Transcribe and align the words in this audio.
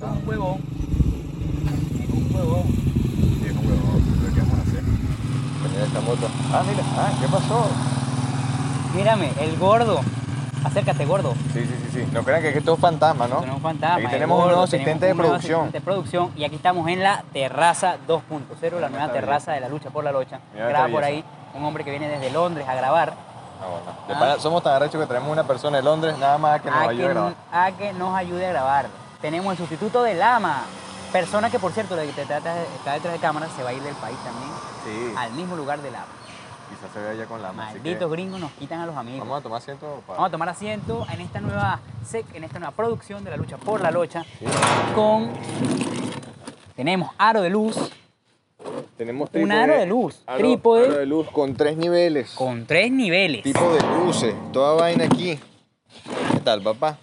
Un 0.00 0.28
huevón. 0.28 0.60
Un 2.12 2.34
huevón. 2.34 2.62
Viejo 3.42 3.60
huevón, 3.60 4.02
¿pero 4.20 4.34
¿qué 4.34 4.40
vamos 4.40 4.58
a 4.58 4.62
hacer? 4.62 4.82
Esta 5.86 6.00
moto. 6.00 6.28
Ah, 6.52 6.62
mira, 6.68 6.82
ah, 6.98 7.12
¿qué 7.20 7.28
pasó? 7.28 7.66
Mírame, 8.94 9.30
el 9.40 9.56
gordo. 9.56 10.00
Acércate, 10.64 11.04
gordo. 11.04 11.34
Sí, 11.52 11.60
sí, 11.64 11.74
sí, 11.82 11.88
sí. 11.92 12.06
No 12.12 12.22
crean 12.22 12.40
que 12.40 12.56
esto 12.56 12.74
es 12.74 12.80
fantasma, 12.80 13.26
¿no? 13.28 13.36
Tenemos 13.40 13.56
un 13.56 13.62
fantasma. 13.62 13.96
Aquí 13.98 14.06
tenemos 14.08 14.36
un 14.36 14.42
gordo, 14.44 14.56
nuevo 14.56 14.66
tenemos 14.66 14.74
asistente 14.88 15.06
de 15.06 15.12
un 15.12 15.18
producción. 15.18 15.60
asistente 15.60 15.78
de 15.78 15.84
producción. 15.84 16.30
Y 16.36 16.44
aquí 16.44 16.56
estamos 16.56 16.88
en 16.88 17.02
la 17.02 17.22
terraza 17.32 17.96
2.0, 18.08 18.80
la 18.80 18.88
nueva 18.88 19.04
está 19.06 19.12
terraza 19.14 19.52
de 19.52 19.60
la 19.60 19.68
lucha 19.68 19.90
por 19.90 20.04
la 20.04 20.12
locha. 20.12 20.40
Mira 20.54 20.68
Graba 20.68 20.88
por 20.88 21.04
ahí 21.04 21.22
un 21.54 21.64
hombre 21.64 21.84
que 21.84 21.90
viene 21.90 22.08
desde 22.08 22.30
Londres 22.30 22.66
a 22.68 22.74
grabar. 22.74 23.12
Ah, 23.12 24.12
Ah. 24.12 24.36
somos 24.38 24.62
tan 24.62 24.74
arrechos 24.74 25.00
que 25.00 25.06
tenemos 25.06 25.30
una 25.30 25.44
persona 25.44 25.78
de 25.78 25.82
Londres 25.82 26.16
nada 26.18 26.36
más 26.38 26.60
que 26.60 26.70
nos 26.70 26.78
a, 26.78 26.88
ayude 26.88 27.04
a 27.06 27.08
grabar. 27.08 27.34
a 27.52 27.72
que 27.72 27.92
nos 27.94 28.14
ayude 28.16 28.46
a 28.46 28.50
grabar. 28.50 28.86
Tenemos 29.24 29.52
el 29.52 29.56
sustituto 29.56 30.02
de 30.02 30.12
Lama. 30.12 30.64
Persona 31.10 31.48
que, 31.48 31.58
por 31.58 31.72
cierto, 31.72 31.96
la 31.96 32.02
que 32.02 32.10
está 32.10 32.20
detrás 32.34 32.56
de- 32.56 32.62
está 32.76 32.92
detrás 32.92 33.14
de 33.14 33.20
cámara, 33.20 33.48
se 33.56 33.62
va 33.62 33.70
a 33.70 33.72
ir 33.72 33.82
del 33.82 33.94
país 33.94 34.18
también. 34.22 34.50
Sí, 34.84 35.14
Al 35.16 35.32
mismo 35.32 35.56
lugar 35.56 35.80
de 35.80 35.90
Lama. 35.90 36.04
quizás 36.68 36.92
se 36.92 37.00
vea 37.00 37.14
ya 37.14 37.24
con 37.24 37.40
la 37.40 37.50
mano. 37.52 37.70
así 37.70 37.78
que 37.78 37.84
Malditos 37.88 38.10
gringos 38.10 38.38
nos 38.38 38.52
quitan 38.52 38.80
a 38.80 38.86
los 38.86 38.94
amigos. 38.94 39.20
Vamos 39.20 39.40
a 39.40 39.42
tomar 39.42 39.62
asiento 39.62 40.02
para... 40.06 40.18
Vamos 40.18 40.28
a 40.28 40.30
tomar 40.30 40.48
asiento 40.50 41.06
en 41.10 41.20
esta 41.22 41.40
nueva 41.40 41.80
sec, 42.06 42.26
en 42.34 42.44
esta 42.44 42.58
nueva 42.58 42.72
producción 42.74 43.24
de 43.24 43.30
la 43.30 43.38
lucha 43.38 43.56
por 43.56 43.80
la 43.80 43.90
locha 43.90 44.24
Sí. 44.38 44.44
con 44.94 45.32
tenemos 46.76 47.10
aro 47.16 47.40
de 47.40 47.48
luz 47.48 47.78
Tenemos 48.98 49.30
Un 49.32 49.52
aro 49.52 49.74
de 49.78 49.86
luz, 49.86 50.22
trípode. 50.36 50.84
Aro 50.86 50.98
de 50.98 51.06
luz 51.06 51.28
con 51.30 51.54
tres 51.54 51.78
niveles. 51.78 52.32
con 52.32 52.66
tres 52.66 52.92
niveles. 52.92 53.42
Tipo 53.42 53.72
de 53.72 53.80
luces, 54.04 54.34
toda 54.52 54.74
vaina 54.74 55.04
aquí. 55.06 55.38
¿Qué 56.32 56.40
tal, 56.40 56.60
papá? 56.62 56.98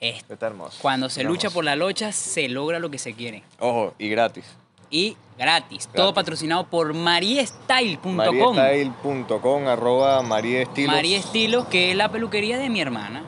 Esto. 0.00 0.34
Está 0.34 0.46
hermoso. 0.48 0.78
Cuando 0.82 1.08
se 1.08 1.20
Está 1.20 1.28
lucha 1.30 1.46
hermoso. 1.46 1.54
por 1.54 1.64
la 1.64 1.76
locha 1.76 2.12
se 2.12 2.48
logra 2.48 2.78
lo 2.78 2.90
que 2.90 2.98
se 2.98 3.14
quiere 3.14 3.42
Ojo, 3.58 3.94
y 3.98 4.08
gratis. 4.08 4.44
y 4.90 5.16
gratis. 5.38 5.88
Todo 5.94 6.12
patrocinado 6.14 6.66
por 6.66 6.92
mariestyle.com. 6.94 8.14
Mariestyle.com, 8.14 9.66
arroba 9.68 10.22
mariestilos. 10.22 10.94
María 10.94 11.18
Estilos, 11.18 11.66
que 11.66 11.90
es 11.90 11.96
la 11.96 12.10
peluquería 12.10 12.58
de 12.58 12.68
mi 12.68 12.80
hermana. 12.80 13.22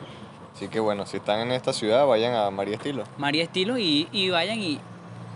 Así 0.55 0.69
que 0.69 0.81
bueno, 0.81 1.07
si 1.07 1.17
están 1.19 1.41
en 1.41 1.53
esta 1.53 1.73
ciudad, 1.73 2.05
vayan 2.07 2.35
a 2.35 2.51
María 2.51 2.75
Estilo. 2.77 3.05
María 3.17 3.45
Estilos 3.45 3.79
y, 3.79 4.09
y 4.13 4.29
vayan 4.31 4.59
y, 4.61 4.79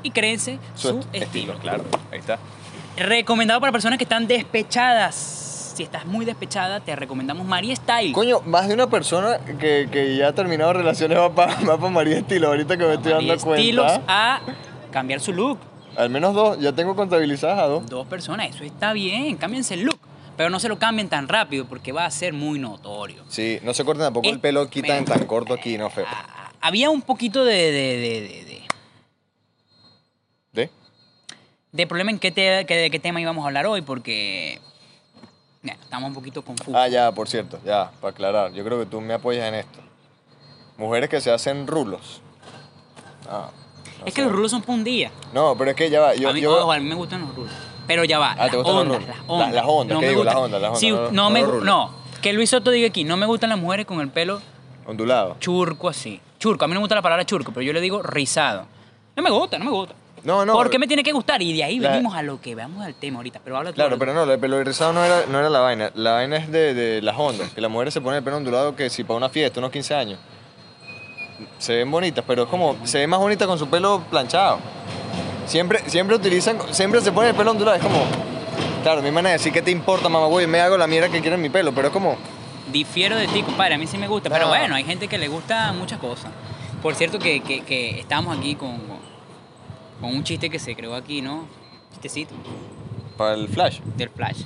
y 0.02 0.10
créense 0.10 0.58
su, 0.74 0.98
est- 0.98 1.14
estilo. 1.14 1.54
claro. 1.58 1.84
Ahí 2.10 2.18
está. 2.18 2.38
Recomendado 2.96 3.60
para 3.60 3.72
personas 3.72 3.98
que 3.98 4.04
están 4.04 4.26
despechadas. 4.26 5.41
Si 5.74 5.82
estás 5.82 6.04
muy 6.04 6.24
despechada, 6.26 6.80
te 6.80 6.94
recomendamos 6.94 7.46
María 7.46 7.74
Style. 7.74 8.12
Coño, 8.12 8.40
más 8.44 8.68
de 8.68 8.74
una 8.74 8.88
persona 8.88 9.38
que, 9.38 9.88
que 9.90 10.16
ya 10.16 10.28
ha 10.28 10.32
terminado 10.34 10.74
relaciones 10.74 11.16
va 11.18 11.34
para 11.34 11.56
pa 11.78 11.88
María 11.88 12.18
Estilo, 12.18 12.48
ahorita 12.48 12.76
que 12.76 12.84
me 12.84 12.94
estoy 12.94 13.12
María 13.14 13.36
dando 13.36 13.54
Estilos 13.54 13.92
cuenta. 13.92 14.04
a 14.08 14.40
cambiar 14.90 15.20
su 15.20 15.32
look. 15.32 15.58
Al 15.96 16.10
menos 16.10 16.34
dos, 16.34 16.58
ya 16.60 16.72
tengo 16.72 16.94
contabilizadas 16.94 17.58
a 17.58 17.66
dos. 17.66 17.86
Dos 17.86 18.06
personas, 18.06 18.50
eso 18.54 18.64
está 18.64 18.92
bien, 18.92 19.36
cámbiense 19.36 19.74
el 19.74 19.82
look. 19.84 19.98
Pero 20.36 20.50
no 20.50 20.58
se 20.60 20.68
lo 20.68 20.78
cambien 20.78 21.08
tan 21.08 21.28
rápido 21.28 21.64
porque 21.66 21.92
va 21.92 22.04
a 22.06 22.10
ser 22.10 22.32
muy 22.34 22.58
notorio. 22.58 23.22
Sí, 23.28 23.58
no 23.62 23.72
se 23.74 23.84
corten 23.84 24.04
tampoco 24.04 24.28
el 24.28 24.40
pelo, 24.40 24.68
quitan 24.68 25.04
tan 25.06 25.24
corto 25.26 25.54
aquí, 25.54 25.76
no 25.78 25.88
feo. 25.90 26.04
Ah, 26.08 26.50
Había 26.60 26.90
un 26.90 27.00
poquito 27.02 27.44
de, 27.44 27.54
de, 27.54 27.70
de, 27.72 28.20
de- 28.20 28.44
de- 28.44 28.62
¿De? 30.52 30.70
de 31.72 31.86
problema 31.86 32.10
en 32.10 32.18
qué, 32.18 32.30
te- 32.30 32.64
qué- 32.66 32.76
de 32.76 32.90
qué 32.90 32.98
tema 32.98 33.20
íbamos 33.20 33.44
a 33.44 33.46
hablar 33.48 33.66
hoy 33.66 33.82
porque 33.82 34.58
estamos 35.64 36.08
un 36.08 36.14
poquito 36.14 36.42
confusos. 36.42 36.74
Ah, 36.76 36.88
ya, 36.88 37.12
por 37.12 37.28
cierto, 37.28 37.58
ya, 37.64 37.90
para 38.00 38.10
aclarar. 38.12 38.52
Yo 38.52 38.64
creo 38.64 38.78
que 38.80 38.86
tú 38.86 39.00
me 39.00 39.14
apoyas 39.14 39.46
en 39.48 39.54
esto. 39.54 39.78
Mujeres 40.76 41.08
que 41.08 41.20
se 41.20 41.30
hacen 41.30 41.66
rulos. 41.66 42.20
Ah, 43.28 43.50
no 44.00 44.06
es 44.06 44.12
sé. 44.12 44.16
que 44.16 44.22
los 44.22 44.32
rulos 44.32 44.50
son 44.50 44.62
para 44.62 44.72
un 44.74 44.84
día. 44.84 45.10
No, 45.32 45.56
pero 45.56 45.70
es 45.70 45.76
que 45.76 45.88
ya 45.90 46.00
va. 46.00 46.14
Yo, 46.14 46.28
a, 46.30 46.32
mí, 46.32 46.40
yo- 46.40 46.58
ojo, 46.62 46.72
a 46.72 46.78
mí 46.78 46.84
me 46.88 46.94
gustan 46.94 47.20
los 47.22 47.34
rulos. 47.34 47.52
Pero 47.86 48.04
ya 48.04 48.18
va. 48.18 48.34
Ah, 48.38 48.48
¿te 48.48 48.56
gustan 48.56 48.74
los 48.74 48.82
ondas, 48.84 49.02
rulos? 49.02 49.16
las 49.16 49.28
ondas. 49.28 49.52
las 49.54 49.64
ondas, 49.66 49.98
¿qué 49.98 50.04
me 50.04 50.08
digo? 50.10 50.24
Las 50.24 50.34
ondas, 50.34 50.60
las 50.60 50.68
ondas, 50.68 50.80
Sí, 50.80 50.90
no, 50.90 50.96
no, 50.96 51.02
no, 51.04 51.12
no 51.12 51.30
me 51.30 51.42
los 51.42 51.62
no, 51.64 51.90
que 52.20 52.32
Luis 52.32 52.50
Soto 52.50 52.70
diga 52.70 52.88
aquí, 52.88 53.04
no 53.04 53.16
me 53.16 53.26
gustan 53.26 53.50
las 53.50 53.58
mujeres 53.58 53.86
con 53.86 54.00
el 54.00 54.08
pelo 54.08 54.40
ondulado. 54.86 55.36
churco 55.40 55.88
así. 55.88 56.20
Churco, 56.38 56.64
a 56.64 56.68
mí 56.68 56.74
no 56.74 56.80
me 56.80 56.84
gusta 56.84 56.94
la 56.96 57.02
palabra 57.02 57.24
churco, 57.24 57.52
pero 57.52 57.62
yo 57.62 57.72
le 57.72 57.80
digo 57.80 58.02
rizado. 58.02 58.66
No 59.14 59.22
me 59.22 59.30
gusta, 59.30 59.58
no 59.58 59.64
me 59.66 59.70
gusta. 59.70 59.94
No, 60.24 60.44
no. 60.46 60.52
¿Por 60.52 60.70
qué 60.70 60.78
me 60.78 60.86
tiene 60.86 61.02
que 61.02 61.12
gustar? 61.12 61.42
Y 61.42 61.52
de 61.52 61.64
ahí 61.64 61.78
La- 61.80 61.90
venimos 61.90 62.14
a 62.14 62.22
lo 62.22 62.40
que 62.40 62.54
vamos 62.54 62.84
al 62.84 62.94
tema 62.94 63.18
ahorita. 63.18 63.40
Pero 63.42 63.56
habla 63.56 63.72
Claro, 63.72 63.98
pero 63.98 64.14
no, 64.14 64.22
el 64.30 64.38
pelo 64.38 64.62
rizado 64.62 64.92
no 64.92 65.04
era, 65.04 65.24
no 65.26 65.38
era 65.38 65.50
la 65.50 65.58
vaina. 65.60 65.90
La 65.94 66.12
vaina 66.12 66.36
es 66.36 66.50
de, 66.50 66.74
de 66.74 67.02
las 67.02 67.16
ondas. 67.18 67.50
Que 67.50 67.60
las 67.60 67.70
mujeres 67.70 67.92
se 67.92 68.00
ponen 68.00 68.18
el 68.18 68.24
pelo 68.24 68.36
ondulado 68.36 68.76
que 68.76 68.88
si 68.88 69.02
para 69.04 69.16
una 69.16 69.28
fiesta, 69.28 69.58
unos 69.60 69.72
15 69.72 69.94
años. 69.94 70.18
Se 71.58 71.76
ven 71.76 71.90
bonitas, 71.90 72.24
pero 72.26 72.44
es 72.44 72.48
como, 72.48 72.76
se 72.84 72.98
ve 72.98 73.06
más 73.06 73.18
bonita 73.18 73.46
con 73.46 73.58
su 73.58 73.68
pelo 73.68 74.02
planchado. 74.10 74.58
Siempre, 75.46 75.80
siempre 75.88 76.14
utilizan, 76.16 76.58
siempre 76.70 77.00
se 77.00 77.10
pone 77.10 77.30
el 77.30 77.34
pelo 77.34 77.50
ondulado. 77.50 77.76
Es 77.76 77.82
como, 77.82 78.04
claro, 78.84 79.02
mi 79.02 79.10
manera 79.10 79.30
de 79.30 79.38
decir, 79.38 79.52
¿qué 79.52 79.62
te 79.62 79.70
importa, 79.72 80.08
mamá? 80.08 80.26
Güey, 80.26 80.46
me 80.46 80.60
hago 80.60 80.76
la 80.78 80.86
mierda 80.86 81.08
que 81.08 81.20
quiero 81.20 81.34
en 81.36 81.42
mi 81.42 81.50
pelo, 81.50 81.72
pero 81.72 81.88
es 81.88 81.92
como. 81.92 82.16
Difiero 82.72 83.16
de 83.16 83.26
ti, 83.26 83.42
compadre. 83.42 83.74
A 83.74 83.78
mí 83.78 83.86
sí 83.88 83.98
me 83.98 84.06
gusta. 84.06 84.30
Pero 84.30 84.48
bueno, 84.48 84.74
hay 84.76 84.84
gente 84.84 85.08
que 85.08 85.18
le 85.18 85.26
gusta 85.28 85.72
muchas 85.72 85.98
cosas. 85.98 86.30
Por 86.80 86.94
cierto, 86.94 87.18
que, 87.18 87.40
que, 87.40 87.62
que 87.62 87.98
estábamos 88.00 88.38
aquí 88.38 88.54
con, 88.54 88.76
con 88.78 88.98
un 90.08 90.24
chiste 90.24 90.50
que 90.50 90.58
se 90.58 90.74
creó 90.74 90.94
aquí, 90.94 91.22
¿no? 91.22 91.46
Chistecito. 91.92 92.34
para 93.16 93.34
el 93.34 93.48
flash. 93.48 93.80
del 93.96 94.10
Flash. 94.10 94.44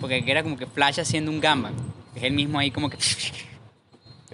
Porque 0.00 0.22
era 0.26 0.42
como 0.42 0.56
que 0.56 0.66
Flash 0.66 1.00
haciendo 1.00 1.30
un 1.30 1.40
gamba. 1.40 1.70
Es 2.14 2.22
el 2.22 2.32
mismo 2.32 2.58
ahí 2.58 2.70
como 2.70 2.90
que... 2.90 2.98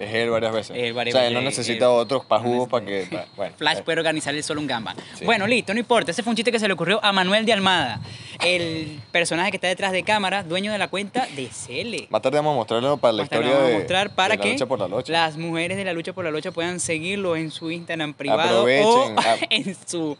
Es 0.01 0.13
él 0.15 0.29
varias 0.29 0.51
veces. 0.53 0.75
Él 0.77 0.93
varias 0.93 1.15
o 1.15 1.17
sea, 1.19 1.27
él 1.27 1.33
no 1.33 1.39
él- 1.39 1.45
necesita 1.45 1.85
él- 1.85 1.91
otros 1.91 2.25
para 2.25 2.41
no 2.43 2.49
jugos 2.49 2.69
para 2.69 2.85
que. 2.85 3.07
pa- 3.11 3.25
bueno, 3.35 3.53
Flash 3.57 3.77
eh, 3.79 3.83
puede 3.83 3.99
organizarle 3.99 4.41
solo 4.43 4.59
un 4.61 4.67
gamba. 4.67 4.95
Sí. 5.17 5.25
Bueno, 5.25 5.45
listo, 5.47 5.73
no 5.73 5.79
importa. 5.79 6.11
Ese 6.11 6.23
fue 6.23 6.31
un 6.31 6.35
chiste 6.35 6.51
que 6.51 6.59
se 6.59 6.67
le 6.67 6.73
ocurrió 6.73 6.99
a 7.03 7.11
Manuel 7.11 7.45
de 7.45 7.53
Almada, 7.53 7.99
el 8.43 8.99
personaje 9.11 9.51
que 9.51 9.57
está 9.57 9.67
detrás 9.67 9.91
de 9.91 10.03
cámara, 10.03 10.43
dueño 10.43 10.71
de 10.71 10.77
la 10.77 10.87
cuenta 10.87 11.27
de 11.35 11.47
Cele. 11.47 12.07
Más 12.09 12.21
tarde 12.21 12.37
vamos 12.37 12.53
a 12.53 12.55
mostrarlo 12.55 12.97
para 12.97 13.13
la 13.13 13.23
Más 13.23 13.29
tarde 13.29 13.43
historia 13.45 13.57
vamos 13.57 13.69
a 13.69 13.71
de, 13.73 13.77
mostrar 13.79 14.15
para 14.15 14.31
de 14.33 14.37
la 14.37 14.43
que 14.43 14.51
lucha 14.53 14.65
por 14.65 14.79
la 14.79 14.87
lucha. 14.87 15.11
las 15.11 15.37
mujeres 15.37 15.77
de 15.77 15.85
la 15.85 15.93
lucha 15.93 16.13
por 16.13 16.23
la 16.25 16.31
lucha 16.31 16.51
puedan 16.51 16.79
seguirlo 16.79 17.35
en 17.35 17.51
su 17.51 17.69
Instagram 17.71 18.13
privado 18.13 18.61
Aprovechen, 18.61 18.85
o 18.87 19.15
ah. 19.17 19.35
en 19.49 19.75
su 19.85 20.17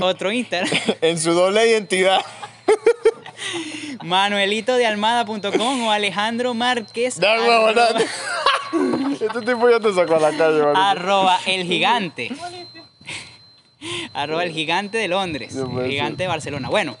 otro 0.00 0.32
Instagram, 0.32 0.70
en 1.00 1.18
su 1.18 1.32
doble 1.32 1.66
identidad. 1.68 2.20
manuelitodealmada.com 4.02 5.86
o 5.86 5.90
Alejandro 5.90 6.54
Márquez. 6.54 7.18
Huevo, 7.18 7.68
arroba- 7.68 7.74
da- 7.74 8.04
Este 9.12 9.40
tipo 9.40 9.68
ya 9.70 9.80
te 9.80 9.92
sacó 9.92 10.16
a 10.16 10.20
la 10.20 10.36
calle, 10.36 10.62
arroba 10.74 11.38
el 11.46 11.64
gigante. 11.66 12.30
arroba 14.12 14.44
el 14.44 14.52
gigante 14.52 14.98
de 14.98 15.08
Londres. 15.08 15.54
No 15.54 15.80
El 15.80 15.90
gigante 15.90 16.24
de 16.24 16.28
Barcelona. 16.28 16.68
Bueno, 16.68 16.96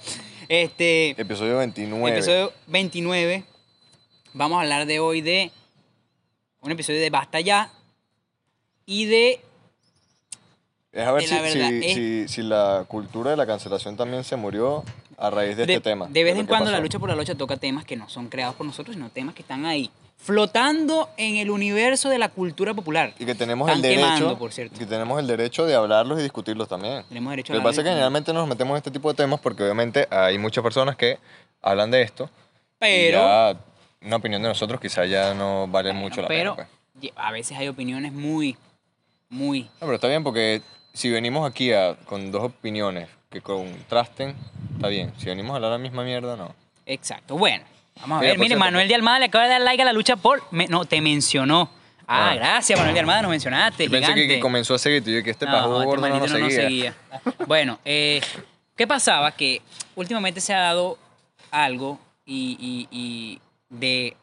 este 0.48 1.10
Episodio 1.20 1.58
29. 1.58 2.10
episodio 2.16 2.52
29. 2.68 3.44
Vamos 4.34 4.58
a 4.58 4.62
hablar 4.62 4.86
de 4.86 5.00
hoy 5.00 5.20
de 5.20 5.50
un 6.60 6.70
episodio 6.72 7.00
de 7.00 7.10
Basta 7.10 7.40
Ya 7.40 7.70
y 8.86 9.06
de 9.06 9.40
Es 10.92 11.06
a 11.06 11.12
ver 11.12 11.22
si, 11.24 11.34
la 11.34 11.40
verdad, 11.42 11.68
si, 11.68 11.80
es- 11.86 11.94
si- 11.94 12.28
si 12.28 12.42
la 12.42 12.84
cultura 12.88 13.30
de 13.32 13.36
la 13.36 13.46
cancelación 13.46 13.96
también 13.96 14.24
se 14.24 14.36
murió 14.36 14.84
a 15.16 15.30
raíz 15.30 15.56
de, 15.56 15.66
de, 15.66 15.74
este 15.74 15.90
tema. 15.90 16.06
de 16.08 16.24
vez 16.24 16.36
en 16.36 16.46
cuando 16.46 16.70
la 16.70 16.78
lucha 16.80 16.98
por 16.98 17.08
la 17.08 17.16
lucha 17.16 17.34
toca 17.34 17.56
temas 17.56 17.84
que 17.84 17.96
no 17.96 18.08
son 18.08 18.28
creados 18.28 18.54
por 18.54 18.64
nosotros, 18.66 18.94
sino 18.94 19.10
temas 19.10 19.34
que 19.34 19.42
están 19.42 19.66
ahí, 19.66 19.90
flotando 20.28 21.08
en 21.16 21.36
el 21.36 21.50
universo 21.50 22.10
de 22.10 22.18
la 22.18 22.28
cultura 22.28 22.74
popular. 22.74 23.14
Y 23.18 23.24
que 23.24 23.34
tenemos 23.34 23.66
Están 23.66 23.78
el 23.78 23.82
derecho. 23.96 24.14
quemando, 24.14 24.38
por 24.38 24.52
cierto. 24.52 24.78
Que 24.78 24.84
tenemos 24.84 25.18
el 25.18 25.26
derecho 25.26 25.64
de 25.64 25.74
hablarlos 25.74 26.18
y 26.20 26.22
discutirlos 26.22 26.68
también. 26.68 27.02
Tenemos 27.08 27.30
derecho 27.30 27.54
a 27.54 27.56
Lo 27.56 27.62
que 27.62 27.64
pasa 27.64 27.80
es 27.80 27.84
que 27.84 27.88
generalmente 27.90 28.34
nos 28.34 28.46
metemos 28.46 28.72
en 28.72 28.76
este 28.76 28.90
tipo 28.90 29.08
de 29.08 29.14
temas 29.16 29.40
porque 29.40 29.62
obviamente 29.62 30.06
hay 30.10 30.36
muchas 30.36 30.62
personas 30.62 30.96
que 30.96 31.18
hablan 31.62 31.90
de 31.90 32.02
esto. 32.02 32.24
y 32.24 32.76
Pero, 32.78 33.18
ya 33.20 33.56
una 34.02 34.16
opinión 34.16 34.42
de 34.42 34.48
nosotros 34.48 34.78
quizá 34.78 35.06
ya 35.06 35.32
no 35.32 35.66
vale 35.66 35.94
mucho 35.94 36.20
la 36.20 36.28
pero 36.28 36.54
pena. 36.54 36.68
pues. 36.68 37.02
ye- 37.02 37.12
a 37.16 37.32
veces 37.32 37.56
hay 37.56 37.68
opiniones 37.68 38.12
muy, 38.12 38.54
muy 39.30 39.62
No, 39.62 39.68
pero 39.80 39.94
está 39.94 40.08
bien 40.08 40.22
porque 40.22 40.60
si 40.92 41.08
venimos 41.08 41.50
aquí 41.50 41.72
a- 41.72 41.96
con 42.04 42.30
dos 42.30 42.42
opiniones 42.44 43.08
que 43.30 43.40
contrasten, 43.40 44.36
está 44.74 44.88
bien. 44.88 45.10
Si 45.16 45.24
venimos 45.24 45.52
a 45.52 45.56
hablar 45.56 45.70
la 45.72 45.78
misma 45.78 46.04
mierda, 46.04 46.36
no. 46.36 46.54
Exacto. 46.84 47.38
Bueno, 47.38 47.64
vamos 48.00 48.18
a 48.18 48.20
ver. 48.20 48.30
por 48.32 48.38
Mire, 48.38 48.48
cierto, 48.48 48.64
Manuel 48.64 48.88
de 48.88 48.94
Almada 48.94 49.18
le 49.18 49.24
acaba 49.26 49.44
de 49.44 49.50
dar 49.50 49.60
like 49.60 49.82
a 49.82 49.84
la 49.84 49.92
lucha 49.92 50.16
por. 50.16 50.42
me- 50.50 50.66
no, 50.68 50.84
te 50.84 51.00
mencionó. 51.00 51.70
Ah, 52.10 52.30
Ah. 52.30 52.34
gracias, 52.36 52.78
Manuel 52.78 52.94
de 52.94 53.00
Almada, 53.00 53.22
nos 53.22 53.30
mencionaste. 53.30 53.84
Yo 53.84 53.90
pensé 53.90 54.06
que, 54.08 54.14
gigante. 54.14 54.34
que 54.36 54.40
comenzó 54.40 54.74
a 54.74 54.78
seguir 54.78 55.02
y 55.06 55.14
yo 55.16 55.22
que 55.22 55.30
este 55.30 55.44
pajo 55.46 55.74
este 55.76 55.86
gordo 55.86 56.08
no 56.08 56.18
nos 56.18 56.20
maldito 56.30 56.38
no 56.38 56.44
nos 56.46 56.54
seguía. 56.54 56.94
seguía. 57.12 57.34
Bueno, 57.46 57.78
eh, 57.84 58.20
¿qué 58.76 58.86
pasaba? 58.86 59.30
Que 59.32 59.60
últimamente 59.94 60.40
se 60.40 60.54
ha 60.54 60.58
dado 60.60 60.98
algo 61.50 62.00
y, 62.24 62.56
y- 62.58 62.88
y 62.90 63.40
de 63.68 64.16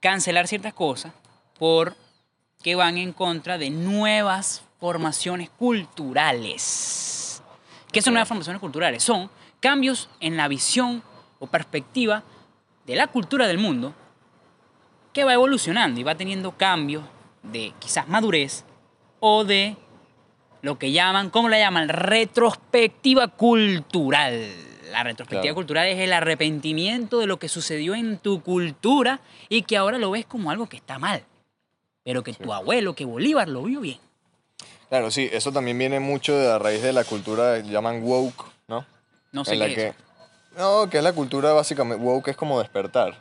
cancelar 0.00 0.46
ciertas 0.48 0.72
cosas 0.72 1.12
porque 1.58 2.74
van 2.74 2.96
en 2.98 3.12
contra 3.12 3.58
de 3.58 3.68
nuevas 3.70 4.62
formaciones 4.80 5.50
culturales. 5.50 7.42
¿Qué 7.92 8.00
son 8.02 8.14
nuevas 8.14 8.28
formaciones 8.28 8.60
culturales? 8.60 9.02
Son 9.02 9.30
cambios 9.60 10.08
en 10.20 10.36
la 10.36 10.46
visión 10.48 11.02
o 11.38 11.46
perspectiva 11.46 12.22
de 12.86 12.96
la 12.96 13.06
cultura 13.08 13.46
del 13.46 13.58
mundo 13.58 13.94
que 15.12 15.24
va 15.24 15.34
evolucionando 15.34 16.00
y 16.00 16.04
va 16.04 16.14
teniendo 16.14 16.52
cambios 16.56 17.04
de 17.42 17.72
quizás 17.78 18.08
madurez 18.08 18.64
o 19.20 19.44
de 19.44 19.76
lo 20.62 20.78
que 20.78 20.90
llaman, 20.92 21.30
¿cómo 21.30 21.48
la 21.48 21.58
llaman? 21.58 21.88
Retrospectiva 21.88 23.28
cultural. 23.28 24.48
La 24.90 25.04
retrospectiva 25.04 25.42
Claro. 25.42 25.54
cultural 25.54 25.86
es 25.86 25.98
el 25.98 26.12
arrepentimiento 26.12 27.18
de 27.18 27.26
lo 27.26 27.38
que 27.38 27.48
sucedió 27.48 27.94
en 27.94 28.18
tu 28.18 28.42
cultura 28.42 29.20
y 29.48 29.62
que 29.62 29.76
ahora 29.76 29.98
lo 29.98 30.10
ves 30.10 30.24
como 30.26 30.50
algo 30.50 30.68
que 30.68 30.76
está 30.76 30.98
mal. 30.98 31.22
Pero 32.04 32.22
que 32.24 32.32
tu 32.32 32.52
abuelo, 32.54 32.94
que 32.94 33.04
Bolívar, 33.04 33.48
lo 33.48 33.62
vio 33.64 33.80
bien. 33.80 33.98
Claro, 34.88 35.10
sí, 35.10 35.28
eso 35.30 35.52
también 35.52 35.78
viene 35.78 36.00
mucho 36.00 36.34
de 36.36 36.48
la 36.48 36.58
raíz 36.58 36.82
de 36.82 36.94
la 36.94 37.04
cultura 37.04 37.62
que 37.62 37.68
llaman 37.68 38.02
woke, 38.02 38.44
¿no? 38.66 38.86
No 39.32 39.44
sé 39.44 39.52
en 39.54 39.60
qué 39.60 39.66
la 39.66 39.66
es 39.66 39.74
que. 39.94 40.07
No, 40.56 40.88
que 40.90 40.98
es 40.98 41.04
la 41.04 41.12
cultura 41.12 41.52
básicamente, 41.52 42.02
woke 42.02 42.28
es 42.28 42.36
como 42.36 42.58
despertar. 42.58 43.14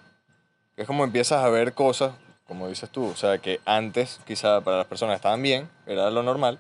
Que 0.76 0.84
es 0.84 0.88
como 0.88 1.04
empiezas 1.04 1.44
a 1.44 1.50
ver 1.50 1.74
cosas, 1.74 2.14
como 2.48 2.68
dices 2.68 2.90
tú, 2.90 3.06
o 3.06 3.16
sea, 3.16 3.38
que 3.40 3.60
antes 3.66 4.20
quizá 4.26 4.62
para 4.62 4.78
las 4.78 4.88
personas 4.88 5.16
estaban 5.16 5.42
bien, 5.42 5.70
era 5.86 6.10
lo 6.10 6.24
normal, 6.24 6.60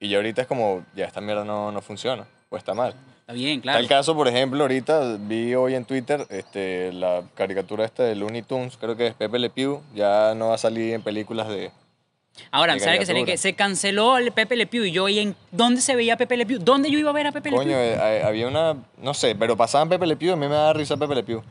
y 0.00 0.08
ya 0.08 0.16
ahorita 0.16 0.42
es 0.42 0.48
como, 0.48 0.84
ya 0.94 1.06
esta 1.06 1.20
mierda 1.20 1.44
no, 1.44 1.70
no 1.70 1.80
funciona, 1.80 2.26
o 2.50 2.56
está 2.56 2.74
mal. 2.74 2.94
Está 3.20 3.32
bien, 3.32 3.60
claro. 3.60 3.78
Tal 3.78 3.88
caso, 3.88 4.14
por 4.14 4.28
ejemplo, 4.28 4.60
ahorita 4.62 5.16
vi 5.18 5.54
hoy 5.54 5.74
en 5.74 5.86
Twitter 5.86 6.26
este, 6.28 6.92
la 6.92 7.22
caricatura 7.34 7.84
esta 7.86 8.02
de 8.02 8.14
Looney 8.14 8.42
Tunes, 8.42 8.76
creo 8.76 8.96
que 8.96 9.06
es 9.06 9.14
Pepe 9.14 9.38
Le 9.38 9.48
Pew, 9.48 9.80
ya 9.94 10.34
no 10.34 10.48
va 10.48 10.56
a 10.56 10.58
salir 10.58 10.92
en 10.92 11.02
películas 11.02 11.48
de... 11.48 11.70
Ahora, 12.50 12.78
¿sabes 12.78 13.00
qué 13.00 13.06
sería? 13.06 13.20
caricatura. 13.22 13.32
Que 13.32 13.38
se 13.38 13.54
canceló 13.54 14.18
el 14.18 14.32
Pepe 14.32 14.56
Le 14.56 14.66
Pew 14.66 14.84
y 14.84 14.92
yo, 14.92 15.08
¿y 15.08 15.18
en 15.20 15.36
dónde 15.50 15.80
se 15.80 15.94
veía 15.96 16.16
Pepe 16.16 16.36
Le 16.36 16.46
Pew? 16.46 16.58
¿Dónde 16.60 16.90
yo 16.90 16.98
iba 16.98 17.10
a 17.10 17.12
ver 17.12 17.26
a 17.28 17.32
Pepe 17.32 17.50
Le 17.50 17.56
Coño, 17.56 17.68
Pew? 17.70 17.76
eh, 17.78 17.94
eh, 17.94 18.22
había 18.24 18.48
una, 18.48 18.76
no 19.00 19.14
sé, 19.14 19.34
pero 19.34 19.56
pasaban 19.56 19.88
Pepe 19.88 20.06
Le 20.06 20.16
Pew, 20.16 20.32
a 20.32 20.36
mí 20.36 20.46
me 20.48 20.54
da 20.54 20.72
risa 20.72 20.96
Pepe 20.96 21.14
Le 21.14 21.22
Pew. 21.22 21.42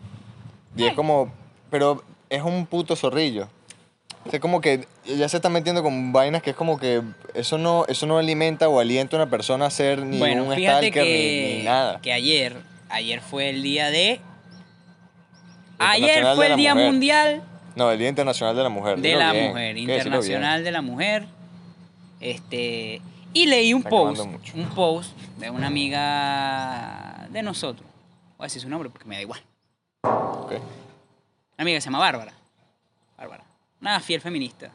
Y 0.76 0.86
es 0.86 0.94
como, 0.94 1.32
pero 1.70 2.04
es 2.30 2.42
un 2.42 2.66
puto 2.66 2.96
zorrillo. 2.96 3.48
Es 4.32 4.40
como 4.40 4.62
que 4.62 4.88
ya 5.06 5.28
se 5.28 5.36
está 5.38 5.50
metiendo 5.50 5.84
con 5.84 6.14
vainas 6.14 6.42
que 6.42 6.52
es 6.52 6.56
como 6.56 6.80
que 6.80 7.02
eso 7.34 7.58
no, 7.58 7.86
eso 7.90 8.06
no 8.08 8.18
alimenta 8.18 8.70
o 8.70 8.80
alienta 8.80 9.18
a 9.18 9.22
una 9.22 9.30
persona 9.30 9.66
a 9.66 9.70
ser 9.70 10.00
ni 10.02 10.18
Bueno, 10.18 10.46
un 10.46 10.54
stalker 10.54 10.94
que, 10.94 11.48
ni, 11.52 11.58
ni 11.60 11.64
nada. 11.66 12.00
que 12.02 12.14
ayer, 12.14 12.56
ayer 12.90 13.20
fue 13.20 13.50
el 13.50 13.62
día 13.62 13.90
de... 13.92 14.22
Internacional 15.80 16.30
Ayer 16.30 16.36
fue 16.36 16.48
el 16.48 16.56
Día 16.56 16.74
Mujer. 16.76 16.92
Mundial 16.92 17.42
No, 17.76 17.92
el 17.92 17.98
Día 18.00 18.10
Internacional 18.10 18.56
de 18.56 18.64
la 18.64 18.70
Mujer. 18.70 18.96
de 19.00 19.08
dilo 19.08 19.20
la 19.20 19.32
bien, 19.32 19.50
Mujer. 19.50 19.78
Internacional 19.78 20.64
de 20.64 20.72
la 20.72 20.82
Mujer. 20.82 21.26
Este, 22.20 23.02
y 23.34 23.46
leí 23.48 23.74
un 23.74 23.80
Está 23.80 23.90
post, 23.90 24.22
un 24.54 24.70
post 24.76 25.18
de 25.40 25.50
una 25.50 25.68
amiga 25.68 27.28
de 27.32 27.42
nosotros. 27.42 27.88
Voy 28.38 28.46
a 28.46 28.48
decir 28.48 28.62
su 28.62 28.70
nombre 28.70 28.90
porque 28.90 29.06
me 29.06 29.16
da 29.16 29.22
igual. 29.22 29.42
Ok. 30.04 30.52
Una 30.52 30.62
amiga 31.58 31.78
que 31.78 31.82
se 31.82 31.86
llama 31.86 32.00
Bárbara. 32.00 32.34
Bárbara. 33.18 33.44
Una 33.82 34.00
fiel 34.00 34.22
feminista. 34.22 34.72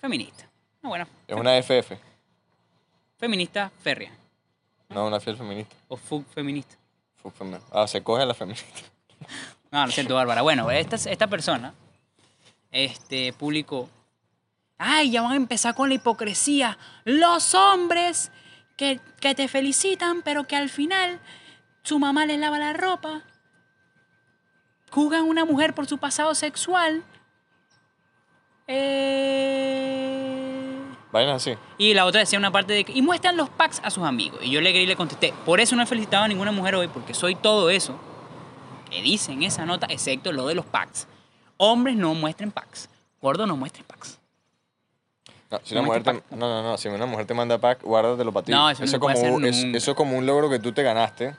Feminista. 0.00 0.48
Una 0.82 0.88
buena. 0.88 1.08
Es 1.28 1.36
una 1.36 1.56
FF, 1.62 1.92
Feminista 3.18 3.70
férrea. 3.82 4.10
no 4.88 5.06
una 5.06 5.20
fiel 5.20 5.36
feminista. 5.36 5.74
O 5.88 5.96
fug 5.96 6.24
feminista. 6.34 6.74
Fuck 7.22 7.36
femi- 7.38 7.60
Ah, 7.70 7.86
se 7.86 8.02
coge 8.02 8.22
a 8.22 8.26
la 8.26 8.34
feminista. 8.34 8.66
No, 9.72 9.86
lo 9.86 9.90
siento, 9.90 10.14
Bárbara. 10.14 10.42
Bueno, 10.42 10.70
esta, 10.70 10.96
esta 10.96 11.26
persona 11.28 11.72
este, 12.70 13.32
publicó. 13.32 13.88
Ay, 14.76 15.10
ya 15.10 15.22
van 15.22 15.32
a 15.32 15.36
empezar 15.36 15.74
con 15.74 15.88
la 15.88 15.94
hipocresía. 15.94 16.76
Los 17.04 17.54
hombres 17.54 18.30
que, 18.76 19.00
que 19.18 19.34
te 19.34 19.48
felicitan, 19.48 20.20
pero 20.22 20.44
que 20.44 20.56
al 20.56 20.68
final 20.68 21.20
su 21.82 21.98
mamá 21.98 22.26
les 22.26 22.38
lava 22.38 22.58
la 22.58 22.74
ropa. 22.74 23.22
Juzgan 24.90 25.20
a 25.20 25.24
una 25.24 25.46
mujer 25.46 25.74
por 25.74 25.86
su 25.86 25.96
pasado 25.96 26.34
sexual. 26.34 27.02
Eh... 28.66 29.88
Así. 31.12 31.54
Y 31.78 31.94
la 31.94 32.04
otra 32.04 32.20
decía 32.20 32.38
una 32.38 32.50
parte 32.50 32.74
de 32.74 32.84
que, 32.84 32.92
y 32.92 33.00
muestran 33.00 33.38
los 33.38 33.48
packs 33.48 33.80
a 33.84 33.90
sus 33.90 34.04
amigos. 34.04 34.40
Y 34.42 34.50
yo 34.50 34.60
le 34.60 34.70
y 34.70 34.86
le 34.86 34.96
contesté, 34.96 35.32
por 35.46 35.60
eso 35.60 35.76
no 35.76 35.82
he 35.82 35.86
felicitado 35.86 36.24
a 36.24 36.28
ninguna 36.28 36.52
mujer 36.52 36.74
hoy, 36.74 36.88
porque 36.88 37.14
soy 37.14 37.34
todo 37.34 37.70
eso 37.70 37.98
que 38.92 39.02
dice 39.02 39.32
en 39.32 39.42
esa 39.42 39.64
nota, 39.64 39.86
excepto 39.88 40.32
lo 40.32 40.46
de 40.46 40.54
los 40.54 40.66
packs. 40.66 41.06
Hombres 41.56 41.96
no 41.96 42.14
muestren 42.14 42.50
packs. 42.50 42.88
Gordo 43.20 43.46
no 43.46 43.56
muestren 43.56 43.84
packs. 43.86 44.18
No, 45.50 45.60
si 45.64 45.74
No 45.74 45.80
una 45.80 45.86
mujer 45.88 46.02
te, 46.02 46.12
no, 46.12 46.20
no, 46.36 46.62
no, 46.62 46.76
si 46.78 46.88
una 46.88 47.06
mujer 47.06 47.26
te 47.26 47.34
manda 47.34 47.58
pack, 47.58 47.82
guárdatelo 47.82 48.32
para 48.32 48.44
ti. 48.46 48.52
No, 48.52 48.70
eso 48.70 48.80
no 48.80 48.84
es 48.86 48.90
se 48.90 48.98
puede 48.98 49.14
como, 49.16 49.36
hacer 49.38 49.48
es- 49.48 49.64
eso 49.82 49.90
es 49.92 49.96
como 49.96 50.16
un 50.16 50.24
logro 50.26 50.48
que 50.48 50.58
tú 50.58 50.72
te 50.72 50.82
ganaste 50.82 51.34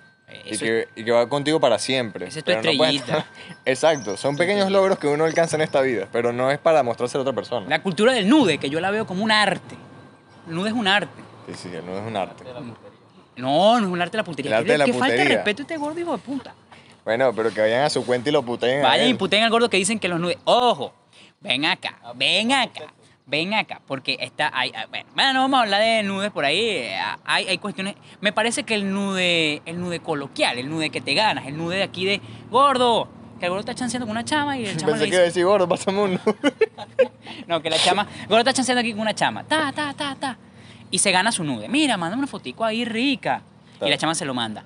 y, 0.45 0.53
Eso- 0.53 0.65
que, 0.65 0.87
y 0.95 1.03
que 1.03 1.11
va 1.11 1.27
contigo 1.27 1.59
para 1.59 1.79
siempre. 1.79 2.27
Esa 2.27 2.39
es 2.39 2.45
tu 2.45 2.51
Pero 2.51 2.61
no 2.63 2.77
puedes- 2.77 2.95
estrellita. 2.95 3.25
Exacto, 3.65 4.15
son 4.17 4.35
pequeños 4.37 4.69
logros 4.71 4.99
que 4.99 5.07
uno 5.07 5.25
alcanza 5.25 5.55
en 5.55 5.63
esta 5.63 5.81
vida, 5.81 6.07
pero 6.11 6.31
no 6.31 6.51
es 6.51 6.59
para 6.59 6.83
mostrárselo 6.83 7.21
a 7.21 7.23
otra 7.23 7.33
persona. 7.33 7.67
La 7.67 7.81
cultura 7.81 8.13
del 8.13 8.29
nude, 8.29 8.57
que 8.59 8.69
yo 8.69 8.79
la 8.79 8.91
veo 8.91 9.05
como 9.07 9.23
un 9.23 9.31
arte. 9.31 9.75
El 10.47 10.55
nude 10.55 10.69
es 10.69 10.75
un 10.75 10.87
arte. 10.87 11.21
Sí, 11.47 11.53
sí, 11.55 11.69
no 11.85 11.97
es 11.97 12.07
un 12.07 12.15
arte. 12.15 12.43
No, 13.35 13.79
no 13.79 13.87
es 13.87 13.91
un 13.91 13.99
arte 14.01 14.11
de 14.11 14.17
la 14.17 14.23
putería. 14.25 14.51
El 14.51 14.53
arte 14.57 14.65
¿Qué, 14.67 14.71
de 14.73 14.77
la 14.77 14.85
qué 14.85 14.93
falta 14.93 15.15
de 15.15 15.25
respeto 15.25 15.61
este 15.63 15.77
gordo 15.77 15.99
hijo 15.99 16.11
de 16.11 16.17
puta? 16.19 16.53
Bueno, 17.05 17.33
pero 17.33 17.53
que 17.53 17.61
vayan 17.61 17.83
a 17.83 17.89
su 17.89 18.05
cuenta 18.05 18.29
y 18.29 18.31
lo 18.33 18.43
puteen. 18.43 18.81
Vayan 18.81 19.07
y 19.07 19.11
él. 19.11 19.17
puten 19.17 19.43
al 19.43 19.49
gordo 19.49 19.69
que 19.69 19.77
dicen 19.77 19.99
que 19.99 20.07
los 20.07 20.19
nudes. 20.19 20.37
Ojo, 20.45 20.93
ven 21.41 21.65
acá, 21.65 21.99
ven 22.15 22.51
acá, 22.53 22.93
ven 23.25 23.53
acá, 23.53 23.81
porque 23.85 24.17
está. 24.21 24.49
Hay, 24.53 24.71
hay- 24.73 25.03
bueno, 25.13 25.33
no 25.33 25.41
vamos 25.41 25.59
a 25.59 25.63
hablar 25.63 25.81
de 25.81 26.03
nudes 26.03 26.31
por 26.31 26.45
ahí. 26.45 26.59
eh, 26.59 26.97
Hay, 27.25 27.47
hay 27.47 27.57
cuestiones. 27.57 27.95
Me 28.21 28.31
parece 28.31 28.63
que 28.63 28.75
el 28.75 28.91
nude, 28.93 29.61
el 29.65 29.79
nude 29.81 29.99
coloquial, 29.99 30.57
el 30.57 30.69
nude 30.69 30.89
que 30.89 31.01
te 31.01 31.13
ganas, 31.13 31.45
el 31.45 31.57
nude 31.57 31.77
de 31.77 31.83
aquí 31.83 32.05
de 32.05 32.21
gordo, 32.49 33.09
que 33.39 33.45
el 33.47 33.49
gordo 33.49 33.59
está 33.61 33.75
chanceando 33.75 34.05
con 34.05 34.11
una 34.11 34.23
chama 34.23 34.57
y 34.57 34.65
el 34.65 34.77
chama 34.77 34.93
Pensé 34.93 35.03
le 35.05 35.09
que 35.09 35.15
iba 35.17 35.23
a 35.23 35.25
decir, 35.25 35.45
gordo, 35.45 35.67
pásame 35.67 35.99
uno. 36.01 36.19
No, 37.47 37.61
que 37.61 37.69
la 37.69 37.77
chama. 37.77 38.07
El 38.21 38.27
gordo 38.27 38.39
está 38.39 38.53
chanceando 38.53 38.79
aquí 38.79 38.91
con 38.91 39.01
una 39.01 39.13
chama. 39.13 39.43
Ta, 39.43 39.71
ta, 39.73 39.93
ta, 39.93 40.15
ta. 40.15 40.37
Y 40.91 40.99
se 40.99 41.11
gana 41.11 41.31
su 41.31 41.43
nude. 41.43 41.67
Mira, 41.67 41.97
mándame 41.97 42.21
una 42.21 42.27
fotico 42.27 42.63
ahí 42.63 42.85
rica. 42.85 43.41
Y 43.81 43.89
la 43.89 43.97
chama 43.97 44.15
se 44.15 44.23
lo 44.25 44.33
manda. 44.33 44.63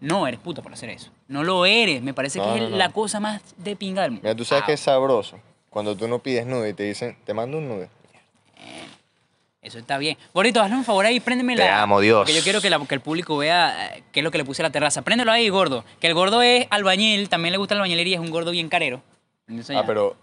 No 0.00 0.26
eres 0.26 0.38
puto 0.38 0.62
por 0.62 0.72
hacer 0.72 0.90
eso. 0.90 1.10
No 1.30 1.44
lo 1.44 1.64
eres. 1.64 2.02
Me 2.02 2.12
parece 2.12 2.38
No, 2.38 2.52
que 2.52 2.60
no, 2.60 2.64
es 2.66 2.70
no. 2.72 2.76
la 2.76 2.88
cosa 2.90 3.20
más 3.20 3.40
de 3.56 3.76
pinga 3.76 4.02
del 4.02 4.10
mundo. 4.10 4.22
Mira, 4.24 4.34
tú 4.36 4.44
sabes 4.44 4.64
Ah, 4.64 4.66
que 4.66 4.72
es 4.74 4.80
sabroso 4.80 5.38
cuando 5.70 5.96
tú 5.96 6.08
no 6.08 6.18
pides 6.18 6.44
nude 6.46 6.70
y 6.70 6.74
te 6.74 6.82
dicen, 6.82 7.16
te 7.24 7.32
mando 7.32 7.58
un 7.58 7.68
nude. 7.68 7.88
Eso 9.62 9.78
está 9.78 9.98
bien. 9.98 10.16
Gordito, 10.32 10.60
hazle 10.62 10.74
un 10.76 10.84
favor 10.84 11.04
ahí, 11.04 11.20
préndeme 11.20 11.54
Te 11.54 11.64
la. 11.64 11.82
amo, 11.82 12.00
Dios. 12.00 12.20
Porque 12.20 12.34
yo 12.34 12.42
quiero 12.42 12.60
que, 12.62 12.70
la- 12.70 12.78
que 12.86 12.94
el 12.94 13.02
público 13.02 13.36
vea 13.36 13.94
eh, 13.96 14.02
qué 14.10 14.20
es 14.20 14.24
lo 14.24 14.30
que 14.30 14.38
le 14.38 14.44
puse 14.44 14.62
a 14.62 14.64
la 14.64 14.70
terraza. 14.70 15.02
Préndelo 15.02 15.30
ahí, 15.30 15.48
gordo. 15.50 15.84
Que 16.00 16.06
el 16.06 16.14
gordo 16.14 16.40
es 16.40 16.66
albañil, 16.70 17.28
también 17.28 17.52
le 17.52 17.58
gusta 17.58 17.74
la 17.74 17.80
albañilería, 17.82 18.16
es 18.16 18.20
un 18.22 18.30
gordo 18.30 18.52
bien 18.52 18.70
carero. 18.70 19.02
Entonces, 19.46 19.76
Ah, 19.76 19.82
ya. 19.82 19.86
pero. 19.86 20.16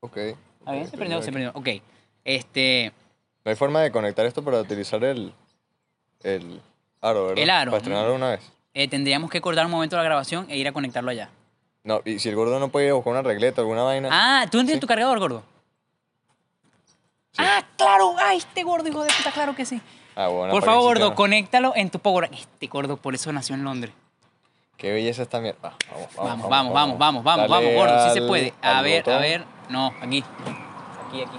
Ok. 0.00 0.18
A 0.66 0.72
ver, 0.72 0.88
se 0.88 0.96
prendió, 0.96 1.22
se 1.22 1.30
prendió. 1.30 1.52
Ok. 1.54 1.68
Este. 2.24 2.92
No 3.44 3.50
hay 3.50 3.56
forma 3.56 3.80
de 3.80 3.92
conectar 3.92 4.26
esto 4.26 4.42
para 4.42 4.60
utilizar 4.60 5.02
el. 5.04 5.32
El 6.22 6.60
aro, 7.00 7.26
¿verdad? 7.28 7.42
El 7.42 7.50
aro. 7.50 7.70
Para 7.70 7.78
estrenarlo 7.78 8.14
una 8.14 8.30
vez. 8.30 8.40
Eh, 8.74 8.88
tendríamos 8.88 9.30
que 9.30 9.40
cortar 9.40 9.64
un 9.64 9.70
momento 9.70 9.96
de 9.96 10.02
la 10.02 10.04
grabación 10.04 10.46
e 10.50 10.58
ir 10.58 10.66
a 10.68 10.72
conectarlo 10.72 11.10
allá. 11.10 11.30
No, 11.84 12.00
y 12.04 12.18
si 12.18 12.28
el 12.28 12.34
gordo 12.34 12.58
no 12.58 12.68
puede 12.68 12.86
ir 12.86 12.90
a 12.92 12.94
buscar 12.94 13.12
una 13.12 13.22
regleta, 13.22 13.60
alguna 13.60 13.82
vaina. 13.82 14.08
Ah, 14.10 14.46
¿tú 14.50 14.58
no 14.58 14.64
tienes 14.64 14.80
tu 14.80 14.86
cargador, 14.86 15.18
gordo? 15.18 15.44
Ah, 17.38 17.62
claro. 17.76 18.14
Ay, 18.18 18.38
este 18.38 18.62
gordo, 18.62 18.88
hijo 18.88 19.04
de 19.04 19.12
puta, 19.16 19.30
claro 19.30 19.54
que 19.54 19.64
sí. 19.64 19.80
Ah, 20.16 20.28
bueno, 20.28 20.52
por 20.52 20.64
favor, 20.64 20.98
gordo, 20.98 21.14
conéctalo 21.14 21.72
en 21.76 21.90
tu 21.90 21.98
power. 21.98 22.30
Este 22.32 22.66
gordo, 22.66 22.96
por 22.96 23.14
eso 23.14 23.32
nació 23.32 23.54
en 23.54 23.64
Londres. 23.64 23.92
Qué 24.76 24.92
belleza 24.92 25.22
esta 25.22 25.40
mierda. 25.40 25.74
Ah, 25.90 25.94
vamos, 26.16 26.48
Vamos, 26.48 26.48
vamos, 26.48 26.74
vamos, 26.74 26.98
vamos, 26.98 27.24
vamos, 27.24 27.48
vamos, 27.48 27.74
gordo, 27.74 28.08
sí 28.08 28.20
se 28.20 28.26
puede. 28.26 28.54
A 28.62 28.82
ver, 28.82 29.08
a 29.08 29.18
ver. 29.18 29.44
No, 29.68 29.92
aquí. 30.00 30.24
Aquí, 31.08 31.22
aquí. 31.22 31.38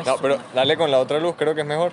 Eso, 0.00 0.04
No, 0.04 0.16
pero 0.18 0.38
dale 0.54 0.76
con 0.76 0.90
la 0.90 0.98
otra 0.98 1.18
luz, 1.18 1.34
creo 1.36 1.54
que 1.54 1.62
es 1.62 1.66
mejor. 1.66 1.92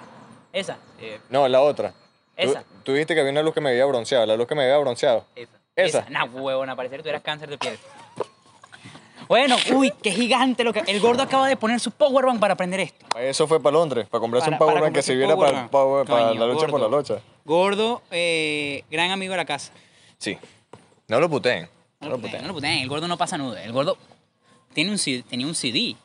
Esa. 0.56 0.78
eh, 1.00 1.20
No, 1.30 1.48
la 1.48 1.62
otra. 1.62 1.92
Tú- 1.92 1.96
Esa. 2.38 2.64
Tú, 2.84 2.94
dijiste 2.94 3.14
que 3.14 3.20
había 3.20 3.32
una 3.32 3.42
luz 3.44 3.54
que 3.54 3.62
me 3.62 3.70
había 3.72 3.86
bronceado, 3.86 4.26
la 4.26 4.36
luz 4.38 4.48
que 4.48 4.56
me 4.56 4.64
había 4.64 4.78
bronceado. 4.78 5.26
esa. 5.36 5.52
Esa. 5.76 6.00
Esa. 6.00 6.10
Nah, 6.10 6.24
huevona, 6.26 6.76
parecer 6.76 7.00
que 7.00 7.04
tuvieras 7.04 7.22
cáncer 7.22 7.50
de 7.50 7.58
piel. 7.58 7.78
Bueno, 9.28 9.56
uy, 9.74 9.92
qué 10.04 10.12
gigante 10.12 10.64
lo 10.64 10.72
que. 10.72 10.84
El 10.88 11.00
gordo 11.00 11.24
acaba 11.24 11.48
de 11.48 11.58
poner 11.58 11.80
su 11.80 11.92
powerbank 11.92 12.40
para 12.40 12.54
aprender 12.54 12.80
esto. 12.80 13.06
Eso 13.18 13.48
fue 13.48 13.60
para 13.62 13.74
Londres, 13.74 14.08
para 14.08 14.22
comprarse 14.22 14.46
Para- 14.52 14.56
un 14.56 14.60
powerbank 14.60 14.84
para 14.84 14.94
que 14.94 15.02
sirviera 15.02 15.36
para, 15.36 15.68
power- 15.70 16.06
para 16.06 16.28
Coño, 16.30 16.40
la 16.40 16.46
lucha 16.54 16.68
por 16.68 16.80
la 16.80 16.88
gordo. 16.88 16.98
lucha. 17.00 17.22
Gordo, 17.44 18.02
eh, 18.12 18.84
gran 18.92 19.12
amigo 19.12 19.32
de 19.32 19.38
la 19.38 19.46
casa. 19.46 19.74
Sí. 20.20 20.38
No 21.08 21.20
lo 21.20 21.30
puteen. 21.30 21.68
No 22.00 22.10
lo 22.10 22.20
puteen, 22.20 22.42
no 22.44 22.48
lo 22.50 22.54
puteen. 22.54 22.80
El 22.84 22.88
gordo 22.90 23.08
no 23.08 23.18
pasa 23.18 23.38
nudo. 23.38 23.58
El 23.58 23.72
gordo 23.72 23.98
tiene 24.74 24.92
un, 24.92 25.24
tenía 25.24 25.48
un 25.48 25.56
CD. 25.56 25.96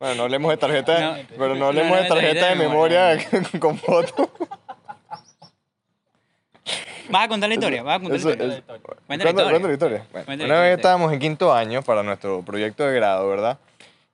Bueno, 0.00 0.14
no 0.16 0.22
hablemos 0.24 0.50
de 0.50 0.56
tarjeta, 0.56 1.00
No, 1.16 1.16
pero 1.38 1.54
no 1.54 1.66
hablemos 1.66 1.98
de 1.98 2.08
tarjeta 2.08 2.46
de 2.48 2.54
memoria 2.56 3.16
con 3.60 3.78
foto. 3.78 4.30
¿Vas 7.10 7.24
a 7.24 7.28
contar 7.28 7.48
la 7.48 7.54
historia? 7.54 7.82
¿Vas 7.82 7.96
a 7.96 8.00
contar 8.00 8.16
Eso- 8.18 8.28
la 8.28 8.34
historia? 8.34 8.62
Cuenta 9.06 9.24
la 9.24 9.30
historia. 9.30 9.50
cuenta 9.50 9.68
la 9.68 9.72
historia. 9.74 10.06
Bueno, 10.10 10.24
Cuenta 10.26 10.44
la 10.46 10.52
una 10.54 10.60
vez 10.60 10.70
historia. 10.70 10.74
estábamos 10.74 11.12
en 11.12 11.18
quinto 11.20 11.52
año 11.54 11.82
para 11.82 12.02
nuestro 12.02 12.42
proyecto 12.42 12.84
de 12.84 12.94
grado, 12.96 13.28
¿verdad? 13.28 13.58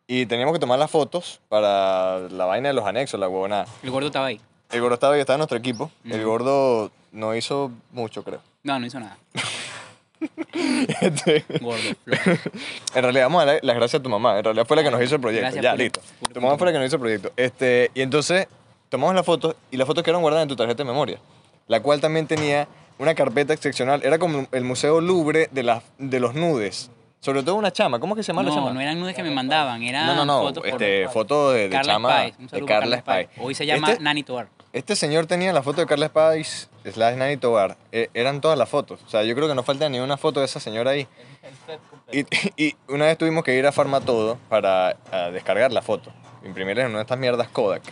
Y 0.06 0.26
teníamos 0.26 0.52
que 0.52 0.58
tomar 0.58 0.78
las 0.78 0.90
fotos 0.90 1.40
para 1.48 2.18
la 2.30 2.44
vaina 2.44 2.68
de 2.68 2.74
los 2.74 2.84
anexos, 2.84 3.18
la 3.18 3.28
huevonada. 3.28 3.66
El 3.82 3.90
gordo 3.90 4.08
estaba 4.08 4.26
ahí. 4.26 4.40
El 4.70 4.80
gordo 4.80 4.94
estaba 4.94 5.14
ahí, 5.14 5.20
estaba 5.20 5.36
en 5.36 5.40
nuestro 5.40 5.56
equipo. 5.58 5.90
El 6.04 6.24
gordo 6.24 6.90
no 7.12 7.34
hizo 7.34 7.70
mucho, 7.92 8.22
creo. 8.24 8.40
No, 8.64 8.78
no 8.78 8.86
hizo 8.86 8.98
nada. 9.00 9.16
Este, 11.00 11.44
Gordo, 11.60 11.80
en 12.94 13.02
realidad, 13.02 13.24
vamos 13.24 13.42
a 13.42 13.46
darle 13.46 13.60
las 13.62 13.76
gracias 13.76 14.00
a 14.00 14.02
tu 14.02 14.08
mamá. 14.08 14.38
En 14.38 14.44
realidad 14.44 14.66
fue 14.66 14.76
la 14.76 14.82
que 14.82 14.90
nos 14.90 15.02
hizo 15.02 15.14
el 15.14 15.20
proyecto. 15.20 15.42
Gracias 15.44 15.62
ya, 15.64 15.74
listo. 15.74 16.00
por- 16.20 16.32
Tu 16.32 16.40
mamá 16.40 16.58
fue 16.58 16.66
la 16.66 16.72
que 16.72 16.78
nos 16.78 16.86
hizo 16.88 16.96
el 16.96 17.00
proyecto. 17.00 17.32
Este, 17.36 17.90
y 17.94 18.02
entonces, 18.02 18.46
tomamos 18.88 19.14
las 19.14 19.24
fotos 19.24 19.56
y 19.70 19.76
las 19.76 19.86
fotos 19.86 20.02
quedaron 20.04 20.22
guardadas 20.22 20.44
en 20.44 20.48
tu 20.48 20.56
tarjeta 20.56 20.82
de 20.82 20.88
memoria. 20.88 21.18
La 21.68 21.80
cual 21.80 22.00
también 22.00 22.26
tenía 22.26 22.66
una 22.98 23.14
carpeta 23.14 23.54
excepcional. 23.54 24.02
Era 24.04 24.18
como 24.18 24.46
el 24.52 24.64
Museo 24.64 25.00
Louvre 25.00 25.48
de, 25.52 25.62
las 25.62 25.82
de 25.98 26.20
los 26.20 26.34
nudes. 26.34 26.90
Sobre 27.20 27.42
todo 27.42 27.54
una 27.56 27.70
chama. 27.70 27.98
¿Cómo 28.00 28.14
es 28.14 28.18
que 28.18 28.22
se 28.22 28.28
llama 28.32 28.42
la 28.42 28.48
No, 28.48 28.54
chama? 28.54 28.72
no 28.72 28.80
eran 28.80 28.98
nudes 28.98 29.14
que 29.14 29.22
me 29.22 29.30
mandaban, 29.30 29.82
eran 29.82 30.06
no, 30.06 30.14
no, 30.16 30.24
no. 30.24 30.40
fotos 30.42 30.62
por 30.62 30.68
este, 30.82 30.84
de, 31.52 31.62
de 31.64 31.70
Carla 31.70 31.92
chama 31.92 32.18
Spice. 32.22 32.36
Un 32.38 32.44
de 32.46 32.50
saludo 32.50 32.66
para 32.66 32.80
Carla 32.80 32.98
Spice. 32.98 33.28
Hoy 33.42 33.54
se 33.54 33.66
llama 33.66 33.90
Este- 33.92 34.02
Nani. 34.02 34.24
Este 34.72 34.94
señor 34.94 35.26
tenía 35.26 35.52
la 35.52 35.64
foto 35.64 35.80
de 35.80 35.86
Carla 35.88 36.06
Spice, 36.06 36.68
slash 36.84 37.16
Nani 37.16 37.36
Tobar. 37.36 37.76
Eh, 37.90 38.08
eran 38.14 38.40
todas 38.40 38.56
las 38.56 38.68
fotos. 38.68 39.00
O 39.04 39.10
sea, 39.10 39.24
yo 39.24 39.34
creo 39.34 39.48
que 39.48 39.54
no 39.56 39.64
falta 39.64 39.88
ni 39.88 39.98
una 39.98 40.16
foto 40.16 40.38
de 40.38 40.46
esa 40.46 40.60
señora 40.60 40.92
ahí. 40.92 41.08
Y, 42.56 42.76
una 42.88 43.06
vez 43.06 43.18
tuvimos 43.18 43.42
que 43.42 43.56
ir 43.56 43.66
a 43.66 43.72
Farmatodo 43.72 44.38
para 44.48 44.96
descargar 45.32 45.72
la 45.72 45.82
foto. 45.82 46.12
Imprimirla 46.44 46.82
en 46.82 46.90
una 46.90 46.98
de 46.98 47.02
estas 47.02 47.18
mierdas 47.18 47.48
Kodak. 47.48 47.82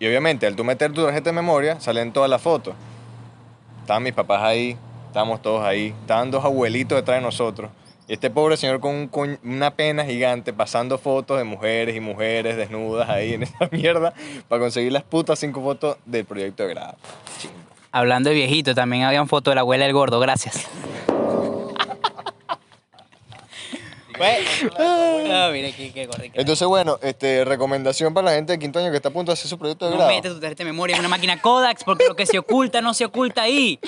Y 0.00 0.06
obviamente, 0.08 0.46
al 0.46 0.56
tú 0.56 0.64
meter 0.64 0.92
tu 0.92 1.04
tarjeta 1.04 1.30
de 1.30 1.34
memoria, 1.34 1.80
salen 1.80 2.12
todas 2.12 2.28
las 2.28 2.42
fotos. 2.42 2.74
Estaban 3.80 4.02
mis 4.02 4.12
papás 4.12 4.42
ahí, 4.42 4.76
estábamos 5.06 5.40
todos 5.40 5.64
ahí. 5.64 5.94
Estaban 6.00 6.32
dos 6.32 6.44
abuelitos 6.44 6.96
detrás 6.96 7.18
de 7.18 7.22
nosotros. 7.22 7.70
Y 8.08 8.12
este 8.14 8.30
pobre 8.30 8.56
señor 8.56 8.80
con 8.80 9.38
una 9.42 9.72
pena 9.72 10.04
gigante 10.04 10.52
pasando 10.52 10.96
fotos 10.98 11.38
de 11.38 11.44
mujeres 11.44 11.96
y 11.96 12.00
mujeres 12.00 12.56
desnudas 12.56 13.08
ahí 13.08 13.34
en 13.34 13.42
esa 13.42 13.68
mierda 13.72 14.14
para 14.48 14.60
conseguir 14.60 14.92
las 14.92 15.02
putas 15.02 15.38
cinco 15.38 15.60
fotos 15.60 15.96
del 16.04 16.24
proyecto 16.24 16.62
de 16.62 16.68
grado. 16.70 16.96
Hablando 17.90 18.30
de 18.30 18.36
viejito, 18.36 18.74
también 18.74 19.04
había 19.04 19.22
una 19.22 19.28
foto 19.28 19.50
de 19.50 19.56
la 19.56 19.62
abuela 19.62 19.84
del 19.84 19.94
gordo, 19.94 20.20
gracias. 20.20 20.68
Ah, 24.78 25.50
mira 25.52 25.70
qué, 25.72 25.92
qué 25.92 26.06
gordo. 26.06 26.22
qué- 26.22 26.30
Entonces, 26.34 26.66
bueno, 26.66 26.98
este, 27.02 27.44
recomendación 27.44 28.14
para 28.14 28.26
la 28.30 28.34
gente 28.36 28.52
de 28.52 28.58
quinto 28.58 28.78
año 28.78 28.90
que 28.90 28.96
está 28.96 29.08
a 29.08 29.12
punto 29.12 29.30
de 29.30 29.34
hacer 29.34 29.48
su 29.48 29.58
proyecto 29.58 29.84
de 29.86 29.92
No 29.92 29.96
grado. 29.98 30.12
metes 30.12 30.32
tu 30.32 30.40
tarjeta 30.40 30.64
de 30.64 30.70
memoria 30.70 30.94
en 30.94 31.00
una 31.00 31.08
máquina 31.08 31.40
Kodak 31.40 31.84
porque 31.84 32.06
lo 32.06 32.16
que 32.16 32.26
se 32.26 32.38
oculta 32.38 32.80
no 32.80 32.94
se 32.94 33.04
oculta 33.04 33.42
ahí. 33.42 33.78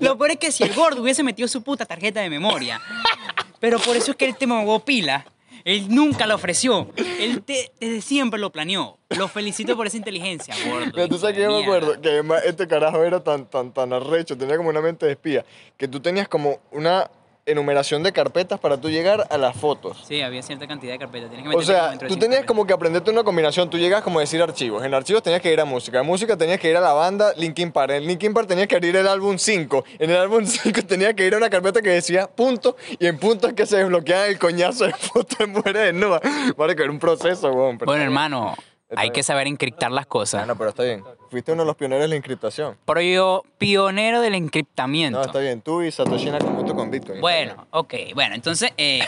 Lo 0.00 0.16
peor 0.18 0.32
es 0.32 0.36
que 0.38 0.52
si 0.52 0.62
el 0.64 0.74
gordo 0.74 1.02
hubiese 1.02 1.22
metido 1.22 1.48
su 1.48 1.62
puta 1.62 1.84
tarjeta 1.86 2.20
de 2.20 2.30
memoria, 2.30 2.80
pero 3.60 3.78
por 3.78 3.96
eso 3.96 4.12
es 4.12 4.16
que 4.16 4.26
él 4.26 4.36
te 4.36 4.46
mogó 4.46 4.80
pila. 4.84 5.26
Él 5.64 5.86
nunca 5.88 6.26
la 6.26 6.34
ofreció. 6.34 6.90
Él 7.18 7.42
te- 7.42 7.72
desde 7.80 8.02
siempre 8.02 8.38
lo 8.38 8.52
planeó. 8.52 8.98
Lo 9.16 9.28
felicito 9.28 9.74
por 9.76 9.86
esa 9.86 9.96
inteligencia, 9.96 10.54
gordo. 10.68 10.90
Pero 10.94 11.08
tú 11.08 11.16
sabes 11.16 11.36
que 11.36 11.42
yo 11.42 11.48
me 11.48 11.54
Mierda. 11.62 11.76
acuerdo 11.76 12.02
que 12.02 12.08
además 12.10 12.42
este 12.44 12.68
carajo 12.68 13.02
era 13.02 13.24
tan, 13.24 13.46
tan, 13.46 13.72
tan 13.72 13.90
arrecho, 13.94 14.36
tenía 14.36 14.58
como 14.58 14.68
una 14.68 14.82
mente 14.82 15.06
de 15.06 15.12
espía, 15.12 15.42
que 15.78 15.88
tú 15.88 16.00
tenías 16.00 16.28
como 16.28 16.58
una 16.70 17.10
enumeración 17.46 18.02
de 18.02 18.12
carpetas 18.12 18.58
para 18.58 18.78
tú 18.78 18.88
llegar 18.88 19.26
a 19.30 19.38
las 19.38 19.56
fotos. 19.56 20.02
Sí, 20.06 20.22
había 20.22 20.42
cierta 20.42 20.66
cantidad 20.66 20.92
de 20.92 20.98
carpetas. 20.98 21.30
Tienes 21.30 21.44
que 21.44 21.48
O 21.50 21.52
como 21.52 21.64
sea, 21.64 21.96
tú 21.98 22.16
tenías 22.16 22.44
como 22.44 22.66
que 22.66 22.72
aprenderte 22.72 23.10
una 23.10 23.22
combinación. 23.22 23.68
Tú 23.70 23.78
llegas 23.78 24.02
como 24.02 24.18
a 24.18 24.22
decir 24.22 24.40
archivos. 24.42 24.84
En 24.84 24.94
archivos 24.94 25.22
tenías 25.22 25.42
que 25.42 25.52
ir 25.52 25.60
a 25.60 25.64
música. 25.64 26.00
En 26.00 26.06
música 26.06 26.36
tenías 26.36 26.58
que 26.60 26.70
ir 26.70 26.76
a 26.76 26.80
la 26.80 26.92
banda 26.92 27.32
Linkin 27.36 27.72
Park. 27.72 27.92
En 27.92 28.06
Linkin 28.06 28.32
Park 28.32 28.48
tenías 28.48 28.68
que 28.68 28.78
ir 28.78 28.96
al 28.96 29.08
álbum 29.08 29.38
5. 29.38 29.84
En 29.98 30.10
el 30.10 30.16
álbum 30.16 30.44
5 30.46 30.82
tenías 30.86 31.14
que 31.14 31.26
ir 31.26 31.34
a 31.34 31.36
una 31.36 31.50
carpeta 31.50 31.82
que 31.82 31.90
decía 31.90 32.26
punto. 32.26 32.76
Y 32.98 33.06
en 33.06 33.18
punto 33.18 33.48
es 33.48 33.54
que 33.54 33.66
se 33.66 33.76
desbloqueaba 33.76 34.26
el 34.26 34.38
coñazo 34.38 34.86
de 34.86 34.92
fotos 34.98 35.38
de 35.38 35.46
mujeres 35.46 35.92
desnudas. 35.92 36.22
Vale, 36.56 36.74
que 36.74 36.82
era 36.82 36.90
un 36.92 36.98
proceso, 36.98 37.50
weón. 37.52 37.78
Bueno, 37.78 38.02
hermano, 38.02 38.54
hay 38.96 39.10
que 39.10 39.22
saber 39.22 39.46
encriptar 39.46 39.90
las 39.90 40.06
cosas. 40.06 40.42
Ah, 40.42 40.46
no, 40.46 40.56
pero 40.56 40.70
está 40.70 40.82
bien. 40.82 41.02
Fuiste 41.30 41.52
uno 41.52 41.62
de 41.62 41.66
los 41.66 41.76
pioneros 41.76 42.02
de 42.02 42.08
la 42.08 42.16
encriptación. 42.16 42.76
Pero 42.84 43.00
yo, 43.00 43.42
pionero 43.58 44.20
del 44.20 44.34
encriptamiento. 44.34 45.18
No, 45.18 45.24
está 45.24 45.40
bien. 45.40 45.60
Tú 45.60 45.82
y 45.82 45.90
Satoshi 45.90 46.30
Nakamoto 46.30 46.74
con 46.74 46.90
Bitcoin. 46.90 47.20
Bueno, 47.20 47.66
ok. 47.70 47.94
Bueno, 48.14 48.34
entonces, 48.34 48.72
eh, 48.76 49.00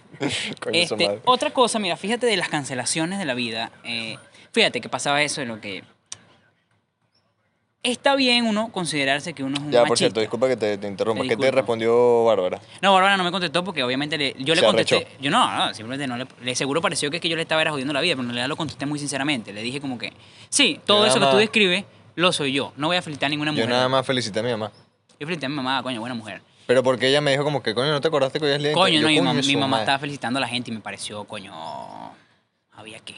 este, 0.72 1.20
otra 1.24 1.50
cosa, 1.50 1.78
mira, 1.78 1.96
fíjate 1.96 2.26
de 2.26 2.36
las 2.36 2.48
cancelaciones 2.48 3.18
de 3.18 3.24
la 3.24 3.34
vida. 3.34 3.70
eh, 3.84 4.18
fíjate 4.52 4.80
que 4.80 4.88
pasaba 4.88 5.22
eso 5.22 5.40
de 5.40 5.46
lo 5.46 5.60
que... 5.60 5.82
Está 7.84 8.14
bien 8.14 8.46
uno 8.46 8.70
considerarse 8.70 9.32
que 9.32 9.42
uno 9.42 9.54
es 9.56 9.60
un 9.60 9.72
Ya, 9.72 9.80
por 9.80 9.88
machista. 9.90 9.96
cierto, 10.04 10.20
disculpa 10.20 10.46
que 10.46 10.56
te, 10.56 10.78
te 10.78 10.86
interrumpa. 10.86 11.24
Me 11.24 11.28
¿Qué 11.28 11.34
te 11.36 11.42
disculpo. 11.42 11.56
respondió 11.56 12.24
Bárbara? 12.24 12.60
No, 12.80 12.92
Bárbara 12.94 13.16
no 13.16 13.24
me 13.24 13.32
contestó 13.32 13.64
porque 13.64 13.82
obviamente 13.82 14.16
le- 14.16 14.34
yo 14.38 14.54
le 14.54 14.60
Se 14.60 14.66
contesté. 14.66 14.96
arrechó. 14.98 15.10
Yo 15.20 15.30
no, 15.32 15.52
no, 15.56 15.74
simplemente 15.74 16.06
no 16.06 16.16
le, 16.16 16.26
le 16.42 16.54
seguro 16.54 16.80
pareció 16.80 17.10
que 17.10 17.16
es 17.16 17.20
que 17.20 17.28
yo 17.28 17.34
le 17.34 17.42
estaba 17.42 17.60
era 17.60 17.72
jodiendo 17.72 17.92
la 17.92 18.00
vida, 18.00 18.12
pero 18.14 18.22
en 18.22 18.28
realidad 18.28 18.48
lo 18.48 18.56
contesté 18.56 18.86
muy 18.86 19.00
sinceramente. 19.00 19.52
Le 19.52 19.62
dije 19.62 19.80
como 19.80 19.98
que, 19.98 20.12
sí, 20.48 20.78
todo 20.86 21.00
Yo 21.00 21.06
eso 21.06 21.14
que 21.14 21.20
tú 21.26 21.32
más- 21.32 21.38
describes 21.38 21.84
lo 22.14 22.30
soy 22.32 22.52
yo. 22.52 22.72
No 22.76 22.86
voy 22.86 22.98
a 22.98 23.02
felicitar 23.02 23.26
a 23.26 23.30
ninguna 23.30 23.50
Yo 23.50 23.56
mujer. 23.56 23.70
nada 23.70 23.88
más 23.88 24.06
felicité 24.06 24.38
a 24.38 24.42
mi 24.44 24.50
mamá. 24.52 24.70
Yo 25.18 25.26
felicité 25.26 25.46
a 25.46 25.48
mi 25.48 25.56
mamá, 25.56 25.82
coño, 25.82 25.98
buena 25.98 26.14
mujer. 26.14 26.40
Pero 26.68 26.84
porque 26.84 27.08
ella 27.08 27.20
me 27.20 27.32
dijo 27.32 27.42
como 27.42 27.64
que, 27.64 27.74
coño, 27.74 27.90
¿no 27.90 28.00
te 28.00 28.06
acordaste 28.06 28.38
que 28.38 28.44
hoy 28.44 28.50
es 28.52 28.56
el 28.58 28.62
día 28.62 28.68
de 28.70 28.74
Coño, 28.76 29.00
Yo, 29.10 29.22
no, 29.24 29.34
mi, 29.34 29.42
su 29.42 29.48
mi 29.48 29.56
mamá 29.56 29.66
madre. 29.68 29.82
estaba 29.82 29.98
felicitando 29.98 30.38
a 30.38 30.40
la 30.40 30.46
gente 30.46 30.70
y 30.70 30.74
me 30.74 30.80
pareció, 30.80 31.24
coño, 31.24 31.52
había 32.70 33.00
que. 33.00 33.14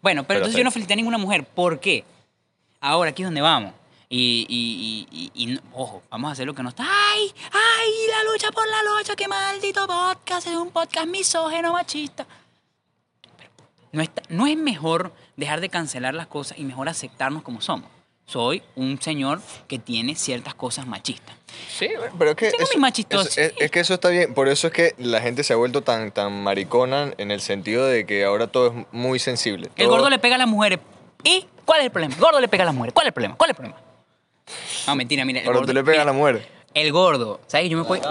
Bueno, 0.00 0.22
pero, 0.22 0.26
Pero 0.26 0.38
entonces 0.38 0.56
yo 0.56 0.64
no 0.64 0.70
felicité 0.70 0.94
a 0.94 0.96
ninguna 0.96 1.18
mujer. 1.18 1.44
¿Por 1.44 1.80
qué? 1.80 2.04
Ahora, 2.80 3.10
aquí 3.10 3.22
es 3.22 3.26
donde 3.26 3.42
vamos. 3.42 3.72
Y, 4.08 4.46
y, 4.48 5.08
y, 5.10 5.52
y- 5.52 5.60
ojo, 5.72 6.02
vamos 6.10 6.28
a 6.28 6.32
hacer 6.32 6.46
lo 6.46 6.54
que 6.54 6.62
no 6.62 6.68
está. 6.68 6.84
¡Ay! 6.88 7.32
¡Ay! 7.52 7.90
La 8.10 8.30
lucha 8.32 8.50
por 8.52 8.64
la 8.68 8.82
lucha, 8.98 9.16
qué 9.16 9.26
maldito 9.26 9.86
podcast, 9.86 10.46
es 10.46 10.54
un 10.54 10.70
podcast 10.70 11.06
misógeno, 11.08 11.72
machista. 11.72 12.24
Pero 13.36 13.50
no, 13.92 14.02
está, 14.02 14.22
no 14.28 14.46
es 14.46 14.56
mejor 14.56 15.12
dejar 15.36 15.60
de 15.60 15.68
cancelar 15.68 16.14
las 16.14 16.28
cosas 16.28 16.58
y 16.58 16.64
mejor 16.64 16.88
aceptarnos 16.88 17.42
como 17.42 17.60
somos. 17.60 17.90
Soy 18.26 18.62
un 18.74 19.00
señor 19.00 19.40
que 19.68 19.78
tiene 19.78 20.14
ciertas 20.16 20.54
cosas 20.54 20.86
machistas. 20.86 21.34
Sí, 21.68 21.88
pero 22.18 22.30
es 22.32 22.36
que. 22.36 22.50
Tengo 22.50 22.64
eso- 22.64 22.78
mis 22.78 22.98
eso- 22.98 23.40
es, 23.58 23.70
que 23.70 23.80
eso 23.80 23.94
está 23.94 24.08
bien. 24.08 24.34
Por 24.34 24.48
eso 24.48 24.66
es 24.68 24.72
que 24.72 24.94
la 24.98 25.20
gente 25.20 25.44
se 25.44 25.52
ha 25.52 25.56
vuelto 25.56 25.82
tan, 25.82 26.10
tan 26.10 26.42
maricona 26.42 27.12
en 27.18 27.30
el 27.30 27.40
sentido 27.40 27.86
de 27.86 28.04
que 28.04 28.24
ahora 28.24 28.48
todo 28.48 28.66
es 28.68 28.86
muy 28.92 29.18
sensible. 29.20 29.70
El 29.76 29.86
gordo 29.88 30.10
le 30.10 30.18
pega 30.18 30.34
a 30.34 30.38
las 30.38 30.48
mujeres. 30.48 30.80
¿Y 31.22 31.46
cuál 31.64 31.80
es 31.80 31.86
el 31.86 31.92
problema? 31.92 32.14
El 32.14 32.20
gordo 32.20 32.40
le 32.40 32.48
pega 32.48 32.62
a 32.64 32.66
las 32.66 32.74
mujeres. 32.74 32.92
¿Cuál 32.94 33.06
es 33.06 33.08
el 33.10 33.14
problema? 33.14 33.36
¿Cuál 33.36 33.50
es 33.50 33.52
el 33.52 33.56
problema? 33.56 33.80
No, 34.86 34.96
mentira, 34.96 35.24
mira. 35.24 35.40
El 35.40 35.46
Ahora 35.46 35.58
gordo, 35.60 35.68
tú 35.72 35.74
le 35.74 35.82
pegas 35.84 35.98
a 36.00 36.04
mira, 36.04 36.12
la 36.12 36.18
mujer. 36.18 36.48
El 36.74 36.92
gordo, 36.92 37.40
¿sabes? 37.46 37.70
Yo 37.70 37.78
me 37.78 37.84
puedo. 37.84 38.02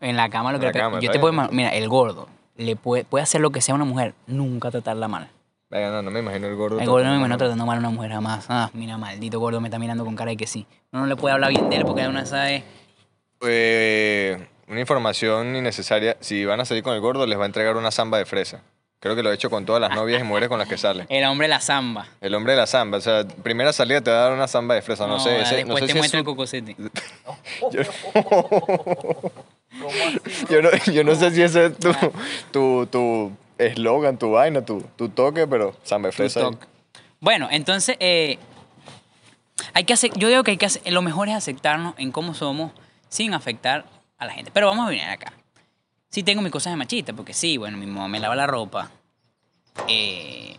En 0.00 0.16
la 0.16 0.28
cama 0.28 0.50
lo 0.52 0.56
En 0.56 0.60
que 0.60 0.66
la 0.66 0.68
le 0.70 0.72
pega. 0.74 0.84
cama, 0.86 1.00
Yo 1.00 1.10
te 1.10 1.18
puedo. 1.18 1.32
bien. 1.32 1.48
Mira, 1.52 1.70
el 1.70 1.88
gordo 1.88 2.28
le 2.56 2.76
puede, 2.76 3.04
puede 3.04 3.22
hacer 3.22 3.40
lo 3.40 3.50
que 3.50 3.60
sea 3.62 3.72
a 3.74 3.76
una 3.76 3.84
mujer, 3.86 4.14
nunca 4.26 4.70
tratarla 4.70 5.08
mal. 5.08 5.28
Venga, 5.70 5.90
no, 5.90 6.02
no 6.02 6.10
me 6.10 6.18
imagino 6.20 6.48
el 6.48 6.56
gordo. 6.56 6.80
El 6.80 6.86
gordo 6.88 7.04
no 7.04 7.10
me 7.12 7.16
imagino 7.18 7.38
tratando 7.38 7.64
mal 7.64 7.76
a 7.76 7.78
una 7.80 7.90
mujer 7.90 8.10
jamás. 8.12 8.46
Ah, 8.48 8.70
mira, 8.74 8.98
maldito 8.98 9.38
gordo 9.38 9.60
me 9.60 9.68
está 9.68 9.78
mirando 9.78 10.04
con 10.04 10.16
cara 10.16 10.30
de 10.32 10.36
que 10.36 10.46
sí. 10.46 10.66
Uno 10.92 11.02
no 11.02 11.08
le 11.08 11.16
puede 11.16 11.32
hablar 11.34 11.50
bien 11.50 11.70
de 11.70 11.76
él 11.76 11.84
porque 11.86 12.06
una 12.08 12.26
sabe. 12.26 12.64
Eh, 13.42 14.46
una 14.68 14.80
información 14.80 15.56
innecesaria. 15.56 16.16
Si 16.20 16.44
van 16.44 16.60
a 16.60 16.64
salir 16.64 16.82
con 16.82 16.94
el 16.94 17.00
gordo, 17.00 17.26
les 17.26 17.38
va 17.38 17.44
a 17.44 17.46
entregar 17.46 17.76
una 17.76 17.90
zamba 17.90 18.18
de 18.18 18.26
fresa. 18.26 18.62
Creo 19.00 19.16
que 19.16 19.22
lo 19.22 19.32
he 19.32 19.34
hecho 19.34 19.48
con 19.48 19.64
todas 19.64 19.80
las 19.80 19.94
novias 19.94 20.20
y 20.20 20.24
mujeres 20.24 20.50
con 20.50 20.58
las 20.58 20.68
que 20.68 20.76
sale. 20.76 21.06
El 21.08 21.24
hombre 21.24 21.46
de 21.46 21.54
la 21.54 21.60
zamba. 21.60 22.06
El 22.20 22.34
hombre 22.34 22.52
de 22.52 22.58
la 22.58 22.66
zamba. 22.66 22.98
O 22.98 23.00
sea, 23.00 23.26
primera 23.26 23.72
salida 23.72 24.02
te 24.02 24.10
va 24.10 24.18
a 24.18 24.20
dar 24.24 24.34
una 24.34 24.46
zamba 24.46 24.74
de 24.74 24.82
fresa. 24.82 25.06
No, 25.06 25.18
sé, 25.18 25.30
no 25.30 25.38
después 25.38 25.80
sé 25.80 25.86
te 25.86 25.86
si 25.86 25.92
es 25.92 25.96
muestra 25.96 26.18
el 26.18 26.26
cocosete. 26.26 26.76
yo, 30.50 30.62
no, 30.62 30.70
yo 30.92 31.04
no 31.04 31.14
sé 31.14 31.30
si 31.30 31.42
ese 31.42 31.66
es 31.66 31.78
tu 31.78 31.92
tu 32.52 32.86
tu 32.86 33.32
eslogan, 33.56 34.18
tu 34.18 34.32
vaina, 34.32 34.64
tu, 34.64 34.82
tu 34.96 35.08
toque, 35.08 35.46
pero 35.46 35.74
zamba 35.84 36.08
de 36.08 36.12
fresa. 36.12 36.50
Bueno, 37.20 37.48
entonces, 37.50 37.96
eh, 38.00 38.38
hay 39.74 39.84
que 39.84 39.92
hacer, 39.92 40.10
yo 40.16 40.28
digo 40.28 40.42
que 40.42 40.52
hay 40.52 40.56
que 40.56 40.66
hacer, 40.66 40.90
lo 40.92 41.02
mejor 41.02 41.28
es 41.28 41.34
aceptarnos 41.34 41.94
en 41.98 42.12
cómo 42.12 42.34
somos 42.34 42.72
sin 43.08 43.34
afectar 43.34 43.84
a 44.18 44.26
la 44.26 44.32
gente. 44.32 44.50
Pero 44.52 44.66
vamos 44.66 44.86
a 44.86 44.90
venir 44.90 45.04
acá. 45.04 45.32
Sí 46.10 46.22
tengo 46.22 46.42
mis 46.42 46.52
cosas 46.52 46.72
de 46.72 46.76
machista, 46.76 47.12
porque 47.12 47.32
sí, 47.32 47.56
bueno, 47.56 47.76
mi 47.78 47.86
mamá 47.86 48.08
me 48.08 48.18
lava 48.20 48.34
la 48.36 48.46
ropa. 48.46 48.90
Eh, 49.88 50.56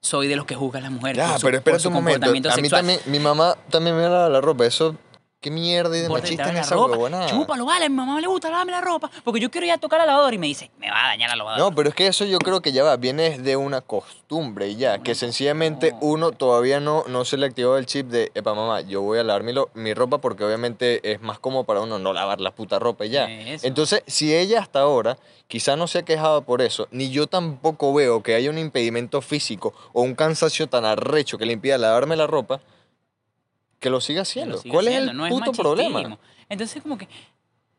soy 0.00 0.26
de 0.28 0.36
los 0.36 0.44
que 0.46 0.54
juzgan 0.54 0.82
a 0.82 0.90
las 0.90 0.92
mujeres 0.92 1.16
Ya, 1.16 1.28
por 1.30 1.40
su, 1.40 1.46
pero 1.46 1.52
por 1.52 1.58
espera 1.58 1.78
su 1.78 1.88
un 1.88 1.94
momento. 1.94 2.14
comportamiento 2.20 2.48
A 2.50 2.56
mí 2.56 2.62
sexual. 2.62 2.80
también, 2.80 3.00
mi 3.06 3.18
mamá 3.18 3.56
también 3.70 3.96
me 3.96 4.02
lava 4.02 4.28
la 4.28 4.40
ropa. 4.40 4.66
Eso, 4.66 4.96
qué 5.44 5.50
mierda 5.50 5.94
y 5.94 6.00
de 6.00 6.08
machista 6.08 6.48
en 6.48 6.56
esa 6.56 6.74
huevonada. 6.74 7.26
Chúpalo, 7.26 7.66
vale, 7.66 7.84
a 7.84 7.88
mi 7.90 7.94
mamá 7.94 8.18
le 8.18 8.26
gusta 8.26 8.48
lavarme 8.48 8.72
la 8.72 8.80
ropa, 8.80 9.10
porque 9.22 9.40
yo 9.40 9.50
quiero 9.50 9.66
ir 9.66 9.72
a 9.72 9.78
tocar 9.78 9.98
la 9.98 10.06
lavadora 10.06 10.34
y 10.34 10.38
me 10.38 10.46
dice, 10.46 10.70
me 10.78 10.90
va 10.90 11.04
a 11.04 11.08
dañar 11.08 11.28
la 11.28 11.36
lavadora. 11.36 11.62
No, 11.62 11.74
pero 11.74 11.90
es 11.90 11.94
que 11.94 12.06
eso 12.06 12.24
yo 12.24 12.38
creo 12.38 12.62
que 12.62 12.72
ya 12.72 12.82
va, 12.82 12.96
viene 12.96 13.38
de 13.38 13.54
una 13.54 13.82
costumbre 13.82 14.68
y 14.68 14.76
ya, 14.76 15.00
que 15.00 15.14
sencillamente 15.14 15.94
uno 16.00 16.32
todavía 16.32 16.80
no, 16.80 17.04
no 17.08 17.26
se 17.26 17.36
le 17.36 17.44
activó 17.44 17.76
el 17.76 17.84
chip 17.84 18.06
de, 18.06 18.32
epa 18.34 18.54
mamá, 18.54 18.80
yo 18.80 19.02
voy 19.02 19.18
a 19.18 19.22
lavar 19.22 19.42
mi, 19.42 19.52
mi 19.74 19.92
ropa 19.92 20.16
porque 20.16 20.44
obviamente 20.44 21.12
es 21.12 21.20
más 21.20 21.38
cómodo 21.38 21.64
para 21.64 21.82
uno 21.82 21.98
no 21.98 22.14
lavar 22.14 22.40
la 22.40 22.50
puta 22.50 22.78
ropa 22.78 23.04
y 23.04 23.10
ya. 23.10 23.30
Eso. 23.30 23.66
Entonces, 23.66 24.02
si 24.06 24.34
ella 24.34 24.60
hasta 24.60 24.80
ahora 24.80 25.18
quizá 25.46 25.76
no 25.76 25.86
se 25.88 25.98
ha 25.98 26.02
quejado 26.06 26.40
por 26.40 26.62
eso, 26.62 26.88
ni 26.90 27.10
yo 27.10 27.26
tampoco 27.26 27.92
veo 27.92 28.22
que 28.22 28.34
haya 28.34 28.48
un 28.48 28.56
impedimento 28.56 29.20
físico 29.20 29.74
o 29.92 30.00
un 30.00 30.14
cansancio 30.14 30.68
tan 30.68 30.86
arrecho 30.86 31.36
que 31.36 31.44
le 31.44 31.52
impida 31.52 31.76
lavarme 31.76 32.16
la 32.16 32.26
ropa, 32.26 32.62
que 33.80 33.90
lo 33.90 34.00
siga 34.00 34.22
haciendo. 34.22 34.56
lo 34.56 34.62
siga 34.62 34.72
¿Cuál 34.72 34.88
haciendo, 34.88 35.12
es 35.12 35.30
el 35.32 35.38
no 35.38 35.44
puto 35.44 35.52
problema? 35.52 36.18
Entonces, 36.48 36.82
como 36.82 36.98
que 36.98 37.08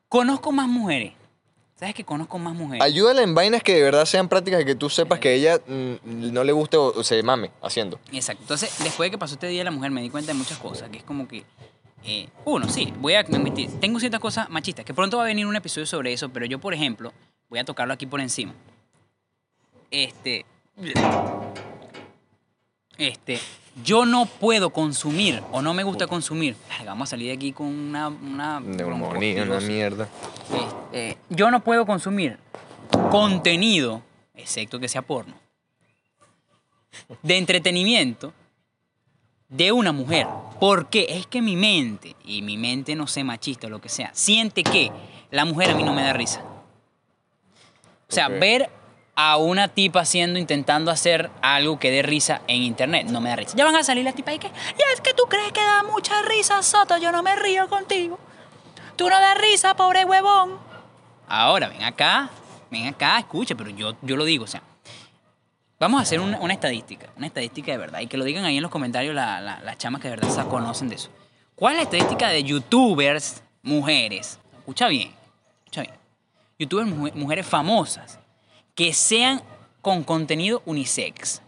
conozco 0.09 0.51
más 0.51 0.67
mujeres. 0.67 1.13
¿Sabes 1.75 1.93
que 1.93 2.05
conozco 2.05 2.39
más 2.39 2.55
mujeres? 2.55 2.81
Ayúdala 2.81 3.21
en 3.21 3.35
vainas 3.35 3.61
que 3.61 3.73
de 3.73 3.83
verdad 3.83 4.05
sean 4.05 4.29
prácticas 4.29 4.61
y 4.61 4.65
que 4.65 4.75
tú 4.75 4.89
sepas 4.89 5.19
que 5.19 5.33
ella 5.33 5.59
mm, 5.67 6.31
no 6.31 6.43
le 6.45 6.53
guste 6.53 6.77
o, 6.77 6.93
o 6.95 7.03
se 7.03 7.21
mame 7.21 7.51
haciendo. 7.61 7.99
Exacto. 8.13 8.43
Entonces, 8.43 8.73
después 8.81 9.07
de 9.07 9.11
que 9.11 9.17
pasó 9.17 9.33
este 9.33 9.47
día 9.47 9.59
de 9.59 9.65
la 9.65 9.71
mujer, 9.71 9.91
me 9.91 10.01
di 10.01 10.09
cuenta 10.09 10.31
de 10.31 10.37
muchas 10.37 10.57
cosas, 10.57 10.89
que 10.89 10.99
es 10.99 11.03
como 11.03 11.27
que 11.27 11.43
eh, 12.07 12.29
uno, 12.45 12.69
sí, 12.69 12.93
voy 12.99 13.15
a 13.15 13.21
admitir, 13.21 13.67
tengo 13.79 13.99
ciertas 13.99 14.19
cosas 14.19 14.47
machistas, 14.51 14.85
que 14.85 14.93
pronto 14.93 15.17
va 15.17 15.23
a 15.23 15.25
venir 15.25 15.47
un 15.47 15.55
episodio 15.55 15.87
sobre 15.87 16.13
eso, 16.13 16.29
pero 16.29 16.45
yo, 16.45 16.59
por 16.59 16.75
ejemplo, 16.75 17.11
voy 17.49 17.57
a 17.57 17.65
tocarlo 17.65 17.95
aquí 17.95 18.05
por 18.05 18.21
encima. 18.21 18.53
Este. 19.89 20.45
Este. 22.97 23.39
Yo 23.83 24.05
no 24.05 24.25
puedo 24.25 24.69
consumir 24.69 25.43
o 25.51 25.61
no 25.61 25.73
me 25.73 25.83
gusta 25.83 26.07
consumir. 26.07 26.55
Verga, 26.69 26.91
Vamos 26.91 27.09
a 27.09 27.11
salir 27.11 27.27
de 27.27 27.33
aquí 27.33 27.51
con 27.51 27.67
una. 27.67 28.07
una 28.07 28.59
Neumonía, 28.61 29.43
una 29.43 29.59
mierda. 29.59 30.07
Este, 30.93 31.17
yo 31.29 31.51
no 31.51 31.63
puedo 31.63 31.85
consumir 31.85 32.37
contenido, 33.11 34.01
excepto 34.33 34.79
que 34.79 34.87
sea 34.87 35.01
porno, 35.01 35.33
de 37.21 37.37
entretenimiento 37.37 38.33
de 39.49 39.71
una 39.71 39.91
mujer. 39.91 40.27
Porque 40.59 41.07
es 41.09 41.27
que 41.27 41.41
mi 41.41 41.57
mente, 41.57 42.15
y 42.23 42.41
mi 42.41 42.57
mente 42.57 42.95
no 42.95 43.07
sé 43.07 43.23
machista 43.23 43.67
o 43.67 43.69
lo 43.69 43.81
que 43.81 43.89
sea, 43.89 44.11
siente 44.13 44.63
que 44.63 44.91
la 45.31 45.43
mujer 45.43 45.71
a 45.71 45.75
mí 45.75 45.83
no 45.83 45.93
me 45.93 46.01
da 46.01 46.13
risa. 46.13 46.41
O 48.07 48.13
sea, 48.13 48.29
ver 48.29 48.69
a 49.17 49.37
una 49.37 49.67
tipa 49.69 50.01
haciendo, 50.01 50.37
intentando 50.39 50.91
hacer 50.91 51.31
algo 51.41 51.79
que 51.79 51.89
dé 51.91 52.01
risa 52.01 52.41
en 52.47 52.63
internet, 52.63 53.07
no 53.07 53.21
me 53.21 53.29
da 53.29 53.37
risa. 53.37 53.55
Ya 53.55 53.63
van 53.65 53.75
a 53.75 53.83
salir 53.83 54.03
las 54.03 54.13
tipas 54.15 54.35
y 54.35 54.39
que, 54.39 54.47
y 54.47 54.93
es 54.93 55.01
que 55.01 55.13
tú 55.13 55.23
crees 55.29 55.51
que 55.53 55.61
da 55.61 55.83
mucha 55.83 56.21
risa, 56.23 56.61
Soto, 56.63 56.97
yo 56.97 57.11
no 57.11 57.23
me 57.23 57.35
río 57.35 57.67
contigo. 57.69 58.19
Tú 58.97 59.09
no 59.09 59.19
das 59.19 59.37
risa, 59.37 59.75
pobre 59.75 60.03
huevón. 60.05 60.57
Ahora, 61.27 61.69
ven 61.69 61.83
acá, 61.83 62.29
ven 62.69 62.87
acá, 62.87 63.17
escucha, 63.19 63.55
pero 63.55 63.69
yo, 63.69 63.95
yo 64.01 64.15
lo 64.17 64.25
digo, 64.25 64.43
o 64.43 64.47
sea, 64.47 64.61
vamos 65.79 65.99
a 65.99 66.03
hacer 66.03 66.19
una, 66.19 66.39
una 66.39 66.53
estadística, 66.53 67.07
una 67.17 67.27
estadística 67.27 67.71
de 67.71 67.77
verdad, 67.77 67.99
y 68.01 68.07
que 68.07 68.17
lo 68.17 68.23
digan 68.25 68.43
ahí 68.45 68.57
en 68.57 68.61
los 68.63 68.71
comentarios 68.71 69.15
la- 69.15 69.39
la- 69.41 69.59
las 69.61 69.77
chamas 69.77 70.01
que 70.01 70.09
de 70.09 70.17
verdad 70.17 70.29
se 70.29 70.43
conocen 70.49 70.89
de 70.89 70.95
eso. 70.95 71.09
¿Cuál 71.55 71.73
es 71.73 71.77
la 71.77 71.83
estadística 71.83 72.29
de 72.29 72.43
youtubers 72.43 73.41
mujeres? 73.63 74.39
Escucha 74.57 74.87
bien, 74.87 75.13
escucha 75.63 75.81
bien. 75.81 75.93
Youtubers 76.59 76.89
muje- 76.89 77.13
mujeres 77.13 77.45
famosas 77.45 78.19
que 78.75 78.93
sean 78.93 79.41
con 79.81 80.03
contenido 80.03 80.61
unisex. 80.65 81.41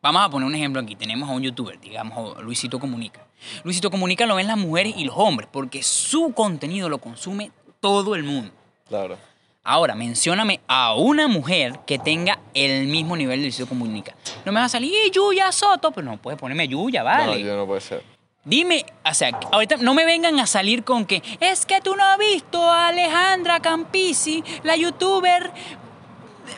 Vamos 0.00 0.22
a 0.22 0.30
poner 0.30 0.46
un 0.46 0.54
ejemplo 0.54 0.80
aquí. 0.80 0.96
Tenemos 0.96 1.28
a 1.28 1.32
un 1.32 1.42
youtuber, 1.42 1.78
digamos, 1.80 2.40
Luisito 2.42 2.78
Comunica. 2.78 3.26
Luisito 3.64 3.90
Comunica 3.90 4.24
lo 4.26 4.36
ven 4.36 4.46
las 4.46 4.56
mujeres 4.56 4.94
y 4.96 5.04
los 5.04 5.14
hombres, 5.16 5.48
porque 5.52 5.82
su 5.82 6.32
contenido 6.32 6.88
lo 6.88 6.98
consume 6.98 7.50
todo 7.80 8.14
el 8.14 8.22
mundo. 8.22 8.52
Claro. 8.88 9.18
Ahora, 9.64 9.94
mencióname 9.94 10.60
a 10.66 10.94
una 10.94 11.28
mujer 11.28 11.80
que 11.86 11.98
tenga 11.98 12.40
el 12.52 12.88
mismo 12.88 13.16
nivel 13.16 13.38
de 13.38 13.46
Luisito 13.46 13.68
Comunica. 13.68 14.16
No 14.44 14.50
me 14.50 14.58
va 14.58 14.66
a 14.66 14.68
salir 14.68 14.92
"Y 15.06 15.10
Yuya 15.10 15.52
Soto, 15.52 15.92
pero 15.92 16.10
no 16.10 16.16
puedes 16.16 16.38
ponerme 16.38 16.66
Yuya, 16.66 17.02
vale. 17.04 17.26
No, 17.26 17.38
yo 17.38 17.56
no 17.56 17.66
puede 17.66 17.80
ser. 17.80 18.02
Dime, 18.44 18.84
o 19.08 19.14
sea, 19.14 19.30
ahorita 19.52 19.76
no 19.76 19.94
me 19.94 20.04
vengan 20.04 20.40
a 20.40 20.48
salir 20.48 20.82
con 20.82 21.06
que 21.06 21.22
es 21.38 21.64
que 21.64 21.80
tú 21.80 21.94
no 21.94 22.02
has 22.04 22.18
visto 22.18 22.60
a 22.60 22.88
Alejandra 22.88 23.60
Campisi, 23.60 24.42
la 24.64 24.74
youtuber 24.74 25.52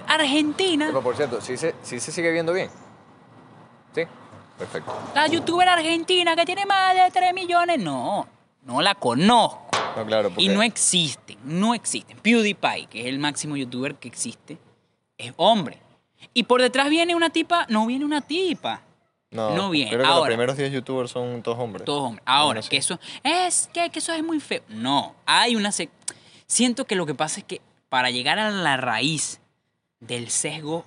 argentina. 0.06 0.86
Pero 0.88 1.02
por 1.02 1.16
cierto, 1.16 1.40
¿sí 1.40 1.56
se, 1.56 1.74
sí 1.82 2.00
se 2.00 2.12
sigue 2.12 2.30
viendo 2.32 2.52
bien? 2.52 2.70
Sí. 3.94 4.02
Perfecto. 4.58 4.92
La 5.14 5.26
youtuber 5.26 5.68
argentina 5.68 6.36
que 6.36 6.44
tiene 6.44 6.64
más 6.66 6.94
de 6.94 7.10
3 7.12 7.34
millones. 7.34 7.78
No, 7.80 8.26
no 8.62 8.80
la 8.82 8.94
conozco. 8.94 9.68
No, 9.96 10.06
claro, 10.06 10.28
porque... 10.30 10.42
Y 10.44 10.48
no 10.48 10.62
existen, 10.62 11.38
no 11.44 11.74
existen. 11.74 12.16
PewDiePie, 12.18 12.86
que 12.86 13.00
es 13.00 13.06
el 13.06 13.18
máximo 13.18 13.56
youtuber 13.56 13.94
que 13.96 14.08
existe, 14.08 14.58
es 15.18 15.32
hombre. 15.36 15.78
Y 16.32 16.44
por 16.44 16.60
detrás 16.62 16.88
viene 16.88 17.14
una 17.14 17.30
tipa, 17.30 17.66
no 17.68 17.86
viene 17.86 18.04
una 18.04 18.20
tipa. 18.20 18.82
no, 19.30 19.50
no 19.54 19.70
viene. 19.70 19.90
Creo 19.90 20.02
que 20.02 20.06
los 20.06 20.16
Ahora- 20.16 20.28
primeros 20.28 20.56
10 20.56 20.72
youtubers 20.72 21.10
son 21.10 21.42
todos 21.42 21.58
hombres. 21.58 21.84
Todos 21.84 22.02
hombres. 22.02 22.22
Ahora, 22.26 22.60
que 22.62 22.76
eso 22.76 22.98
es 23.22 23.68
que, 23.72 23.90
que 23.90 23.98
eso 23.98 24.12
es 24.12 24.22
muy 24.24 24.40
feo. 24.40 24.62
No, 24.68 25.14
hay 25.26 25.54
una 25.56 25.70
siento 26.46 26.86
que 26.86 26.94
lo 26.96 27.06
que 27.06 27.14
pasa 27.14 27.40
es 27.40 27.44
que 27.46 27.60
para 27.88 28.10
llegar 28.10 28.38
a 28.38 28.50
la 28.50 28.76
raíz 28.76 29.40
del 30.06 30.30
sesgo 30.30 30.84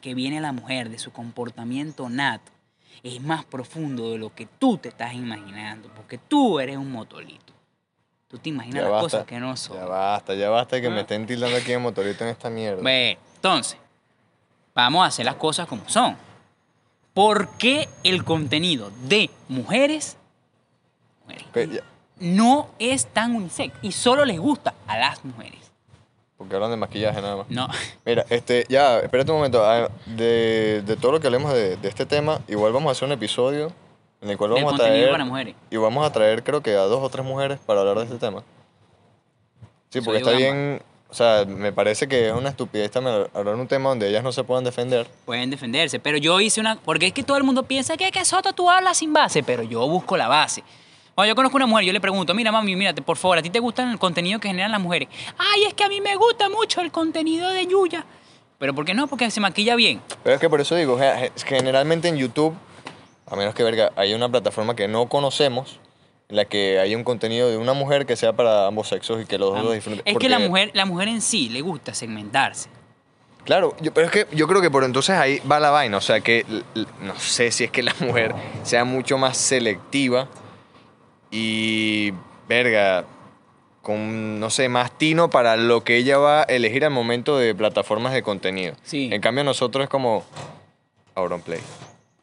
que 0.00 0.14
viene 0.14 0.40
la 0.40 0.52
mujer, 0.52 0.90
de 0.90 0.98
su 0.98 1.12
comportamiento 1.12 2.08
nato, 2.08 2.52
es 3.02 3.20
más 3.22 3.44
profundo 3.44 4.10
de 4.12 4.18
lo 4.18 4.34
que 4.34 4.46
tú 4.46 4.76
te 4.78 4.88
estás 4.90 5.14
imaginando, 5.14 5.88
porque 5.96 6.18
tú 6.18 6.60
eres 6.60 6.76
un 6.76 6.90
motolito. 6.92 7.52
Tú 8.28 8.38
te 8.38 8.48
imaginas 8.48 8.76
Ya 8.76 8.82
las 8.82 8.90
basta, 8.90 9.02
cosas 9.04 9.26
que 9.26 9.38
no 9.38 9.56
son. 9.56 9.76
Ya 9.78 9.84
basta, 9.84 10.34
ya 10.34 10.50
basta 10.50 10.80
que 10.80 10.86
Ah. 10.88 10.90
me 10.90 11.00
estén 11.02 11.26
tildando 11.26 11.56
aquí 11.56 11.70
de 11.72 11.78
motorito 11.78 12.24
en 12.24 12.30
esta 12.30 12.50
mierda. 12.50 12.82
Bueno, 12.82 13.18
entonces, 13.36 13.78
vamos 14.74 15.04
a 15.04 15.06
hacer 15.06 15.24
las 15.24 15.36
cosas 15.36 15.66
como 15.68 15.88
son. 15.88 16.16
¿Por 17.12 17.50
qué 17.58 17.88
el 18.02 18.24
contenido 18.24 18.90
de 19.06 19.30
mujeres, 19.48 20.16
no 22.18 22.70
es 22.78 23.06
tan 23.06 23.34
unisex 23.36 23.74
y 23.82 23.92
solo 23.92 24.24
les 24.24 24.38
gusta 24.40 24.74
a 24.86 24.98
las 24.98 25.24
mujeres? 25.24 25.63
Porque 26.44 26.54
hablan 26.56 26.70
de 26.70 26.76
maquillaje 26.76 27.20
nada 27.20 27.36
más. 27.36 27.50
No, 27.50 27.66
Mira, 28.04 28.24
este, 28.28 28.66
ya, 28.68 28.98
espérate 29.00 29.30
un 29.30 29.38
momento. 29.38 29.64
ah, 29.64 29.88
De, 30.06 30.82
de 30.82 30.96
todo 30.96 31.12
lo 31.12 31.20
que 31.20 31.26
hablemos 31.26 31.52
de, 31.52 31.76
de 31.76 31.88
este 31.88 32.06
tema, 32.06 32.40
igual 32.48 32.72
vamos 32.72 32.90
a 32.90 32.92
hacer 32.92 33.06
un 33.06 33.12
episodio 33.12 33.72
en 34.20 34.30
el 34.30 34.36
cual 34.38 34.50
del 34.54 34.62
vamos 34.62 34.74
a 34.74 34.76
contenido 34.76 35.02
traer... 35.04 35.10
para 35.12 35.24
mujeres. 35.24 35.54
Y 35.70 35.76
vamos 35.76 36.06
a 36.06 36.12
traer, 36.12 36.42
creo 36.44 36.62
que 36.62 36.72
a 36.74 36.82
dos 36.82 37.02
o 37.02 37.08
tres 37.08 37.24
mujeres 37.24 37.58
para 37.64 37.80
hablar 37.80 37.98
de 37.98 38.04
este 38.04 38.16
tema. 38.18 38.42
Sí, 39.90 40.00
Soy 40.00 40.02
porque 40.02 40.18
está 40.18 40.32
bien. 40.32 40.82
O 41.10 41.14
sea, 41.16 41.44
me 41.46 41.72
parece 41.72 42.08
que 42.08 42.28
es 42.28 42.34
una 42.34 42.48
estupidez 42.48 42.90
también 42.90 43.26
hablar 43.32 43.54
de 43.54 43.60
un 43.60 43.68
tema 43.68 43.90
donde 43.90 44.08
ellas 44.08 44.24
no 44.24 44.32
se 44.32 44.42
puedan 44.42 44.64
defender. 44.64 45.06
Pueden 45.24 45.48
defenderse, 45.48 46.00
pero 46.00 46.16
yo 46.18 46.40
hice 46.40 46.60
una... 46.60 46.74
Porque 46.76 47.06
es 47.06 47.12
que 47.12 47.22
todo 47.22 47.36
el 47.36 47.44
mundo 47.44 47.62
piensa 47.62 47.96
que, 47.96 48.10
que 48.10 48.24
Soto 48.24 48.52
tú 48.52 48.68
hablas 48.68 48.98
sin 48.98 49.12
base, 49.12 49.44
pero 49.44 49.62
yo 49.62 49.86
busco 49.86 50.16
la 50.16 50.26
base. 50.26 50.64
Cuando 51.14 51.28
yo 51.28 51.36
conozco 51.36 51.56
a 51.56 51.58
una 51.58 51.66
mujer, 51.66 51.84
yo 51.86 51.92
le 51.92 52.00
pregunto, 52.00 52.34
mira 52.34 52.50
mami, 52.50 52.74
mírate, 52.74 53.00
por 53.02 53.16
favor, 53.16 53.38
¿a 53.38 53.42
ti 53.42 53.50
te 53.50 53.60
gusta 53.60 53.88
el 53.90 53.98
contenido 53.98 54.40
que 54.40 54.48
generan 54.48 54.72
las 54.72 54.80
mujeres? 54.80 55.08
Ay, 55.38 55.64
es 55.64 55.74
que 55.74 55.84
a 55.84 55.88
mí 55.88 56.00
me 56.00 56.16
gusta 56.16 56.48
mucho 56.48 56.80
el 56.80 56.90
contenido 56.90 57.48
de 57.50 57.66
Yuya. 57.66 58.04
¿Pero 58.58 58.74
por 58.74 58.84
qué 58.84 58.94
no? 58.94 59.06
Porque 59.06 59.30
se 59.30 59.40
maquilla 59.40 59.76
bien. 59.76 60.00
Pero 60.22 60.34
es 60.34 60.40
que 60.40 60.48
por 60.48 60.60
eso 60.60 60.74
digo, 60.74 60.98
ge- 60.98 61.30
ge- 61.36 61.56
generalmente 61.56 62.08
en 62.08 62.16
YouTube, 62.16 62.54
a 63.26 63.36
menos 63.36 63.54
que 63.54 63.62
verga, 63.62 63.92
hay 63.96 64.14
una 64.14 64.28
plataforma 64.28 64.74
que 64.74 64.88
no 64.88 65.08
conocemos, 65.08 65.78
en 66.28 66.36
la 66.36 66.46
que 66.46 66.78
hay 66.80 66.94
un 66.94 67.04
contenido 67.04 67.50
de 67.50 67.58
una 67.58 67.74
mujer 67.74 68.06
que 68.06 68.16
sea 68.16 68.32
para 68.32 68.66
ambos 68.66 68.88
sexos 68.88 69.22
y 69.22 69.26
que 69.26 69.38
los 69.38 69.60
dos 69.60 69.72
disfruten. 69.74 70.02
Es 70.04 70.16
que 70.18 70.28
la 70.28 70.38
mujer, 70.38 70.70
la 70.74 70.84
mujer 70.86 71.08
en 71.08 71.20
sí 71.20 71.48
le 71.48 71.60
gusta 71.60 71.94
segmentarse. 71.94 72.70
Claro, 73.44 73.76
yo- 73.80 73.92
pero 73.92 74.06
es 74.06 74.12
que 74.12 74.26
yo 74.34 74.48
creo 74.48 74.62
que 74.62 74.70
por 74.70 74.84
entonces 74.84 75.14
ahí 75.16 75.40
va 75.50 75.60
la 75.60 75.70
vaina. 75.70 75.96
O 75.98 76.00
sea, 76.00 76.20
que 76.20 76.46
no 77.02 77.14
sé 77.18 77.50
si 77.50 77.64
es 77.64 77.70
que 77.70 77.82
la 77.82 77.94
mujer 78.00 78.34
sea 78.62 78.84
mucho 78.84 79.18
más 79.18 79.36
selectiva 79.36 80.28
y, 81.36 82.12
verga, 82.48 83.04
con, 83.82 84.38
no 84.38 84.50
sé, 84.50 84.68
más 84.68 84.96
tino 84.96 85.30
para 85.30 85.56
lo 85.56 85.82
que 85.82 85.96
ella 85.96 86.16
va 86.18 86.42
a 86.42 86.44
elegir 86.44 86.84
al 86.84 86.92
momento 86.92 87.36
de 87.36 87.54
plataformas 87.56 88.12
de 88.12 88.22
contenido. 88.22 88.76
Sí. 88.84 89.08
En 89.12 89.20
cambio, 89.20 89.42
nosotros 89.42 89.82
es 89.82 89.90
como 89.90 90.22
Auronplay. 91.16 91.60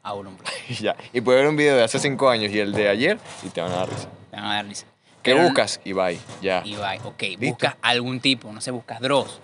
Auronplay. 0.03 0.53
Ya. 0.79 0.95
Y 1.11 1.19
puedes 1.19 1.41
ver 1.41 1.49
un 1.49 1.57
video 1.57 1.75
de 1.75 1.83
hace 1.83 1.99
cinco 1.99 2.29
años 2.29 2.53
y 2.53 2.59
el 2.59 2.71
de 2.71 2.87
ayer 2.87 3.19
y 3.43 3.49
te 3.49 3.59
van 3.59 3.71
a 3.73 3.75
dar 3.75 3.89
risa. 3.89 4.07
Me 4.31 4.37
van 4.39 4.51
a 4.51 4.53
dar 4.55 4.65
risa. 4.65 4.85
¿Qué 5.21 5.33
Pero- 5.33 5.43
buscas? 5.43 5.81
Y 5.83 5.91
bye, 5.91 6.17
ya. 6.41 6.61
Y 6.65 6.75
va, 6.75 6.93
ok, 7.03 7.23
buscas 7.37 7.75
algún 7.81 8.21
tipo, 8.21 8.51
no 8.53 8.61
sé, 8.61 8.71
buscas 8.71 9.01
Dross. 9.01 9.41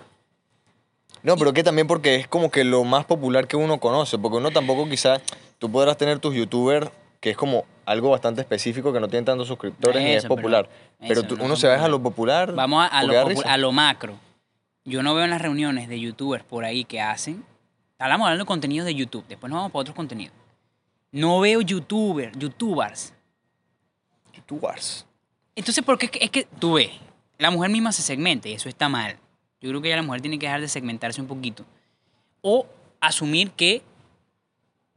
No, 1.22 1.36
pero 1.36 1.52
que 1.52 1.62
también 1.62 1.86
porque 1.86 2.14
es 2.16 2.26
como 2.26 2.50
que 2.50 2.64
lo 2.64 2.82
más 2.84 3.04
popular 3.04 3.46
que 3.46 3.56
uno 3.56 3.78
conoce, 3.78 4.16
porque 4.18 4.38
uno 4.38 4.50
tampoco 4.50 4.88
quizás, 4.88 5.20
tú 5.58 5.70
podrás 5.70 5.98
tener 5.98 6.18
tus 6.20 6.34
youtubers 6.34 6.88
que 7.20 7.30
es 7.30 7.36
como 7.36 7.64
algo 7.88 8.10
bastante 8.10 8.42
específico 8.42 8.92
que 8.92 9.00
no 9.00 9.08
tiene 9.08 9.24
tantos 9.24 9.48
suscriptores 9.48 10.02
ni 10.02 10.10
es 10.10 10.18
Eso, 10.18 10.28
popular. 10.28 10.68
Pero, 11.00 11.12
eso, 11.20 11.22
tú- 11.24 11.36
no 11.36 11.44
uno 11.44 11.56
se 11.56 11.66
va 11.68 11.82
a 11.82 11.88
lo 11.88 12.02
popular. 12.02 12.52
Vamos 12.54 12.84
a, 12.84 12.86
a 12.98 13.02
lo, 13.02 13.14
popu- 13.14 13.44
a 13.46 13.72
macro. 13.72 14.18
Yo 14.84 15.02
no 15.02 15.14
veo 15.14 15.24
en 15.24 15.30
las 15.30 15.40
reuniones 15.40 15.88
de 15.88 15.98
youtubers 15.98 16.44
por 16.44 16.64
ahí 16.64 16.84
que 16.84 17.00
hacen. 17.00 17.44
Hablamos 17.98 18.26
hablando 18.26 18.44
de 18.44 18.46
contenidos 18.46 18.86
de 18.86 18.94
YouTube, 18.94 19.24
después 19.28 19.50
nos 19.50 19.58
vamos 19.58 19.72
para 19.72 19.80
otros 19.80 19.96
contenidos. 19.96 20.34
No 21.12 21.40
veo 21.40 21.60
youtubers, 21.62 22.36
youtubers. 22.38 23.12
Youtubers. 24.34 25.06
Entonces, 25.56 25.82
porque 25.84 26.06
es 26.06 26.12
que, 26.12 26.24
es 26.24 26.30
que 26.30 26.44
tú 26.58 26.74
ves, 26.74 26.90
la 27.38 27.50
mujer 27.50 27.70
misma 27.70 27.92
se 27.92 28.02
segmenta 28.02 28.48
y 28.48 28.52
eso 28.52 28.68
está 28.68 28.88
mal. 28.88 29.16
Yo 29.60 29.70
creo 29.70 29.80
que 29.80 29.88
ya 29.88 29.96
la 29.96 30.02
mujer 30.02 30.20
tiene 30.20 30.38
que 30.38 30.46
dejar 30.46 30.60
de 30.60 30.68
segmentarse 30.68 31.20
un 31.20 31.26
poquito. 31.26 31.64
O 32.42 32.66
asumir 33.00 33.50
que 33.52 33.82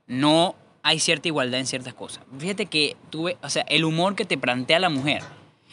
no 0.07 0.55
hay 0.83 0.99
cierta 0.99 1.27
igualdad 1.27 1.59
en 1.59 1.67
ciertas 1.67 1.93
cosas. 1.93 2.23
Fíjate 2.37 2.65
que 2.65 2.95
tú 3.09 3.23
ves, 3.23 3.37
o 3.41 3.49
sea, 3.49 3.63
el 3.67 3.85
humor 3.85 4.15
que 4.15 4.25
te 4.25 4.37
plantea 4.37 4.79
la 4.79 4.89
mujer 4.89 5.21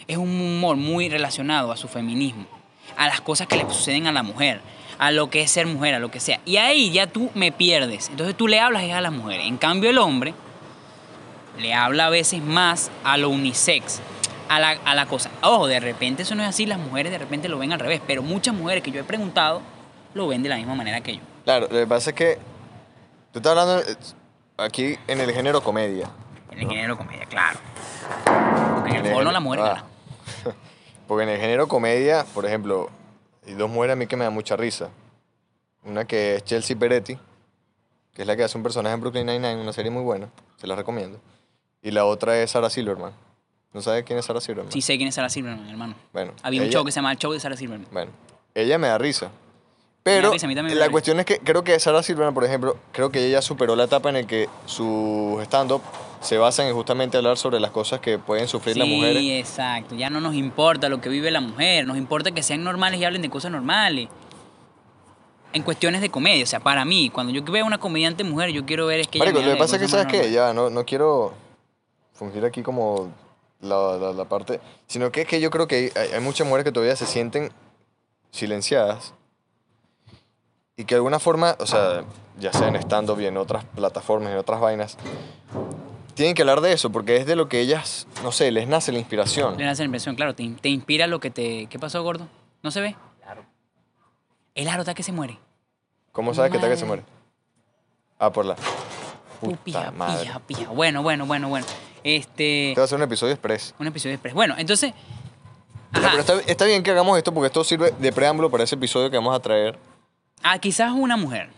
es 0.06 0.16
un 0.16 0.28
humor 0.28 0.76
muy 0.76 1.08
relacionado 1.08 1.72
a 1.72 1.76
su 1.76 1.88
feminismo, 1.88 2.46
a 2.96 3.06
las 3.06 3.20
cosas 3.20 3.46
que 3.46 3.56
le 3.56 3.62
suceden 3.64 4.06
a 4.06 4.12
la 4.12 4.22
mujer, 4.22 4.60
a 4.98 5.10
lo 5.10 5.30
que 5.30 5.42
es 5.42 5.50
ser 5.50 5.66
mujer, 5.66 5.94
a 5.94 5.98
lo 5.98 6.10
que 6.10 6.20
sea. 6.20 6.40
Y 6.44 6.56
ahí 6.56 6.90
ya 6.90 7.06
tú 7.06 7.30
me 7.34 7.52
pierdes. 7.52 8.08
Entonces 8.08 8.36
tú 8.36 8.48
le 8.48 8.60
hablas 8.60 8.82
a 8.90 9.00
las 9.00 9.12
mujeres. 9.12 9.46
En 9.46 9.56
cambio 9.56 9.90
el 9.90 9.98
hombre 9.98 10.34
le 11.58 11.74
habla 11.74 12.06
a 12.06 12.10
veces 12.10 12.42
más 12.42 12.90
a 13.04 13.16
lo 13.16 13.30
unisex, 13.30 14.00
a 14.48 14.60
la, 14.60 14.70
a 14.70 14.94
la 14.94 15.06
cosa. 15.06 15.30
Ojo, 15.42 15.66
de 15.66 15.80
repente 15.80 16.22
eso 16.22 16.34
no 16.34 16.42
es 16.42 16.48
así, 16.48 16.66
las 16.66 16.78
mujeres 16.78 17.12
de 17.12 17.18
repente 17.18 17.48
lo 17.48 17.58
ven 17.58 17.72
al 17.72 17.80
revés, 17.80 18.00
pero 18.06 18.22
muchas 18.22 18.54
mujeres 18.54 18.82
que 18.82 18.90
yo 18.90 19.00
he 19.00 19.04
preguntado 19.04 19.62
lo 20.14 20.28
ven 20.28 20.42
de 20.42 20.48
la 20.48 20.56
misma 20.56 20.74
manera 20.74 21.00
que 21.00 21.16
yo. 21.16 21.20
Claro, 21.44 21.68
lo 21.70 21.78
que 21.78 21.86
pasa 21.86 22.10
es 22.10 22.16
que 22.16 22.38
tú 23.32 23.38
estás 23.38 23.56
hablando 23.56 23.80
eh, 23.80 23.96
aquí 24.58 24.98
en 25.06 25.20
el 25.20 25.32
género 25.32 25.62
comedia. 25.62 26.10
En 26.50 26.58
el 26.60 26.68
género 26.68 26.96
comedia, 26.98 27.24
claro. 27.26 27.58
En 28.86 28.94
el 28.96 29.02
porno 29.12 29.30
género- 29.30 29.32
la 29.32 29.40
mujer 29.40 29.60
ah. 29.60 29.68
gana. 29.68 29.84
Porque 31.08 31.22
en 31.24 31.30
el 31.30 31.40
género 31.40 31.68
comedia, 31.68 32.26
por 32.34 32.44
ejemplo, 32.44 32.90
hay 33.46 33.54
dos 33.54 33.70
mujeres 33.70 33.94
a 33.94 33.96
mí 33.96 34.06
que 34.06 34.16
me 34.16 34.24
dan 34.24 34.34
mucha 34.34 34.56
risa. 34.56 34.90
Una 35.84 36.04
que 36.04 36.36
es 36.36 36.44
Chelsea 36.44 36.76
Peretti, 36.76 37.16
que 38.12 38.22
es 38.22 38.26
la 38.28 38.36
que 38.36 38.44
hace 38.44 38.58
un 38.58 38.62
personaje 38.62 38.94
en 38.94 39.00
Brooklyn 39.00 39.24
Nine-Nine, 39.26 39.62
una 39.62 39.72
serie 39.72 39.90
muy 39.90 40.02
buena, 40.02 40.28
se 40.56 40.66
la 40.66 40.74
recomiendo. 40.74 41.18
Y 41.80 41.92
la 41.92 42.04
otra 42.04 42.38
es 42.42 42.50
Sarah 42.50 42.68
Silverman. 42.68 43.12
¿No 43.72 43.80
sabes 43.80 44.04
quién 44.04 44.18
es 44.18 44.24
Sarah 44.24 44.40
Silverman? 44.40 44.72
Sí 44.72 44.82
sé 44.82 44.96
quién 44.96 45.08
es 45.08 45.14
Sarah 45.14 45.28
Silverman, 45.30 45.68
hermano. 45.68 45.94
Bueno, 46.12 46.32
Había 46.42 46.60
un 46.60 46.66
ella- 46.66 46.72
show 46.74 46.84
que 46.84 46.90
se 46.90 46.96
llama 46.96 47.12
El 47.12 47.18
Show 47.18 47.32
de 47.32 47.40
Sarah 47.40 47.56
Silverman. 47.56 47.86
Bueno, 47.92 48.10
ella 48.54 48.76
me 48.78 48.88
da 48.88 48.98
risa. 48.98 49.30
Pero 50.02 50.32
risa, 50.32 50.46
a 50.48 50.62
la 50.74 50.90
cuestión 50.90 51.20
es 51.20 51.26
que 51.26 51.38
creo 51.38 51.62
que 51.64 51.78
Sarah 51.78 52.02
Silverman, 52.02 52.32
por 52.32 52.44
ejemplo, 52.44 52.76
creo 52.92 53.10
que 53.10 53.26
ella 53.26 53.42
superó 53.42 53.76
la 53.76 53.84
etapa 53.84 54.08
en 54.08 54.14
la 54.14 54.22
que 54.24 54.48
su 54.64 55.38
stand-up 55.42 55.82
se 56.22 56.38
basa 56.38 56.66
en 56.66 56.74
justamente 56.74 57.16
hablar 57.18 57.36
sobre 57.36 57.60
las 57.60 57.70
cosas 57.72 58.00
que 58.00 58.18
pueden 58.18 58.48
sufrir 58.48 58.76
las 58.76 58.86
Sí, 58.88 58.94
mujeres. 58.94 59.22
exacto. 59.46 59.94
Ya 59.94 60.08
no 60.08 60.20
nos 60.20 60.34
importa 60.34 60.88
lo 60.88 61.00
que 61.00 61.08
vive 61.10 61.30
la 61.30 61.40
mujer, 61.40 61.86
nos 61.86 61.96
importa 61.98 62.30
que 62.30 62.42
sean 62.42 62.64
normales 62.64 63.00
y 63.00 63.04
hablen 63.04 63.22
de 63.22 63.28
cosas 63.30 63.50
normales. 63.52 64.08
En 65.52 65.62
cuestiones 65.62 66.00
de 66.00 66.10
comedia, 66.10 66.42
o 66.44 66.46
sea, 66.46 66.60
para 66.60 66.84
mí, 66.84 67.10
cuando 67.10 67.32
yo 67.32 67.42
veo 67.42 67.64
una 67.66 67.78
comediante 67.78 68.22
mujer, 68.24 68.50
yo 68.50 68.64
quiero 68.66 68.86
ver 68.86 69.00
es 69.00 69.08
que 69.08 69.18
ella 69.18 69.26
Marico, 69.26 69.40
me 69.40 69.46
lo 69.46 69.52
que 69.54 69.58
pasa 69.58 69.76
es 69.76 69.82
que, 69.82 69.88
¿sabes 69.88 70.06
qué? 70.06 70.30
Ya, 70.30 70.52
no, 70.52 70.68
no 70.70 70.84
quiero 70.84 71.32
fungir 72.14 72.44
aquí 72.44 72.62
como 72.62 73.10
la, 73.60 73.96
la- 73.96 74.12
la 74.12 74.24
parte, 74.26 74.60
sino 74.86 75.10
que 75.10 75.22
es 75.22 75.26
que 75.28 75.40
yo 75.40 75.50
creo 75.50 75.66
que 75.66 75.90
hay, 75.96 76.12
hay 76.14 76.20
muchas 76.20 76.46
mujeres 76.46 76.64
que 76.64 76.72
todavía 76.72 76.96
se 76.96 77.06
sienten 77.06 77.50
silenciadas 78.30 79.14
y 80.78 80.84
que 80.84 80.94
de 80.94 81.00
alguna 81.00 81.18
forma, 81.18 81.56
o 81.58 81.66
sea, 81.66 82.04
ya 82.38 82.52
sea 82.52 82.68
en 82.68 82.76
stand-up 82.76 83.20
y 83.20 83.26
en 83.26 83.36
otras 83.36 83.64
plataformas, 83.64 84.30
en 84.30 84.38
otras 84.38 84.60
vainas, 84.60 84.96
tienen 86.14 86.36
que 86.36 86.42
hablar 86.42 86.60
de 86.60 86.72
eso 86.72 86.90
porque 86.90 87.16
es 87.16 87.26
de 87.26 87.34
lo 87.34 87.48
que 87.48 87.58
ellas, 87.58 88.06
no 88.22 88.30
sé, 88.30 88.52
les 88.52 88.68
nace 88.68 88.92
la 88.92 89.00
inspiración. 89.00 89.58
Le 89.58 89.64
das 89.64 89.80
la 89.80 89.86
impresión, 89.86 90.14
claro, 90.14 90.36
te, 90.36 90.48
te 90.48 90.68
inspira 90.68 91.08
lo 91.08 91.18
que 91.18 91.30
te... 91.30 91.66
¿Qué 91.66 91.80
pasó, 91.80 92.00
gordo? 92.04 92.28
¿No 92.62 92.70
se 92.70 92.80
ve? 92.80 92.96
Claro. 93.20 93.44
El 94.54 94.68
aro 94.68 94.82
está 94.82 94.94
que 94.94 95.02
se 95.02 95.10
muere. 95.10 95.40
¿Cómo 96.12 96.32
sabes 96.32 96.52
que 96.52 96.58
está 96.58 96.68
que 96.68 96.76
se 96.76 96.84
muere? 96.84 97.02
Ah, 98.20 98.30
por 98.32 98.44
la... 98.46 98.54
Puta 99.40 99.56
pija, 99.64 99.90
madre. 99.90 100.22
pija, 100.22 100.38
pija. 100.38 100.70
Bueno, 100.70 101.02
bueno, 101.02 101.26
bueno, 101.26 101.48
bueno. 101.48 101.66
Este... 102.04 102.68
Este 102.68 102.80
va 102.80 102.84
a 102.84 102.88
ser 102.88 102.98
un 102.98 103.02
episodio 103.02 103.32
express. 103.32 103.74
Un 103.80 103.88
episodio 103.88 104.14
express. 104.14 104.34
Bueno, 104.34 104.54
entonces... 104.58 104.94
Ajá. 105.90 106.08
pero 106.10 106.20
está, 106.20 106.40
está 106.52 106.64
bien 106.66 106.84
que 106.84 106.92
hagamos 106.92 107.18
esto 107.18 107.34
porque 107.34 107.48
esto 107.48 107.64
sirve 107.64 107.92
de 107.98 108.12
preámbulo 108.12 108.48
para 108.48 108.62
ese 108.62 108.76
episodio 108.76 109.10
que 109.10 109.16
vamos 109.16 109.34
a 109.34 109.40
traer. 109.40 109.76
Ah, 110.42 110.58
quizás 110.58 110.92
una 110.92 111.16
mujer. 111.16 111.50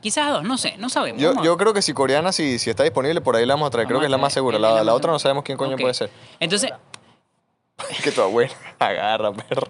Quizás 0.00 0.30
dos, 0.30 0.44
no 0.44 0.58
sé, 0.58 0.76
no 0.76 0.90
sabemos. 0.90 1.20
Yo, 1.20 1.38
a 1.38 1.42
yo 1.42 1.56
creo 1.56 1.72
que 1.72 1.80
si 1.80 1.94
Coreana, 1.94 2.30
si, 2.30 2.58
si 2.58 2.68
está 2.68 2.82
disponible, 2.82 3.22
por 3.22 3.36
ahí 3.36 3.46
la 3.46 3.54
vamos 3.54 3.68
a 3.68 3.70
traer. 3.70 3.88
Creo 3.88 4.00
que 4.00 4.06
es 4.06 4.10
la 4.10 4.16
a 4.16 4.20
más 4.20 4.34
segura. 4.34 4.58
La, 4.58 4.68
la 4.68 4.74
la 4.76 4.84
más 4.84 4.94
otra 4.94 5.10
no 5.12 5.18
sabemos 5.18 5.44
quién 5.44 5.56
coño 5.56 5.76
puede 5.78 5.94
ser. 5.94 6.10
Entonces, 6.40 6.70
que 8.02 8.12
tu 8.12 8.20
abuela 8.20 8.52
agarra, 8.78 9.32
perro. 9.32 9.68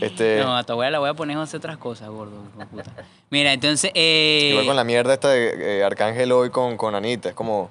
Este, 0.00 0.40
no, 0.42 0.56
a 0.56 0.64
tu 0.64 0.72
abuela 0.72 0.90
la 0.90 0.98
voy 0.98 1.10
a 1.10 1.14
poner 1.14 1.36
a 1.36 1.42
hacer 1.42 1.58
otras 1.58 1.76
cosas, 1.78 2.08
gordo. 2.08 2.42
puta. 2.70 2.90
Mira, 3.30 3.52
entonces, 3.52 3.92
eh, 3.94 4.48
igual 4.50 4.66
con 4.66 4.76
la 4.76 4.84
mierda 4.84 5.14
esta 5.14 5.28
de 5.28 5.78
eh, 5.78 5.84
Arcángel 5.84 6.32
hoy 6.32 6.50
con, 6.50 6.76
con 6.76 6.94
Anita. 6.96 7.28
Es 7.28 7.34
como, 7.34 7.70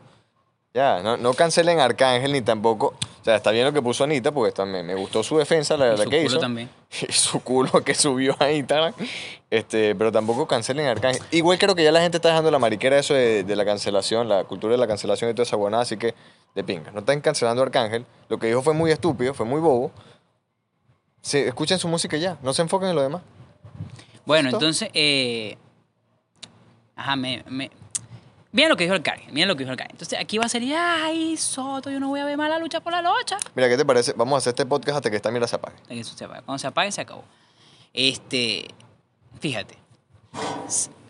ya, 0.74 1.02
no, 1.04 1.18
no 1.18 1.34
cancelen 1.34 1.80
a 1.80 1.86
Arcángel 1.86 2.32
ni 2.32 2.42
tampoco. 2.42 2.94
O 3.22 3.24
sea, 3.24 3.36
está 3.36 3.52
bien 3.52 3.66
lo 3.66 3.74
que 3.74 3.82
puso 3.82 4.04
Anita 4.04 4.32
porque 4.32 4.52
también 4.52 4.86
me 4.86 4.96
gustó 4.96 5.22
su 5.22 5.38
defensa, 5.38 5.78
la, 5.78 5.88
Y 5.94 5.98
la 5.98 6.04
su 6.06 6.10
que 6.10 6.18
culo 6.18 6.30
hizo. 6.30 6.40
también. 6.40 6.70
Y 7.08 7.12
su 7.12 7.40
culo 7.42 7.84
que 7.84 7.94
subió 7.94 8.36
a 8.40 8.52
Instagram. 8.52 8.94
Este, 9.50 9.94
pero 9.96 10.12
tampoco 10.12 10.48
cancelen 10.48 10.88
a 10.88 10.92
Arcángel. 10.92 11.22
Igual 11.32 11.60
creo 11.60 11.76
que 11.76 11.84
ya 11.84 11.92
la 11.92 12.02
gente 12.02 12.18
está 12.18 12.30
dejando 12.30 12.50
la 12.52 12.60
mariquera 12.60 12.98
eso 12.98 13.14
de, 13.14 13.44
de 13.44 13.56
la 13.56 13.66
cancelación, 13.66 14.28
la 14.30 14.46
cultura 14.46 14.72
de 14.72 14.78
la 14.78 14.88
cancelación 14.88 15.30
y 15.30 15.34
toda 15.34 15.44
esa 15.44 15.56
buena, 15.58 15.82
así 15.82 15.98
que 15.98 16.16
de 16.56 16.64
pinga. 16.64 16.92
No 16.92 17.00
están 17.00 17.22
cancelando 17.22 17.62
a 17.62 17.66
Arcángel. 17.66 18.06
Lo 18.30 18.40
que 18.40 18.48
dijo 18.48 18.62
fue 18.62 18.74
muy 18.74 18.92
estúpido, 18.92 19.34
fue 19.34 19.46
muy 19.46 19.60
bobo. 19.60 19.92
Se, 21.22 21.48
escuchen 21.48 21.78
su 21.80 21.88
música 21.88 22.18
y 22.18 22.22
ya, 22.22 22.38
no 22.42 22.54
se 22.54 22.62
enfoquen 22.62 22.90
en 22.90 22.96
lo 22.96 23.02
demás. 23.04 23.22
bueno, 24.26 24.50
¿Listo? 24.50 24.58
entonces, 24.58 24.90
eh, 24.94 25.58
ajá, 26.96 27.16
me, 27.16 27.44
me, 27.48 27.70
mira 28.52 28.70
lo 28.70 28.78
que 28.78 28.84
dijo 28.84 28.96
el 28.96 29.02
Cari, 29.02 29.24
mira 29.32 29.48
lo 29.48 29.56
que 29.56 29.64
dijo 29.64 29.72
el 29.72 29.78
Cari. 29.78 29.92
Entonces, 29.92 30.20
aquí 30.20 30.38
va 30.38 30.46
a 30.46 30.50
ser, 30.50 30.64
ay, 30.76 31.38
Soto, 31.38 31.90
yo 31.90 32.00
no 32.00 32.10
voy 32.10 32.20
a 32.20 32.26
ver 32.26 32.38
más 32.38 32.50
la 32.50 32.60
lucha 32.60 32.80
por 32.80 32.92
la 32.92 33.02
lucha. 33.02 33.38
Mira, 33.56 33.70
¿qué 33.70 33.78
te 33.78 33.86
parece? 33.86 34.14
Vamos 34.16 34.36
a 34.36 34.38
hacer 34.38 34.52
este 34.52 34.66
podcast 34.66 34.98
hasta 34.98 35.10
que 35.10 35.16
esta 35.16 35.32
mira 35.32 35.48
se 35.48 35.56
apague. 35.56 35.76
Hasta 35.82 35.94
que 35.94 36.00
eso 36.00 36.16
se 36.16 36.26
apague. 36.26 36.42
Cuando 36.44 36.60
se 36.60 36.68
apague, 36.68 36.92
se 36.92 37.02
acabó. 37.02 37.24
Este, 37.94 38.68
fíjate. 39.40 39.78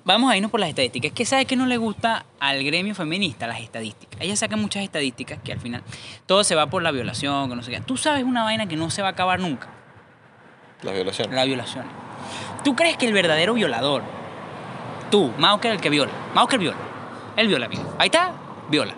Vamos 0.04 0.32
a 0.32 0.36
irnos 0.36 0.50
por 0.50 0.60
las 0.60 0.70
estadísticas. 0.70 1.10
Es 1.10 1.16
que 1.16 1.26
sabe 1.26 1.46
que 1.46 1.56
no 1.56 1.68
le 1.68 1.78
gusta 1.78 2.26
al 2.40 2.64
gremio 2.64 2.96
feminista 2.96 3.46
las 3.46 3.60
estadísticas. 3.60 4.20
Ellas 4.20 4.40
sacan 4.40 4.60
muchas 4.60 4.84
estadísticas 4.84 5.40
que 5.44 5.52
al 5.52 5.60
final 5.60 5.84
todo 6.26 6.44
se 6.44 6.56
va 6.56 6.68
por 6.68 6.82
la 6.82 6.92
violación, 6.92 7.50
que 7.50 7.56
no 7.56 7.62
sé 7.62 7.72
qué. 7.72 7.82
Tú 7.82 7.98
sabes 7.98 8.24
una 8.24 8.44
vaina 8.44 8.68
que 8.68 8.76
no 8.76 8.90
se 8.90 9.04
va 9.04 9.10
a 9.10 9.12
acabar 9.12 9.40
nunca. 9.40 9.68
Las 10.82 10.96
violaciones. 10.96 11.36
La 11.36 11.46
violación. 11.46 11.86
¿Tú 12.64 12.76
crees 12.76 12.98
que 12.98 13.06
el 13.06 13.14
verdadero 13.14 13.54
violador, 13.54 14.02
tú, 15.12 15.32
Mauker 15.38 15.72
el 15.72 15.82
que 15.82 15.90
viola, 15.90 16.12
Mauker 16.34 16.60
viola, 16.60 16.78
él 17.36 17.48
viola, 17.48 17.66
amigo. 17.66 17.84
Ahí 17.98 18.08
está, 18.08 18.34
viola. 18.70 18.94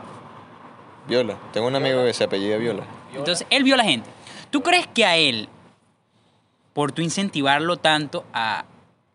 Viola. 1.07 1.37
Tengo 1.51 1.67
un 1.67 1.75
amigo 1.75 2.03
que 2.03 2.13
se 2.13 2.23
apellida 2.23 2.57
Viola. 2.57 2.83
Entonces, 3.13 3.45
él 3.49 3.63
viola 3.63 3.83
gente. 3.83 4.09
¿Tú 4.49 4.63
crees 4.63 4.87
que 4.87 5.05
a 5.05 5.17
él, 5.17 5.49
por 6.73 6.91
tu 6.91 7.01
incentivarlo 7.01 7.77
tanto 7.77 8.25
a, 8.33 8.65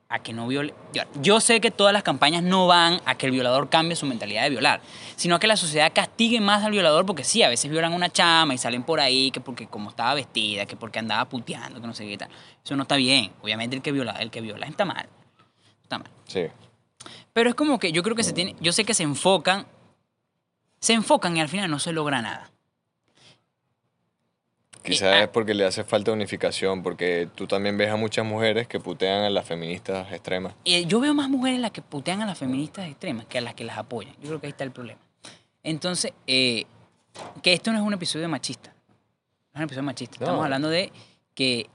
a 0.09 0.19
que 0.21 0.33
no 0.33 0.47
viole... 0.47 0.75
Yo, 0.93 1.03
yo 1.21 1.41
sé 1.41 1.61
que 1.61 1.71
todas 1.71 1.93
las 1.93 2.03
campañas 2.03 2.43
no 2.43 2.67
van 2.67 3.01
a 3.05 3.17
que 3.17 3.27
el 3.27 3.33
violador 3.33 3.69
cambie 3.69 3.97
su 3.97 4.07
mentalidad 4.07 4.43
de 4.45 4.51
violar, 4.51 4.81
sino 5.17 5.37
a 5.37 5.41
que 5.41 5.47
la 5.47 5.57
sociedad 5.57 5.91
castigue 5.95 6.41
más 6.41 6.65
al 6.65 6.73
violador 6.73 7.07
porque 7.07 7.25
sí, 7.25 7.43
a 7.43 7.49
veces 7.49 7.71
violan 7.71 7.93
una 7.93 8.11
chama 8.11 8.55
y 8.55 8.59
salen 8.59 8.85
por 8.85 9.01
ahí 9.01 9.31
que 9.31 9.41
porque 9.41 9.67
como 9.67 9.91
estaba 9.91 10.15
vestida, 10.15 10.67
que 10.67 10.77
porque 10.77 10.99
andaba 10.99 11.29
puteando, 11.29 11.81
que 11.81 11.87
no 11.87 11.95
sé 11.95 12.07
qué 12.07 12.19
tal. 12.19 12.29
Eso 12.65 12.77
no 12.77 12.83
está 12.83 12.97
bien. 12.97 13.33
Obviamente 13.43 13.77
el 13.77 13.83
que 13.83 13.93
viola, 13.93 14.13
el 14.13 14.31
que 14.31 14.41
viola 14.41 14.67
está 14.67 14.85
mal. 14.85 15.09
Está 15.83 15.99
mal. 15.99 16.11
Sí. 16.27 16.47
Pero 17.39 17.51
es 17.51 17.55
como 17.55 17.79
que 17.79 17.93
yo 17.93 18.03
creo 18.03 18.17
que 18.17 18.25
se 18.25 18.33
tiene, 18.33 18.57
yo 18.59 18.73
sé 18.73 18.85
que 18.85 18.95
se 18.95 19.05
enfocan, 19.05 19.65
se 20.81 20.93
enfocan 20.93 21.37
y 21.37 21.41
al 21.41 21.49
final 21.49 21.71
no 21.71 21.79
se 21.79 21.93
logra 21.93 22.21
nada. 22.21 22.51
Quizás 24.83 25.15
ah. 25.15 25.23
es 25.23 25.29
porque 25.29 25.55
le 25.55 25.65
hace 25.65 25.85
falta 25.85 26.11
unificación, 26.11 26.83
porque 26.83 27.29
tú 27.37 27.47
también 27.47 27.79
ves 27.79 27.91
a 27.91 27.97
muchas 27.97 28.27
mujeres 28.27 28.67
que 28.67 28.81
putean 28.81 29.23
a 29.23 29.31
las 29.31 29.47
feministas 29.47 30.13
extremas. 30.13 30.57
Eh, 30.65 30.85
yo 30.87 30.99
veo 30.99 31.15
más 31.15 31.29
mujeres 31.29 31.61
las 31.61 31.71
que 31.71 31.81
putean 31.81 32.23
a 32.23 32.27
las 32.27 32.37
feministas 32.37 32.89
extremas 32.89 33.27
que 33.27 33.39
a 33.39 33.41
las 33.41 33.55
que 33.55 33.63
las 33.63 33.79
apoyan. 33.79 34.15
Yo 34.21 34.31
creo 34.31 34.41
que 34.41 34.49
ahí 34.49 34.51
está 34.51 34.65
el 34.65 34.73
problema. 34.73 35.01
Entonces, 35.63 36.13
eh, 36.27 36.65
que 37.41 37.53
esto 37.53 37.71
no 37.71 37.79
es 37.79 37.85
un 37.85 37.95
episodio 37.95 38.29
machista. 38.29 38.75
No 39.53 39.53
es 39.53 39.57
un 39.59 39.63
episodio 39.63 39.85
machista. 39.85 40.17
Estamos 40.17 40.43
hablando 40.43 40.69
de 40.71 40.91
que 41.37 41.71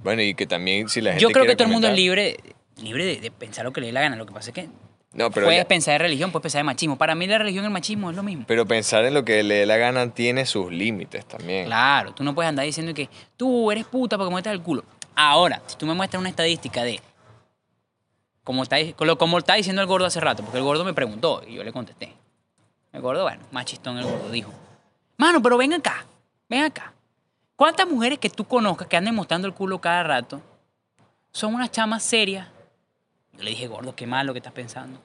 Bueno, 0.00 0.20
y 0.20 0.34
que 0.34 0.46
también 0.46 0.90
si 0.90 1.00
la 1.00 1.12
gente 1.12 1.22
yo 1.22 1.30
creo 1.30 1.46
que 1.46 1.56
todo 1.56 1.68
el 1.68 1.72
mundo 1.72 1.88
es 1.88 1.96
libre, 1.96 2.36
libre 2.82 3.04
de, 3.04 3.16
de 3.20 3.30
pensar 3.30 3.64
lo 3.64 3.72
que 3.72 3.80
le 3.80 3.88
dé 3.88 3.92
la 3.92 4.00
gana. 4.02 4.16
Lo 4.16 4.26
que 4.26 4.32
pasa 4.32 4.50
es 4.50 4.54
que 4.54 4.68
No, 5.12 5.30
pero, 5.30 5.46
puedes 5.46 5.60
ya- 5.62 5.68
pensar 5.68 5.92
de 5.94 5.98
religión, 5.98 6.30
puedes 6.32 6.42
pensar 6.42 6.60
de 6.60 6.64
machismo. 6.64 6.96
Para 6.98 7.14
mí 7.14 7.26
la 7.26 7.38
religión 7.38 7.64
y 7.64 7.66
el 7.66 7.72
machismo 7.72 8.10
es 8.10 8.16
lo 8.16 8.22
mismo. 8.22 8.44
pero 8.46 8.66
pensar 8.66 9.04
en 9.04 9.14
lo 9.14 9.24
que 9.24 9.42
le 9.42 9.54
dé 9.56 9.66
la 9.66 9.76
gana 9.76 10.08
tiene 10.12 10.46
sus 10.46 10.70
límites 10.72 11.26
también. 11.26 11.66
Claro, 11.66 12.12
tú 12.14 12.22
no 12.24 12.34
puedes 12.34 12.48
andar 12.48 12.64
diciendo 12.64 12.92
que 12.94 13.08
tú 13.36 13.70
eres 13.70 13.84
puta 13.86 14.16
porque 14.16 14.30
muestras 14.30 14.54
el 14.54 14.62
culo. 14.62 14.84
Ahora, 15.14 15.60
si 15.66 15.76
tú 15.76 15.86
me 15.86 15.94
muestras 15.94 16.20
una 16.20 16.28
estadística 16.30 16.82
de 16.84 17.00
como 18.44 18.62
está, 18.62 18.76
como, 19.18 19.38
está 19.38 19.54
diciendo 19.54 19.80
el 19.82 19.86
gordo 19.86 20.06
hace 20.06 20.18
rato, 20.20 20.42
porque 20.42 20.58
el 20.58 20.64
gordo 20.64 20.84
me 20.84 20.94
preguntó 20.94 21.42
y 21.46 21.54
yo 21.54 21.62
le 21.64 21.72
contesté. 21.72 22.14
El 22.92 23.00
gordo, 23.02 23.22
bueno, 23.22 23.42
más 23.52 23.64
chistón 23.66 23.98
el 23.98 24.04
gordo, 24.04 24.30
dijo. 24.30 24.52
Mano, 25.16 25.40
pero 25.42 25.56
ven 25.56 25.72
acá, 25.74 26.04
ven 26.48 26.64
acá. 26.64 26.92
¿Cuántas 27.54 27.86
mujeres 27.86 28.18
que 28.18 28.30
tú 28.30 28.44
conozcas 28.44 28.88
que 28.88 28.96
anden 28.96 29.14
mostrando 29.14 29.46
el 29.46 29.54
culo 29.54 29.78
cada 29.80 30.02
rato 30.02 30.40
son 31.32 31.54
unas 31.54 31.70
chamas 31.70 32.02
serias? 32.02 32.48
Yo 33.40 33.44
le 33.44 33.50
dije, 33.52 33.68
gordo, 33.68 33.94
qué 33.96 34.06
mal 34.06 34.26
lo 34.26 34.34
que 34.34 34.38
estás 34.38 34.52
pensando. 34.52 35.00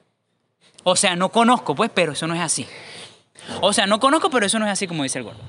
O 0.84 0.94
sea, 0.94 1.16
no 1.16 1.30
conozco, 1.30 1.74
pues, 1.74 1.90
pero 1.92 2.12
eso 2.12 2.26
no 2.26 2.34
es 2.34 2.40
así. 2.42 2.66
O 3.62 3.72
sea, 3.72 3.86
no 3.86 3.98
conozco, 3.98 4.28
pero 4.28 4.44
eso 4.44 4.58
no 4.58 4.66
es 4.66 4.72
así 4.72 4.86
como 4.86 5.04
dice 5.04 5.16
el 5.18 5.24
gordo. 5.24 5.40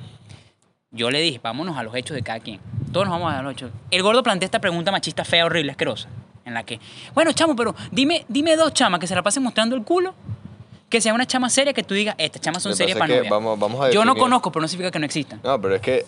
Yo 0.92 1.12
le 1.12 1.20
dije, 1.20 1.42
vámonos 1.44 1.76
a 1.78 1.84
los 1.84 1.94
hechos 1.96 2.16
de 2.16 2.24
cada 2.24 2.40
quien. 2.40 2.62
Todos 2.94 3.06
nos 3.08 3.20
vamos 3.20 3.34
a 3.34 3.42
los 3.42 3.52
hechos. 3.52 3.72
El 3.92 4.04
gordo 4.04 4.24
plantea 4.24 4.46
esta 4.46 4.60
pregunta 4.60 4.90
machista 4.90 5.26
fea, 5.26 5.46
horrible, 5.46 5.72
asquerosa. 5.72 6.08
En 6.46 6.54
la 6.54 6.64
que, 6.64 6.80
bueno, 7.14 7.34
chamo, 7.34 7.58
pero 7.58 7.76
dime, 7.92 8.26
dime 8.30 8.56
dos 8.56 8.74
chamas 8.74 9.02
que 9.02 9.08
se 9.08 9.16
la 9.16 9.22
pasen 9.22 9.44
mostrando 9.44 9.76
el 9.76 9.84
culo. 9.84 10.16
Que 10.90 11.02
sea 11.02 11.14
una 11.14 11.26
chama 11.28 11.50
seria 11.50 11.74
que 11.74 11.84
tú 11.84 11.94
digas, 11.94 12.16
estas 12.18 12.42
chamas 12.42 12.64
son 12.64 12.74
serias 12.74 12.98
para 12.98 13.12
es 13.14 13.18
novia. 13.20 13.24
que 13.30 13.34
vamos- 13.34 13.60
vamos 13.60 13.82
a 13.86 13.92
Yo 13.92 14.06
no 14.06 14.16
conozco, 14.16 14.54
pero 14.54 14.62
no 14.62 14.70
significa 14.70 14.92
que 14.92 15.00
no 15.00 15.06
existan. 15.06 15.42
No, 15.44 15.60
pero 15.62 15.76
es 15.76 15.82
que, 15.82 16.06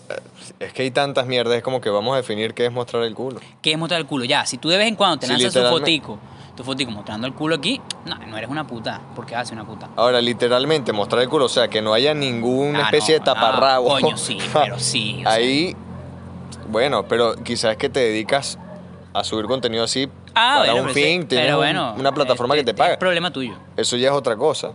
es 0.58 0.72
que 0.72 0.80
hay 0.84 0.90
tantas 0.90 1.26
mierdas, 1.26 1.54
es 1.58 1.62
como 1.62 1.82
que 1.82 1.90
vamos 1.90 2.14
a 2.14 2.16
definir 2.16 2.54
qué 2.54 2.64
es 2.64 2.72
mostrar 2.72 3.02
el 3.02 3.14
culo. 3.14 3.40
¿Qué 3.60 3.72
es 3.72 3.78
mostrar 3.78 4.00
el 4.00 4.06
culo? 4.06 4.24
Ya, 4.24 4.46
si 4.46 4.56
tú 4.56 4.70
de 4.70 4.78
vez 4.78 4.88
en 4.88 4.96
cuando 4.96 5.18
te 5.18 5.26
lanzas 5.26 5.44
literalmente. 5.52 5.80
fotico, 5.80 6.18
tu 6.60 6.64
fotico 6.64 6.90
mostrando 6.90 7.26
el 7.26 7.32
culo 7.32 7.54
aquí, 7.54 7.80
no, 8.04 8.16
no 8.26 8.36
eres 8.36 8.50
una 8.50 8.66
puta. 8.66 9.00
porque 9.16 9.34
haces 9.34 9.52
una 9.52 9.64
puta? 9.64 9.88
Ahora, 9.96 10.20
literalmente, 10.20 10.92
mostrar 10.92 11.22
el 11.22 11.28
culo, 11.30 11.46
o 11.46 11.48
sea, 11.48 11.68
que 11.68 11.80
no 11.80 11.94
haya 11.94 12.12
ninguna 12.12 12.80
Ah, 12.80 12.82
especie 12.82 13.14
no, 13.14 13.20
de 13.20 13.24
taparrabo. 13.24 13.96
ah, 13.96 14.00
coño, 14.00 14.16
sí, 14.18 14.36
pero 14.52 14.78
sí, 14.78 15.20
sea. 15.22 15.32
Ahí, 15.32 15.74
bueno, 16.68 17.08
pero 17.08 17.34
quizás 17.36 17.76
que 17.78 17.88
te 17.88 18.00
dedicas 18.00 18.58
a 19.14 19.24
subir 19.24 19.46
contenido 19.46 19.84
así 19.84 20.08
Ah, 20.34 20.56
para 20.60 20.72
bueno, 20.74 20.88
un 20.88 20.94
fin, 20.94 21.26
tienes 21.26 21.50
un- 21.50 21.56
bueno, 21.56 21.94
una 21.98 22.12
plataforma 22.12 22.54
este, 22.54 22.64
que 22.66 22.72
te 22.72 22.76
paga. 22.78 22.92
Es 22.92 22.98
problema 22.98 23.32
tuyo. 23.32 23.56
Eso 23.76 23.96
ya 23.96 24.08
es 24.10 24.14
otra 24.14 24.36
cosa. 24.36 24.74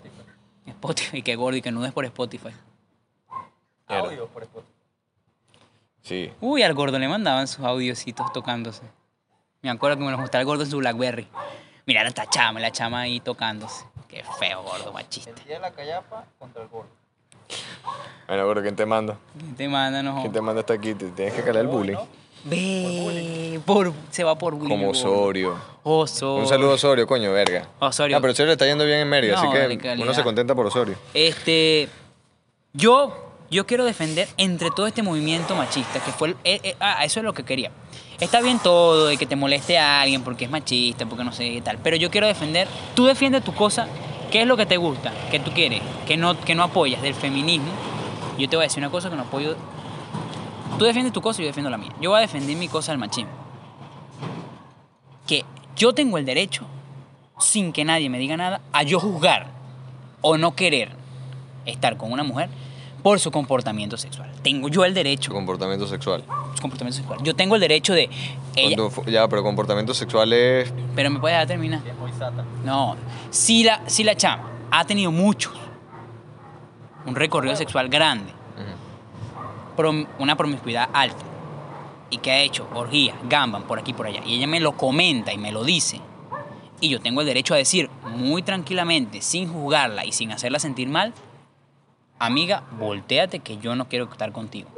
Spotify, 0.66 1.22
que 1.22 1.36
gordo 1.36 1.58
y 1.58 1.62
que 1.62 1.72
nudes 1.72 1.94
por 1.94 2.04
Spotify. 2.06 2.50
Mierda. 3.88 4.10
Audio 4.10 4.28
por 4.28 4.42
Spotify. 4.44 4.74
Sí. 6.02 6.32
Uy, 6.42 6.64
al 6.64 6.74
gordo 6.74 6.98
le 7.00 7.08
mandaban 7.08 7.48
sus 7.48 7.64
audiocitos 7.64 8.34
tocándose. 8.34 8.82
Me 9.62 9.70
acuerdo 9.70 9.98
que 9.98 10.04
me 10.04 10.12
los 10.12 10.20
mostraba 10.20 10.42
el 10.42 10.48
gordo 10.48 10.64
en 10.64 10.70
su 10.70 10.78
Blackberry. 10.78 11.28
Mira 11.86 12.04
esta 12.08 12.28
chama, 12.30 12.60
la 12.60 12.72
chama 12.72 13.02
ahí 13.02 13.20
tocándose. 13.20 13.86
Qué 14.08 14.24
feo, 14.40 14.64
gordo, 14.64 14.92
machista. 14.94 15.30
El 15.30 15.36
día 15.46 15.56
de 15.56 15.60
la 15.60 15.72
callapa 15.72 16.26
contra 16.40 16.62
el 16.64 16.68
gordo. 16.70 16.90
Bueno, 18.28 18.48
pero 18.48 18.62
¿quién 18.64 18.76
te 18.76 18.86
manda? 18.86 19.18
¿Quién 19.38 19.56
te 19.56 19.68
manda, 19.70 20.02
no? 20.02 20.20
¿Quién 20.22 20.32
te 20.34 20.42
manda 20.42 20.62
hasta 20.62 20.74
aquí? 20.74 20.96
Te 20.96 21.10
tienes 21.10 21.34
que 21.34 21.44
calar 21.44 21.62
el 21.64 21.68
bullying. 21.68 21.98
Ve, 22.44 23.60
por, 23.66 23.92
se 24.12 24.24
va 24.24 24.36
por 24.38 24.54
bullying. 24.56 24.70
Como 24.70 24.92
el 24.92 24.98
gordo. 24.98 25.12
Osorio. 25.22 25.56
Osorio. 25.84 26.44
Un 26.44 26.48
saludo 26.48 26.72
a 26.72 26.74
Osorio, 26.76 27.08
coño, 27.08 27.32
verga. 27.32 27.68
Osorio. 27.80 28.18
Ah, 28.18 28.22
pero 28.22 28.34
Osorio 28.34 28.48
le 28.48 28.54
está 28.54 28.66
yendo 28.66 28.86
bien 28.86 29.00
en 29.00 29.10
Mérida, 29.10 29.34
No, 29.36 29.52
así 29.52 29.78
que 29.78 29.94
uno 30.02 30.14
se 30.14 30.24
contenta 30.24 30.56
por 30.56 30.66
Osorio. 30.66 30.96
Este, 31.14 31.88
yo, 32.74 33.32
yo 33.52 33.66
quiero 33.68 33.86
defender 33.86 34.28
entre 34.38 34.70
todo 34.72 34.88
este 34.88 35.04
movimiento 35.04 35.56
machista, 35.56 36.00
que 36.04 36.12
fue, 36.12 36.30
el- 36.30 36.38
eh, 36.44 36.60
eh, 36.64 36.76
ah, 36.80 37.04
eso 37.06 37.20
es 37.20 37.24
lo 37.24 37.34
que 37.34 37.44
quería. 37.44 37.72
Está 38.20 38.42
bien 38.42 38.60
todo 38.60 39.08
de 39.08 39.18
que 39.18 39.26
te 39.26 39.36
moleste 39.36 39.78
a 39.78 40.02
alguien 40.02 40.24
porque 40.24 40.46
es 40.46 40.52
machista, 40.52 41.06
porque 41.06 41.24
no 41.24 41.34
sé 41.34 41.52
qué 41.52 41.62
tal, 41.62 41.78
pero 41.80 41.98
yo 41.98 42.10
quiero 42.10 42.28
defender, 42.28 42.68
tú 42.96 43.06
defiendes 43.06 43.44
tu 43.44 43.54
cosa, 43.54 43.88
¿qué 44.32 44.42
es 44.42 44.48
lo 44.48 44.56
que 44.56 44.66
te 44.66 44.78
gusta, 44.78 45.12
que 45.32 45.40
tú 45.40 45.52
quieres, 45.52 45.82
que 46.08 46.16
no, 46.16 46.40
que 46.40 46.56
no 46.56 46.64
apoyas 46.64 47.02
del 47.02 47.14
feminismo? 47.14 47.72
Yo 48.38 48.48
te 48.48 48.56
voy 48.56 48.64
a 48.64 48.68
decir 48.68 48.80
una 48.80 48.90
cosa 48.90 49.10
que 49.10 49.16
no 49.16 49.24
apoyo. 49.24 49.56
Tú 50.78 50.86
defiendes 50.86 51.14
tu 51.14 51.22
cosa 51.22 51.42
y 51.42 51.46
yo 51.46 51.48
defiendo 51.48 51.70
la 51.70 51.78
mía. 51.78 51.92
Yo 52.02 52.10
voy 52.10 52.18
a 52.18 52.22
defender 52.22 52.56
mi 52.56 52.68
cosa 52.68 52.92
del 52.92 53.00
machismo. 53.00 53.32
Que 55.28 55.44
yo 55.76 55.94
tengo 55.94 56.18
el 56.18 56.26
derecho, 56.26 56.66
sin 57.40 57.72
que 57.72 57.86
nadie 57.86 58.10
me 58.10 58.18
diga 58.18 58.38
nada, 58.38 58.62
a 58.72 58.84
yo 58.84 59.00
juzgar 59.00 59.48
o 60.22 60.38
no 60.38 60.56
querer 60.56 60.92
estar 61.66 61.98
con 61.98 62.12
una 62.12 62.24
mujer 62.24 62.50
por 63.06 63.20
su 63.20 63.30
comportamiento 63.30 63.98
sexual. 63.98 64.32
Tengo 64.42 64.68
yo 64.68 64.84
el 64.84 64.94
Su 64.94 64.96
derecho, 64.96 65.32
comportamiento 65.32 65.86
sexual. 65.86 66.24
su 66.56 66.62
comportamiento 66.64 66.98
sexual. 66.98 67.20
Yo 67.22 67.36
tengo 67.36 67.54
el 67.54 67.62
derecho 67.62 67.94
de 67.94 68.10
ella, 68.56 68.78
ya, 69.06 69.28
pero 69.28 69.44
comportamiento 69.44 69.94
sexual 69.94 70.34
es. 70.34 70.74
pero 70.96 71.12
me 71.12 71.20
puedes 71.20 71.36
dejar 71.36 71.48
terminar. 71.48 71.82
Es 71.88 71.96
muy 72.00 72.12
sata. 72.14 72.44
No, 72.64 72.96
si 73.30 73.64
la, 73.64 73.88
si 73.88 74.04
la 74.04 74.18
chama 74.18 74.50
ha 74.72 74.86
tenido 74.86 75.12
muchos, 75.12 75.54
un 77.06 77.14
recorrido 77.14 77.56
sexual 77.56 77.90
grande, 77.90 78.34
una 80.18 80.36
promiscuidad 80.36 80.90
alta, 80.92 81.24
y 82.10 82.18
que 82.18 82.32
ha 82.32 82.40
hecho 82.40 82.68
orgías, 82.74 83.16
gamban 83.30 83.68
por 83.68 83.78
aquí 83.78 83.94
por 83.94 84.08
allá, 84.08 84.22
y 84.26 84.34
ella 84.34 84.48
me 84.48 84.60
lo 84.60 84.72
comenta 84.76 85.32
y 85.32 85.38
me 85.38 85.52
lo 85.52 85.64
dice, 85.64 86.02
y 86.82 86.90
yo 86.90 87.00
tengo 87.00 87.22
el 87.22 87.28
derecho 87.28 87.54
a 87.54 87.58
decir 87.58 87.88
muy 88.16 88.42
tranquilamente, 88.42 89.22
sin 89.22 89.48
juzgarla 89.54 90.06
y 90.06 90.12
sin 90.12 90.32
hacerla 90.32 90.58
sentir 90.58 90.88
mal, 90.90 91.14
amiga, 92.20 92.64
volteate 92.80 93.40
que 93.40 93.58
yo 93.58 93.76
no 93.76 93.88
quiero 93.88 94.06
estar 94.12 94.32
contigo. 94.32 94.70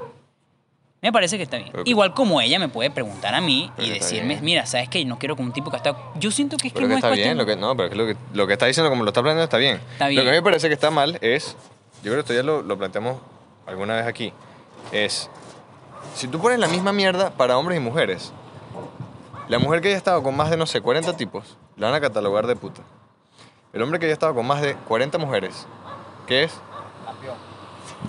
Me 1.02 1.12
parece 1.14 1.38
que 1.38 1.44
está 1.44 1.58
bien. 1.58 1.72
Que- 1.72 1.84
Igual 1.86 2.14
como 2.16 2.42
ella 2.42 2.58
me 2.58 2.70
puede 2.70 2.90
preguntar 2.90 3.36
a 3.36 3.40
mí 3.42 3.72
Pero 3.76 3.88
y 3.88 3.92
que 3.92 4.00
decirme, 4.00 4.28
bien. 4.36 4.44
mira, 4.44 4.66
sabes 4.66 4.90
que 4.90 5.06
no 5.06 5.20
quiero 5.20 5.36
con 5.36 5.46
un 5.46 5.54
tipo 5.54 5.70
que 5.70 5.78
está... 5.78 5.96
Yo 6.16 6.32
siento 6.32 6.58
que 6.58 6.68
es 6.70 6.74
que 6.74 6.80
Pero 6.80 6.88
que 6.88 6.94
no 6.94 6.98
está 6.98 7.10
es 7.12 7.18
bien, 7.18 7.38
lo 7.38 7.46
que, 7.46 7.56
no, 7.56 7.76
pero 7.78 7.86
es 7.86 7.92
que 7.92 7.98
lo 7.98 8.06
que, 8.08 8.16
lo 8.34 8.48
que 8.48 8.54
está 8.54 8.66
diciendo, 8.66 8.90
como 8.90 9.04
lo 9.04 9.10
está 9.12 9.22
planteando, 9.22 9.44
está 9.44 9.58
bien. 9.58 9.80
Está 9.94 10.10
Lo 10.10 10.22
que 10.24 10.28
a 10.30 10.32
mí 10.32 10.38
me 10.38 10.42
parece 10.42 10.68
que 10.68 10.74
está 10.74 10.90
mal 10.90 11.20
es, 11.22 11.56
yo 12.04 12.12
creo 12.12 12.16
que 12.16 12.20
esto 12.22 12.34
ya 12.34 12.42
lo, 12.44 12.64
lo 12.64 12.78
planteamos 12.80 13.18
alguna 13.68 13.96
vez 13.96 14.08
aquí, 14.08 14.34
es, 14.92 15.30
si 16.16 16.28
tú 16.28 16.40
pones 16.40 16.58
la 16.58 16.68
misma 16.68 16.92
mierda 16.94 17.30
para 17.30 17.58
hombres 17.60 17.78
y 17.78 17.82
mujeres, 17.82 18.34
la 19.50 19.60
mujer 19.60 19.82
que 19.82 19.90
haya 19.90 19.98
estado 19.98 20.24
con 20.24 20.36
más 20.36 20.50
de, 20.50 20.58
no 20.58 20.66
sé, 20.66 20.82
40 20.82 21.16
tipos, 21.16 21.58
la 21.78 21.88
van 21.88 21.96
a 21.96 22.02
catalogar 22.02 22.48
de 22.48 22.56
puta. 22.56 22.82
El 23.72 23.82
hombre 23.84 24.00
que 24.00 24.08
haya 24.08 24.14
estado 24.14 24.34
con 24.34 24.48
más 24.48 24.62
de 24.64 24.74
40 24.76 25.18
mujeres, 25.20 25.68
¿qué 26.26 26.44
es? 26.46 26.54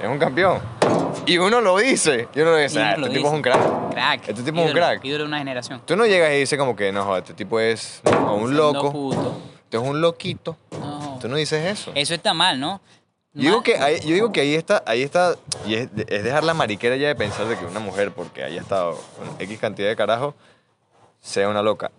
Es 0.01 0.09
un 0.09 0.19
campeón. 0.19 0.61
Y 1.27 1.39
uno 1.39 1.61
lo 1.61 1.77
dice. 1.79 2.29
Y 2.35 2.41
uno 2.41 2.53
lo 2.53 2.57
dice, 2.57 2.81
ah, 2.81 2.95
uno 2.97 3.07
este 3.07 3.19
tipo 3.19 3.29
es 3.29 3.35
un 3.35 3.43
crack. 3.43 3.91
Crack. 3.91 4.29
Este 4.29 4.43
tipo 4.43 4.61
es 4.61 4.67
un 4.67 4.73
crack. 4.73 5.05
Ídolo 5.05 5.25
de 5.25 5.29
una 5.29 5.39
generación. 5.39 5.83
Tú 5.85 5.97
no 5.97 6.07
llegas 6.07 6.33
y 6.33 6.39
dices 6.39 6.59
como 6.59 6.77
que, 6.77 6.93
no, 6.93 7.05
joder, 7.05 7.23
este 7.23 7.35
tipo 7.35 7.59
es 7.61 8.01
no, 8.05 8.37
un 8.37 8.57
loco. 8.57 8.93
puto. 8.93 9.41
Este 9.65 9.77
es 9.77 9.83
un 9.83 10.01
loquito. 10.01 10.57
No. 10.73 11.19
Tú 11.21 11.29
no 11.29 11.37
dices 11.37 11.65
eso. 11.65 11.93
Eso 11.95 12.15
está 12.15 12.33
mal, 12.33 12.59
¿no? 12.61 12.81
Yo 13.35 13.51
digo 13.51 13.63
que 13.63 13.77
ahí, 13.77 14.01
yo 14.01 14.15
digo 14.15 14.33
que 14.33 14.41
ahí 14.41 14.55
está, 14.55 14.83
ahí 14.87 15.03
está, 15.03 15.37
y 15.65 15.75
es, 15.75 15.89
es 16.09 16.25
dejar 16.25 16.43
la 16.43 16.55
mariquera 16.55 16.97
ya 16.97 17.09
de 17.09 17.15
pensar 17.15 17.47
de 17.47 17.57
que 17.57 17.65
una 17.67 17.79
mujer, 17.79 18.11
porque 18.11 18.43
haya 18.43 18.61
estado 18.61 18.99
con 19.17 19.29
X 19.39 19.59
cantidad 19.61 19.89
de 19.89 19.95
carajo, 19.95 20.35
sea 21.21 21.49
una 21.49 21.63
loca. 21.63 21.91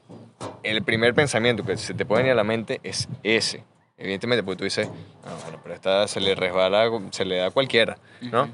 El 0.64 0.84
primer 0.84 1.14
pensamiento 1.14 1.64
que 1.64 1.78
se 1.78 1.94
te 1.94 2.06
puede 2.06 2.24
venir 2.24 2.34
a 2.34 2.36
la 2.36 2.44
mente 2.44 2.82
es 2.84 3.08
ese. 3.24 3.64
Evidentemente, 4.00 4.44
porque 4.44 4.58
tú 4.58 4.64
dices, 4.64 4.88
no, 4.88 5.36
bueno, 5.44 5.60
pero 5.62 5.76
esta 5.76 6.08
se 6.08 6.22
le 6.22 6.34
resbala, 6.34 6.90
se 7.12 7.26
le 7.26 7.36
da 7.38 7.48
a 7.48 7.52
cualquiera, 7.52 7.98
¿no? 8.22 8.44
Ujú. 8.44 8.52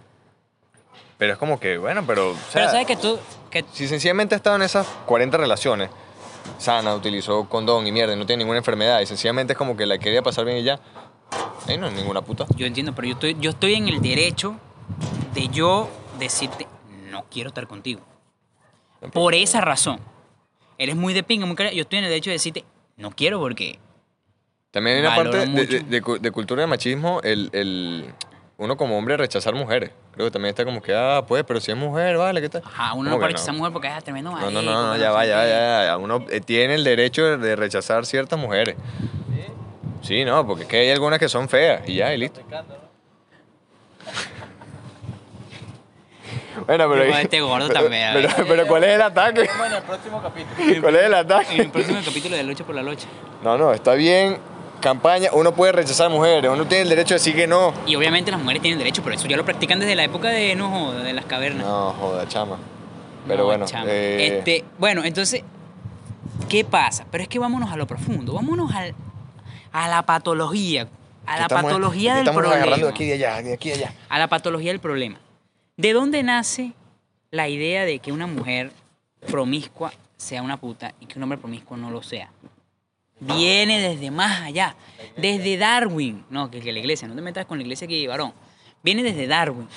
Pero 1.18 1.34
es 1.34 1.40
como 1.40 1.60
que, 1.60 1.78
bueno, 1.78 2.04
pero... 2.06 2.32
o 2.32 2.34
Pero 2.34 2.66
sea, 2.66 2.72
sabes 2.72 2.88
que 2.88 2.96
tú... 2.98 3.18
Que, 3.50 3.64
Si 3.72 3.88
sencillamente 3.88 4.36
ha 4.36 4.38
estado 4.38 4.56
en 4.58 4.64
esas 4.64 4.86
40 5.06 5.38
relaciones, 5.38 5.90
sana, 6.58 6.94
utilizó 6.96 7.48
condón 7.48 7.86
y 7.88 7.92
mierda, 7.92 8.14
y 8.14 8.18
no 8.18 8.26
tiene 8.26 8.42
ninguna 8.44 8.58
enfermedad, 8.58 9.00
y 9.02 9.06
sencillamente 9.06 9.54
es 9.54 9.58
como 9.58 9.78
que 9.78 9.86
la 9.86 9.98
quería 9.98 10.22
pasar 10.24 10.44
bien 10.46 10.58
y 10.58 10.64
ya, 10.64 10.80
ahí 11.68 11.78
no 11.78 11.88
es 11.88 11.94
ninguna 11.94 12.22
puta. 12.22 12.46
yo 12.58 12.66
entiendo, 12.66 12.94
pero 12.96 13.08
yo 13.08 13.14
estoy, 13.14 13.38
yo 13.40 13.52
estoy 13.52 13.76
en 13.76 13.88
el 13.88 14.02
derecho 14.02 14.56
de 15.36 15.48
yo 15.50 15.90
decirte, 16.20 16.68
no 17.12 17.24
quiero 17.30 17.50
estar 17.50 17.68
contigo. 17.68 18.02
Por 19.14 19.36
esa 19.36 19.62
razón. 19.62 20.00
Eres 20.78 20.96
muy 20.96 21.14
de 21.14 21.24
pinga, 21.24 21.46
muy 21.46 21.56
cara. 21.56 21.72
Yo 21.72 21.84
estoy 21.84 22.00
en 22.00 22.06
el 22.06 22.10
derecho 22.10 22.32
de 22.32 22.34
decirte, 22.34 22.66
no 22.98 23.12
quiero 23.12 23.40
porque... 23.40 23.80
También 24.76 24.98
hay 24.98 25.04
una 25.04 25.16
Valoro 25.16 25.32
parte 25.40 25.52
de, 25.52 25.66
de- 25.68 25.80
de 25.86 26.02
cu- 26.02 26.20
de 26.20 26.32
cultura 26.32 26.60
de 26.60 26.68
machismo, 26.68 27.22
el, 27.24 27.50
el- 27.54 28.14
uno 28.58 28.76
como 28.76 28.98
hombre 28.98 29.16
rechazar 29.16 29.56
mujeres. 29.56 29.92
Creo 30.14 30.28
que 30.28 30.32
también 30.32 30.50
está 30.50 30.66
como 30.66 30.82
que, 30.82 30.94
ah, 30.94 31.24
pues, 31.26 31.46
pero 31.46 31.62
si 31.62 31.72
es 31.72 31.78
mujer, 31.78 32.18
vale, 32.18 32.42
¿qué 32.42 32.50
tal? 32.50 32.62
Ajá, 32.66 32.92
uno 32.94 32.96
¿Cómo 32.96 33.04
no 33.04 33.12
que 33.12 33.20
puede 33.20 33.28
rechazar 33.32 33.54
mujer 33.56 33.72
porque 33.72 33.88
es 33.88 34.04
tremendo 34.04 34.32
No, 34.32 34.36
marico. 34.36 34.52
no, 34.52 34.62
no, 34.62 34.88
no, 34.88 34.98
ya 34.98 35.12
va, 35.12 35.26
ya 35.26 35.46
ya, 35.48 35.92
va. 35.92 35.98
Uno 35.98 36.26
eh, 36.30 36.42
tiene 36.42 36.76
el 36.76 36.84
derecho 36.84 37.38
de, 37.38 37.56
rechazar 37.56 38.06
ciertas 38.06 38.38
mujeres. 38.38 38.76
Sí, 40.02 40.26
no, 40.26 40.46
porque 40.46 40.64
es 40.64 40.68
que 40.70 40.78
hay 40.80 40.90
algunas 40.92 41.20
que 41.20 41.30
son 41.30 41.48
feas 41.48 41.88
y 41.88 41.96
ya, 41.96 42.14
y 42.14 42.18
listo. 42.18 42.42
Bueno, 46.68 46.90
pero... 46.90 47.04
Este 47.04 47.42
gordo 47.42 47.70
también, 47.74 48.12
Pero, 48.14 48.30
pero 48.48 48.68
¿cuál 48.68 48.84
es 48.86 48.96
el 48.96 49.02
ataque? 49.02 49.42
En 49.42 49.72
el 49.74 49.84
próximo 49.84 50.22
capítulo. 50.22 50.82
¿Cuál 50.82 50.96
es 50.96 51.02
el 51.02 51.08
En 51.08 51.14
el 51.14 51.14
ataque? 51.26 51.70
próximo 51.72 52.00
capítulo 52.04 52.36
de 52.36 52.44
Lucha 52.44 52.64
por 52.64 52.76
la 52.76 52.84
Lucha. 52.84 53.08
No, 53.44 53.58
no, 53.58 53.74
está 53.74 53.94
bien. 53.94 54.38
Campaña, 54.82 55.30
uno 55.34 55.54
puede 55.56 55.72
rechazar 55.72 56.10
mujeres, 56.10 56.52
uno 56.52 56.66
tiene 56.68 56.84
el 56.84 56.90
derecho 56.90 57.16
de 57.16 57.20
decir 57.20 57.36
que 57.36 57.48
no. 57.48 57.74
Y 57.88 57.96
obviamente 57.96 58.30
las 58.32 58.40
mujeres 58.40 58.62
tienen 58.62 58.78
derecho, 58.78 59.02
pero 59.04 59.16
eso 59.16 59.28
ya 59.28 59.36
lo 59.38 59.44
practican 59.46 59.80
desde 59.80 59.96
la 59.96 60.04
época 60.04 60.30
de, 60.30 60.56
no 60.56 60.70
joda, 60.70 61.02
de 61.04 61.14
las 61.14 61.26
cavernas. 61.26 61.66
No, 61.66 61.94
joda, 61.94 62.28
chama. 62.28 62.58
Pero 63.28 63.40
No, 63.40 63.46
bueno, 63.46 63.66
eh, 63.88 64.38
Este, 64.38 64.64
bueno, 64.78 65.04
entonces, 65.04 65.42
¿qué 66.50 66.64
pasa? 66.64 67.06
Pero 67.10 67.24
es 67.24 67.28
que 67.30 67.40
vámonos 67.40 67.72
a 67.72 67.78
lo 67.78 67.88
profundo, 67.88 68.34
vámonos 68.34 68.74
al, 68.76 68.94
a 69.72 69.88
la 69.88 70.04
patología, 70.06 70.88
a 71.26 71.38
la 71.38 71.42
estamos- 71.44 71.64
patología 71.72 72.14
del 72.16 72.20
estamos 72.24 72.42
problema. 72.42 72.62
agarrando 72.64 72.86
de 72.88 72.92
aquí 72.94 73.06
de 73.06 73.14
allá, 73.14 73.42
de 73.42 73.54
aquí 73.54 73.70
y 73.70 73.72
allá. 73.74 73.94
A 74.10 74.20
la 74.20 74.28
patología 74.28 74.72
del 74.72 74.80
problema. 74.80 75.18
¿De 75.78 75.94
dónde 75.94 76.22
nace 76.22 76.74
la 77.32 77.50
idea 77.50 77.86
de 77.86 77.98
que 78.00 78.12
una 78.12 78.28
mujer 78.28 78.72
promiscua 79.32 79.92
sea 80.18 80.42
una 80.44 80.58
puta 80.58 80.94
y 81.00 81.08
que 81.08 81.18
un 81.18 81.24
hombre 81.24 81.40
promiscuo 81.40 81.76
no 81.78 81.90
lo 81.90 82.04
sea? 82.04 82.30
Viene 83.20 83.80
desde 83.80 84.12
más 84.12 84.42
allá, 84.42 84.76
desde 85.16 85.58
Darwin. 85.58 86.26
No, 86.30 86.52
que, 86.52 86.60
que 86.60 86.74
la 86.74 86.80
iglesia, 86.80 87.08
no 87.08 87.16
te 87.16 87.22
metas 87.22 87.46
con 87.46 87.58
la 87.58 87.64
iglesia 87.64 87.88
que 87.88 88.08
varón. 88.08 88.34
Viene 88.84 89.04
desde 89.04 89.28
Darwin. 89.28 89.68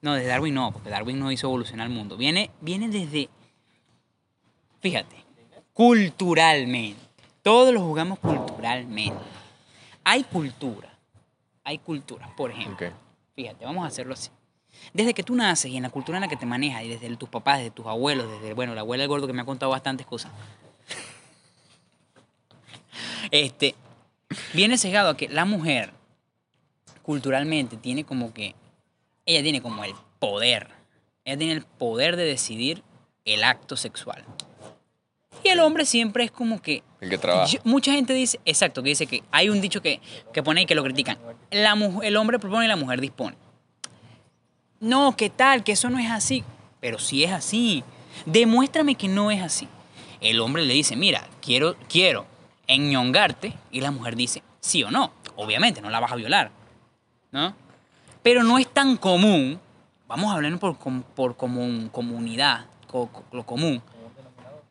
No, 0.00 0.14
desde 0.14 0.28
Darwin 0.28 0.54
no, 0.54 0.72
porque 0.72 0.90
Darwin 0.90 1.18
no 1.18 1.30
hizo 1.30 1.46
evolucionar 1.46 1.86
el 1.86 1.92
mundo. 1.92 2.16
Viene, 2.16 2.50
viene 2.60 2.88
desde, 2.88 3.28
fíjate, 4.80 5.16
culturalmente. 5.72 7.00
Todos 7.42 7.72
lo 7.72 7.80
jugamos 7.80 8.18
culturalmente. 8.18 9.18
Hay 10.04 10.24
cultura, 10.24 10.98
hay 11.64 11.78
cultura, 11.78 12.34
por 12.36 12.50
ejemplo. 12.50 12.90
Fíjate, 13.34 13.64
vamos 13.64 13.84
a 13.84 13.86
hacerlo 13.86 14.14
así. 14.14 14.30
Desde 14.92 15.14
que 15.14 15.22
tú 15.22 15.34
naces 15.34 15.70
y 15.70 15.76
en 15.76 15.84
la 15.84 15.90
cultura 15.90 16.18
en 16.18 16.22
la 16.22 16.28
que 16.28 16.36
te 16.36 16.46
manejas, 16.46 16.82
y 16.82 16.88
desde 16.88 17.16
tus 17.16 17.28
papás, 17.28 17.58
desde 17.58 17.70
tus 17.70 17.86
abuelos, 17.86 18.28
desde, 18.30 18.54
bueno, 18.54 18.74
la 18.74 18.80
abuela 18.80 19.02
del 19.02 19.08
gordo 19.08 19.26
que 19.26 19.32
me 19.32 19.42
ha 19.42 19.44
contado 19.44 19.70
bastantes 19.70 20.06
cosas. 20.06 20.32
Este, 23.30 23.74
viene 24.52 24.78
sesgado 24.78 25.10
a 25.10 25.16
que 25.16 25.28
la 25.28 25.44
mujer, 25.44 25.92
culturalmente, 27.02 27.76
tiene 27.76 28.04
como 28.04 28.32
que, 28.32 28.54
ella 29.26 29.42
tiene 29.42 29.60
como 29.62 29.84
el 29.84 29.92
poder. 30.18 30.68
Ella 31.24 31.38
tiene 31.38 31.52
el 31.54 31.62
poder 31.62 32.16
de 32.16 32.24
decidir 32.24 32.82
el 33.24 33.44
acto 33.44 33.76
sexual. 33.76 34.24
Y 35.44 35.48
el 35.48 35.60
hombre 35.60 35.84
siempre 35.86 36.24
es 36.24 36.30
como 36.30 36.60
que 36.62 36.82
El 37.00 37.10
que 37.10 37.18
trabaja. 37.18 37.46
yo- 37.50 37.60
mucha 37.64 37.92
gente 37.92 38.12
dice, 38.14 38.38
exacto, 38.44 38.82
que 38.82 38.90
dice 38.90 39.06
que 39.06 39.22
hay 39.32 39.48
un 39.48 39.60
dicho 39.60 39.82
que, 39.82 40.00
que 40.32 40.42
pone 40.42 40.62
y 40.62 40.66
que 40.66 40.74
lo 40.74 40.84
critican. 40.84 41.18
La 41.50 41.72
el 42.02 42.16
hombre 42.16 42.38
propone 42.38 42.66
y 42.66 42.68
la 42.68 42.76
mujer 42.76 43.00
dispone. 43.00 43.36
No, 44.80 45.16
¿qué 45.16 45.30
tal? 45.30 45.62
Que 45.64 45.72
eso 45.72 45.90
no 45.90 45.98
es 45.98 46.10
así. 46.10 46.44
Pero 46.80 46.98
sí 46.98 47.22
es 47.24 47.30
así. 47.32 47.84
Demuéstrame 48.26 48.94
que 48.96 49.08
no 49.08 49.30
es 49.30 49.42
así. 49.42 49.68
El 50.20 50.40
hombre 50.40 50.64
le 50.64 50.74
dice, 50.74 50.96
mira, 50.96 51.28
quiero, 51.40 51.76
quiero 51.88 52.26
enñongarte. 52.72 53.52
Y 53.70 53.80
la 53.80 53.90
mujer 53.90 54.16
dice, 54.16 54.42
sí 54.60 54.82
o 54.82 54.90
no. 54.90 55.12
Obviamente, 55.36 55.80
no 55.80 55.90
la 55.90 56.00
vas 56.00 56.12
a 56.12 56.16
violar. 56.16 56.50
¿No? 57.30 57.54
Pero 58.22 58.42
no 58.42 58.58
es 58.58 58.68
tan 58.72 58.96
común 58.96 59.58
vamos 60.06 60.30
a 60.30 60.34
hablar 60.34 60.58
por, 60.58 60.76
por 60.76 61.36
común, 61.38 61.88
comunidad, 61.90 62.66
co- 62.86 63.08
co- 63.08 63.24
lo 63.32 63.46
común, 63.46 63.82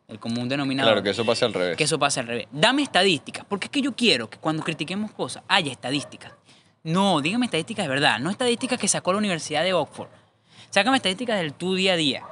el 0.06 0.20
común 0.20 0.48
denominador. 0.48 0.92
Claro, 0.92 1.02
que 1.02 1.10
eso 1.10 1.24
pase 1.26 1.44
al 1.44 1.52
revés. 1.52 1.76
que 1.76 1.82
eso 1.82 1.98
pase 1.98 2.20
al 2.20 2.28
revés. 2.28 2.46
Dame 2.52 2.82
estadísticas, 2.82 3.44
porque 3.48 3.64
es 3.66 3.70
que 3.72 3.80
yo 3.82 3.92
quiero 3.96 4.30
que 4.30 4.38
cuando 4.38 4.62
critiquemos 4.62 5.10
cosas 5.10 5.42
haya 5.48 5.72
estadísticas. 5.72 6.32
No, 6.84 7.20
dígame 7.20 7.46
estadísticas 7.46 7.84
de 7.86 7.88
verdad, 7.88 8.20
no 8.20 8.30
estadísticas 8.30 8.78
que 8.78 8.86
sacó 8.86 9.10
la 9.12 9.18
Universidad 9.18 9.64
de 9.64 9.72
Oxford. 9.74 10.08
Sácame 10.70 10.98
estadísticas 10.98 11.36
del 11.40 11.54
tu 11.54 11.74
día 11.74 11.94
a 11.94 11.96
día. 11.96 12.22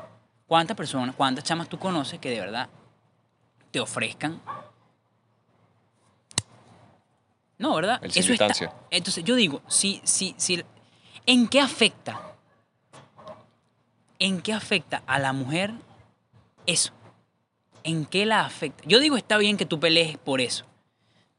¿Cuántas 0.46 0.76
personas, 0.76 1.16
cuántas 1.16 1.42
chamas 1.42 1.68
tú 1.68 1.80
conoces 1.80 2.20
que 2.20 2.30
de 2.30 2.38
verdad 2.38 2.68
te 3.72 3.80
ofrezcan? 3.80 4.40
No, 7.60 7.74
¿verdad? 7.76 8.00
El 8.02 8.10
sin 8.10 8.22
Eso 8.22 8.32
está- 8.32 8.46
distancia. 8.46 8.74
Entonces, 8.90 9.22
yo 9.22 9.34
digo, 9.34 9.60
si, 9.68 10.00
si, 10.04 10.34
si, 10.38 10.64
¿en 11.26 11.46
qué 11.46 11.60
afecta? 11.60 12.20
¿En 14.18 14.40
qué 14.40 14.52
afecta 14.52 15.02
a 15.06 15.18
la 15.18 15.32
mujer 15.32 15.72
eso? 16.66 16.92
¿En 17.84 18.04
qué 18.06 18.26
la 18.26 18.44
afecta? 18.44 18.82
Yo 18.86 18.98
digo, 18.98 19.16
está 19.16 19.38
bien 19.38 19.56
que 19.56 19.66
tú 19.66 19.78
pelees 19.80 20.18
por 20.18 20.40
eso. 20.40 20.64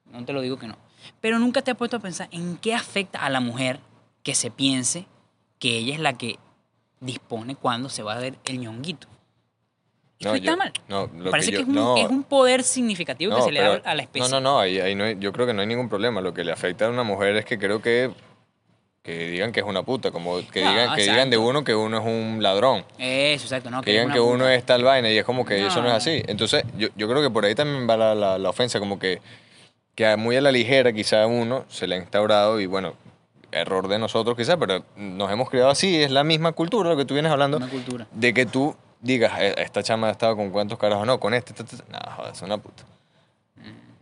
No 0.05 0.23
te 0.25 0.34
lo 0.34 0.41
digo 0.41 0.57
que 0.57 0.67
no. 0.67 0.77
Pero 1.19 1.39
nunca 1.39 1.62
te 1.62 1.71
has 1.71 1.77
puesto 1.77 1.97
a 1.97 1.99
pensar 1.99 2.27
en 2.31 2.57
qué 2.57 2.73
afecta 2.75 3.19
a 3.19 3.29
la 3.29 3.39
mujer 3.39 3.79
que 4.23 4.36
se 4.36 4.51
piense 4.51 5.05
que 5.60 5.77
ella 5.77 5.93
es 5.95 5.99
la 5.99 6.13
que 6.17 6.38
dispone 6.99 7.55
cuando 7.55 7.89
se 7.89 8.03
va 8.03 8.13
a 8.13 8.19
ver 8.19 8.38
el 8.45 8.60
ñonguito. 8.60 9.07
No, 10.23 10.36
está 10.36 10.51
yo- 10.51 10.57
mal. 10.57 10.71
no, 10.88 11.10
lo 11.17 11.31
Parece 11.31 11.51
que, 11.51 11.57
yo- 11.57 11.62
es, 11.63 11.67
un, 11.67 11.75
no, 11.75 11.97
es 11.97 12.07
un 12.10 12.23
poder 12.23 12.63
significativo 12.63 13.36
que 13.36 13.41
se 13.41 13.51
le 13.51 13.62
da 13.62 13.81
a 13.84 13.95
la 13.95 14.01
especie. 14.03 14.29
No, 14.29 14.39
no, 14.39 14.53
no, 14.53 14.60
ahí, 14.60 14.79
ahí 14.79 14.95
no 14.95 15.03
hay- 15.05 15.17
yo 15.19 15.31
creo 15.34 15.45
que 15.47 15.53
no 15.53 15.62
hay 15.62 15.67
ningún 15.67 15.89
problema. 15.89 16.21
Lo 16.21 16.34
que 16.34 16.43
le 16.43 16.51
afecta 16.51 16.86
a 16.86 16.89
una 16.89 17.03
mujer 17.03 17.36
es 17.38 17.45
que 17.45 17.57
creo 17.57 17.81
que, 17.81 18.12
que 19.03 19.29
digan 19.31 19.51
que 19.51 19.62
es 19.62 19.65
una 19.65 19.81
puta, 19.84 20.12
como 20.12 20.38
que, 20.51 20.60
digan, 20.60 20.95
que 20.95 21.01
digan 21.01 21.29
de 21.31 21.38
uno 21.38 21.63
que 21.63 21.73
uno 21.73 21.97
es 21.99 22.05
un 22.05 22.43
ladrón. 22.43 22.86
Eso, 22.99 23.45
exacto. 23.45 23.71
No, 23.71 23.81
que 23.81 23.91
digan 23.91 24.12
que 24.12 24.19
uno 24.19 24.47
es 24.47 24.63
tal 24.63 24.84
vaina 24.84 25.10
y 25.10 25.17
es 25.17 25.25
como 25.25 25.43
que 25.45 25.65
eso 25.65 25.81
no 25.81 25.88
es 25.88 25.93
así. 25.95 26.21
Entonces, 26.27 26.63
yo, 26.77 26.89
yo 26.95 27.07
creo 27.10 27.21
que 27.21 27.29
por 27.31 27.43
ahí 27.45 27.55
también 27.55 27.89
va 27.89 27.97
la, 27.97 28.13
la- 28.13 28.38
la 28.38 28.49
ofensa, 28.49 28.79
como 28.79 28.99
que, 28.99 29.19
que 29.95 30.15
muy 30.17 30.36
a 30.36 30.41
la 30.41 30.51
ligera 30.51 30.93
quizá 30.93 31.23
a 31.23 31.27
uno 31.27 31.65
se 31.67 31.88
le 31.88 31.95
ha 31.95 31.97
instaurado 31.97 32.60
y 32.62 32.65
bueno, 32.67 32.93
error 33.51 33.88
de 33.88 33.97
nosotros 33.99 34.38
quizá, 34.38 34.55
pero 34.57 34.84
nos 34.95 35.29
hemos 35.31 35.49
criado 35.49 35.69
así, 35.71 36.01
es 36.01 36.12
la 36.12 36.23
misma 36.23 36.51
cultura, 36.53 36.89
lo 36.91 36.95
que 36.95 37.03
tú 37.05 37.15
vienes 37.15 37.31
hablando, 37.31 37.57
Una 37.57 37.67
cultura. 37.67 38.07
de 38.12 38.34
que 38.34 38.45
tú 38.45 38.75
digas, 39.01 39.33
"Eh, 39.39 39.55
esta 39.57 39.83
chama 39.83 40.07
ha 40.07 40.11
estado 40.11 40.35
con 40.35 40.49
cuántos 40.51 40.77
carajos, 40.79 41.05
no, 41.05 41.19
con 41.19 41.33
este, 41.33 41.51
este, 41.51 41.63
este". 41.75 41.91
no, 41.91 41.99
joder, 42.15 42.31
es 42.33 42.41
una 42.41 42.57
puta. 42.57 42.83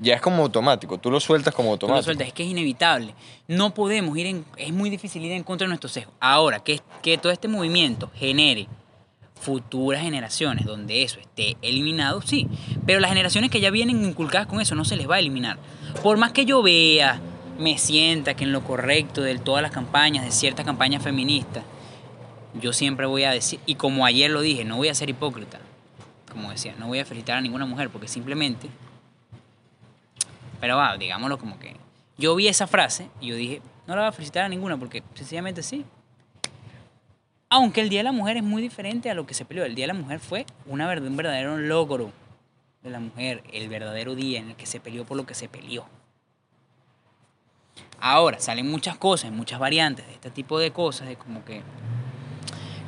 Ya 0.01 0.15
es 0.15 0.21
como 0.21 0.43
automático, 0.43 0.97
tú 0.97 1.11
lo 1.11 1.19
sueltas 1.19 1.53
como 1.53 1.75
Tú 1.77 1.85
lo 1.87 1.93
automático. 1.93 2.03
sueltas, 2.05 2.27
es 2.27 2.33
que 2.33 2.43
es 2.43 2.49
inevitable. 2.49 3.13
No 3.49 3.73
podemos 3.73 4.17
ir 4.17 4.27
en, 4.27 4.45
es 4.55 4.71
muy 4.71 4.89
difícil 4.89 5.25
ir 5.25 5.33
en 5.33 5.43
contra 5.43 5.65
de 5.65 5.69
nuestros 5.69 5.91
sesgos. 5.91 6.13
Ahora, 6.21 6.59
que, 6.61 6.79
que 7.01 7.17
todo 7.17 7.33
este 7.33 7.49
movimiento 7.49 8.09
genere 8.15 8.67
futuras 9.41 10.01
generaciones 10.01 10.65
donde 10.65 11.03
eso 11.03 11.19
esté 11.19 11.57
eliminado, 11.61 12.21
sí. 12.21 12.47
Pero 12.85 13.01
las 13.01 13.09
generaciones 13.09 13.49
que 13.49 13.59
ya 13.59 13.71
vienen 13.71 14.03
inculcadas 14.05 14.47
con 14.47 14.61
eso 14.61 14.73
no 14.73 14.85
se 14.85 14.95
les 14.95 15.09
va 15.09 15.15
a 15.15 15.19
eliminar. 15.19 15.57
Por 16.01 16.17
más 16.17 16.31
que 16.31 16.45
yo 16.45 16.61
vea, 16.61 17.19
me 17.57 17.77
sienta 17.77 18.35
que 18.35 18.45
en 18.45 18.53
lo 18.53 18.63
correcto 18.63 19.21
de 19.21 19.37
todas 19.37 19.61
las 19.61 19.71
campañas, 19.71 20.23
de 20.23 20.31
ciertas 20.31 20.65
campañas 20.65 21.03
feministas, 21.03 21.63
yo 22.59 22.73
siempre 22.73 23.05
voy 23.05 23.23
a 23.23 23.31
decir, 23.31 23.59
y 23.65 23.75
como 23.75 24.05
ayer 24.05 24.29
lo 24.29 24.41
dije, 24.41 24.65
no 24.65 24.77
voy 24.77 24.89
a 24.89 24.95
ser 24.95 25.09
hipócrita. 25.09 25.59
Como 26.31 26.51
decía, 26.51 26.75
no 26.77 26.87
voy 26.87 26.99
a 26.99 27.05
felicitar 27.05 27.37
a 27.37 27.41
ninguna 27.41 27.65
mujer 27.65 27.89
porque 27.89 28.07
simplemente 28.07 28.69
pero 30.59 30.77
va, 30.77 30.97
digámoslo 30.97 31.37
como 31.37 31.59
que. 31.59 31.75
Yo 32.17 32.35
vi 32.35 32.47
esa 32.47 32.67
frase 32.67 33.09
y 33.21 33.27
yo 33.27 33.35
dije, 33.35 33.61
no 33.87 33.95
la 33.95 34.01
voy 34.01 34.09
a 34.09 34.11
felicitar 34.11 34.43
a 34.43 34.49
ninguna 34.49 34.77
porque 34.77 35.03
sencillamente 35.13 35.63
sí. 35.63 35.85
Aunque 37.49 37.81
el 37.81 37.89
Día 37.89 37.99
de 37.99 38.03
la 38.03 38.11
Mujer 38.11 38.37
es 38.37 38.43
muy 38.43 38.61
diferente 38.61 39.09
a 39.09 39.13
lo 39.13 39.25
que 39.25 39.33
se 39.33 39.45
peleó. 39.45 39.65
El 39.65 39.73
Día 39.73 39.83
de 39.83 39.93
la 39.93 39.99
Mujer 39.99 40.19
fue 40.19 40.45
una, 40.65 40.87
un 40.89 41.15
verdadero 41.15 41.57
logro 41.57 42.11
de 42.83 42.89
la 42.89 42.99
mujer. 42.99 43.43
El 43.51 43.69
verdadero 43.69 44.15
día 44.15 44.39
en 44.39 44.49
el 44.49 44.55
que 44.55 44.65
se 44.65 44.79
peleó 44.79 45.05
por 45.05 45.17
lo 45.17 45.25
que 45.25 45.33
se 45.33 45.47
peleó. 45.47 45.85
Ahora, 48.01 48.39
salen 48.39 48.69
muchas 48.69 48.97
cosas, 48.97 49.31
muchas 49.31 49.59
variantes 49.59 50.05
de 50.05 50.13
este 50.13 50.29
tipo 50.29 50.59
de 50.59 50.71
cosas, 50.71 51.07
de 51.07 51.15
como 51.15 51.43
que... 51.43 51.61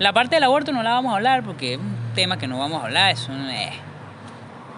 La 0.02 0.14
parte 0.14 0.36
del 0.38 0.44
aborto 0.46 0.72
no 0.72 0.82
la 0.82 0.94
vamos 0.94 1.14
a 1.14 1.18
hablar 1.18 1.44
porque 1.44 1.76
es 1.76 1.80
un 1.80 1.96
tema 2.16 2.40
que 2.40 2.48
no 2.48 2.58
vamos 2.58 2.82
a 2.82 2.86
hablar, 2.86 3.12
eso 3.12 3.32
no 3.32 3.48
es... 3.52 3.70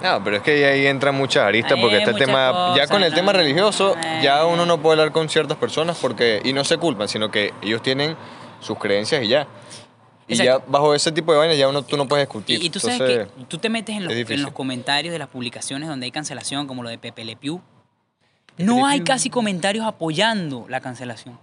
No, 0.04 0.22
pero 0.22 0.36
es 0.36 0.44
que 0.44 0.66
ahí 0.66 0.86
entran 0.86 1.16
muchas 1.16 1.46
aristas 1.46 1.80
porque 1.80 2.02
muchas 2.02 2.18
tema, 2.18 2.52
ya 2.52 2.74
cosas, 2.74 2.90
con 2.90 3.04
el 3.04 3.14
tema 3.14 3.32
¿no? 3.32 3.40
religioso, 3.40 3.96
ya 4.22 4.42
Eh. 4.42 4.46
uno 4.46 4.66
no 4.66 4.82
puede 4.82 5.00
hablar 5.00 5.14
con 5.14 5.30
ciertas 5.30 5.56
personas 5.58 5.98
porque, 6.02 6.42
y 6.44 6.52
no 6.52 6.66
se 6.66 6.78
culpan, 6.78 7.08
sino 7.08 7.32
que 7.32 7.54
ellos 7.62 7.82
tienen 7.82 8.18
sus 8.60 8.78
creencias 8.78 9.24
y 9.24 9.30
ya. 9.30 9.48
Y 10.28 10.34
Exacto. 10.34 10.66
ya 10.66 10.72
bajo 10.72 10.94
ese 10.94 11.14
tipo 11.14 11.32
de 11.32 11.38
vainas 11.38 11.58
ya 11.58 11.70
uno, 11.70 11.84
tú 11.84 11.96
no 11.96 12.06
puedes 12.06 12.28
discutir. 12.28 12.62
Y, 12.62 12.66
y 12.66 12.70
tú 12.70 12.82
sabes 12.82 13.00
Entonces, 13.00 13.28
que 13.38 13.46
tú 13.46 13.58
te 13.60 13.70
metes 13.70 13.96
en 13.96 14.04
los, 14.04 14.14
en 14.14 14.42
los 14.42 14.52
comentarios 14.52 15.14
de 15.14 15.20
las 15.20 15.30
publicaciones 15.30 15.88
donde 15.88 16.04
hay 16.04 16.12
cancelación, 16.12 16.68
como 16.68 16.84
lo 16.84 16.90
de 16.90 16.98
Pepe 16.98 17.24
Le 17.24 17.38
Pew. 17.38 17.62
No 18.58 18.86
hay 18.86 19.00
casi 19.00 19.30
comentarios 19.30 19.86
apoyando 19.86 20.66
la 20.68 20.82
cancelación. 20.82 21.40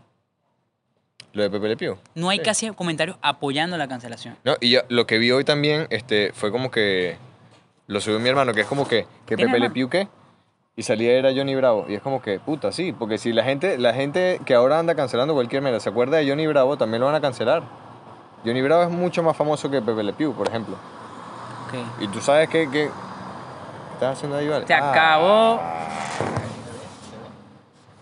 Lo 1.32 1.42
de 1.42 1.50
Pepe 1.50 1.68
Le 1.68 1.76
Pew. 1.76 1.96
No 2.14 2.28
hay 2.28 2.38
Sí. 2.38 2.44
casi 2.44 2.70
comentarios 2.70 3.16
apoyando 3.22 3.76
la 3.76 3.86
cancelación. 3.88 4.36
No, 4.44 4.56
y 4.60 4.70
yo, 4.70 4.80
lo 4.88 5.06
que 5.06 5.18
vi 5.18 5.30
hoy 5.30 5.44
también 5.44 5.86
este, 5.90 6.32
fue 6.34 6.50
como 6.50 6.70
que, 6.70 7.16
lo 7.86 8.00
subió 8.00 8.18
mi 8.18 8.28
hermano, 8.28 8.52
que 8.52 8.62
es 8.62 8.66
como 8.66 8.86
que, 8.88 9.06
que 9.26 9.36
¿Tiene 9.36 9.52
Pepe 9.52 9.60
Le? 9.60 9.70
Pew 9.70 9.88
qué, 9.88 10.08
y 10.76 10.82
salía 10.82 11.12
era 11.12 11.30
Johnny 11.34 11.54
Bravo. 11.54 11.86
Y 11.88 11.94
es 11.94 12.02
como 12.02 12.20
que, 12.20 12.40
puta, 12.40 12.72
sí, 12.72 12.92
porque 12.92 13.16
si 13.18 13.32
la 13.32 13.44
gente, 13.44 13.78
la 13.78 13.92
gente 13.94 14.40
que 14.44 14.54
ahora 14.54 14.78
anda 14.78 14.94
cancelando 14.96 15.34
cualquier 15.34 15.62
mera 15.62 15.78
se 15.78 15.88
acuerda 15.88 16.16
de 16.16 16.28
Johnny 16.28 16.46
Bravo, 16.48 16.76
también 16.76 17.00
lo 17.00 17.06
van 17.06 17.14
a 17.14 17.20
cancelar. 17.20 17.62
Johnny 18.44 18.62
Bravo 18.62 18.82
es 18.84 18.90
mucho 18.90 19.22
más 19.22 19.36
famoso 19.36 19.70
que 19.70 19.80
Pepe 19.82 20.02
Le 20.02 20.12
Pew, 20.12 20.32
por 20.34 20.48
ejemplo. 20.48 20.74
Ok. 21.68 22.02
Y 22.02 22.08
tú 22.08 22.20
sabes 22.20 22.48
que... 22.48 22.64
que 22.64 22.70
¿qué 22.70 22.90
¿Estás 23.94 24.16
haciendo 24.16 24.38
ahí, 24.38 24.48
vale? 24.48 24.66
Se 24.66 24.72
Ah, 24.74 24.90
acabó. 24.90 25.60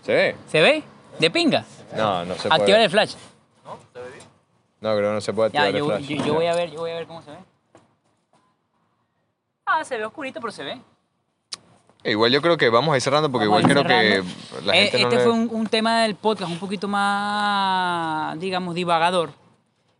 ¿Se 0.05 0.13
ve? 0.13 0.35
¿Se 0.47 0.61
ve? 0.61 0.83
¿De 1.19 1.29
pinga? 1.29 1.65
No, 1.95 2.25
no 2.25 2.35
se 2.35 2.47
Activar 2.47 2.65
puede. 2.65 2.83
el 2.85 2.89
flash. 2.89 3.15
No, 4.81 4.95
creo 4.95 5.09
que 5.09 5.13
no 5.15 5.21
se 5.21 5.33
puede 5.33 5.51
Ya, 5.51 5.63
activar 5.63 5.79
yo, 5.79 5.93
el 5.95 6.05
flash. 6.05 6.17
yo- 6.19 6.25
yo 6.25 6.33
voy 6.35 6.45
a 6.45 6.55
ver, 6.55 6.71
yo 6.71 6.79
voy 6.79 6.91
a 6.91 6.95
ver 6.95 7.07
cómo 7.07 7.21
se 7.21 7.31
ve. 7.31 7.37
Ah, 9.65 9.83
se 9.83 9.97
ve 9.97 10.05
oscurito, 10.05 10.39
pero 10.39 10.51
se 10.51 10.63
ve. 10.63 10.79
Igual 12.05 12.31
yo 12.31 12.41
creo 12.41 12.55
que 12.57 12.69
vamos 12.69 12.93
a 12.93 12.95
ir 12.95 13.01
cerrando 13.01 13.29
porque 13.29 13.47
Vamos 13.47 13.61
igual 13.69 13.83
creo 13.83 13.83
cerrando. 13.83 14.29
que 14.59 14.65
la 14.65 14.75
Eh, 14.77 14.81
gente 14.83 14.99
no 14.99 15.03
este 15.09 15.15
le- 15.17 15.23
fue 15.23 15.31
un, 15.33 15.49
un 15.51 15.67
tema 15.67 16.01
del 16.03 16.15
podcast 16.15 16.49
un 16.51 16.57
poquito 16.57 16.87
más, 16.87 18.39
digamos, 18.39 18.73
divagador. 18.73 19.31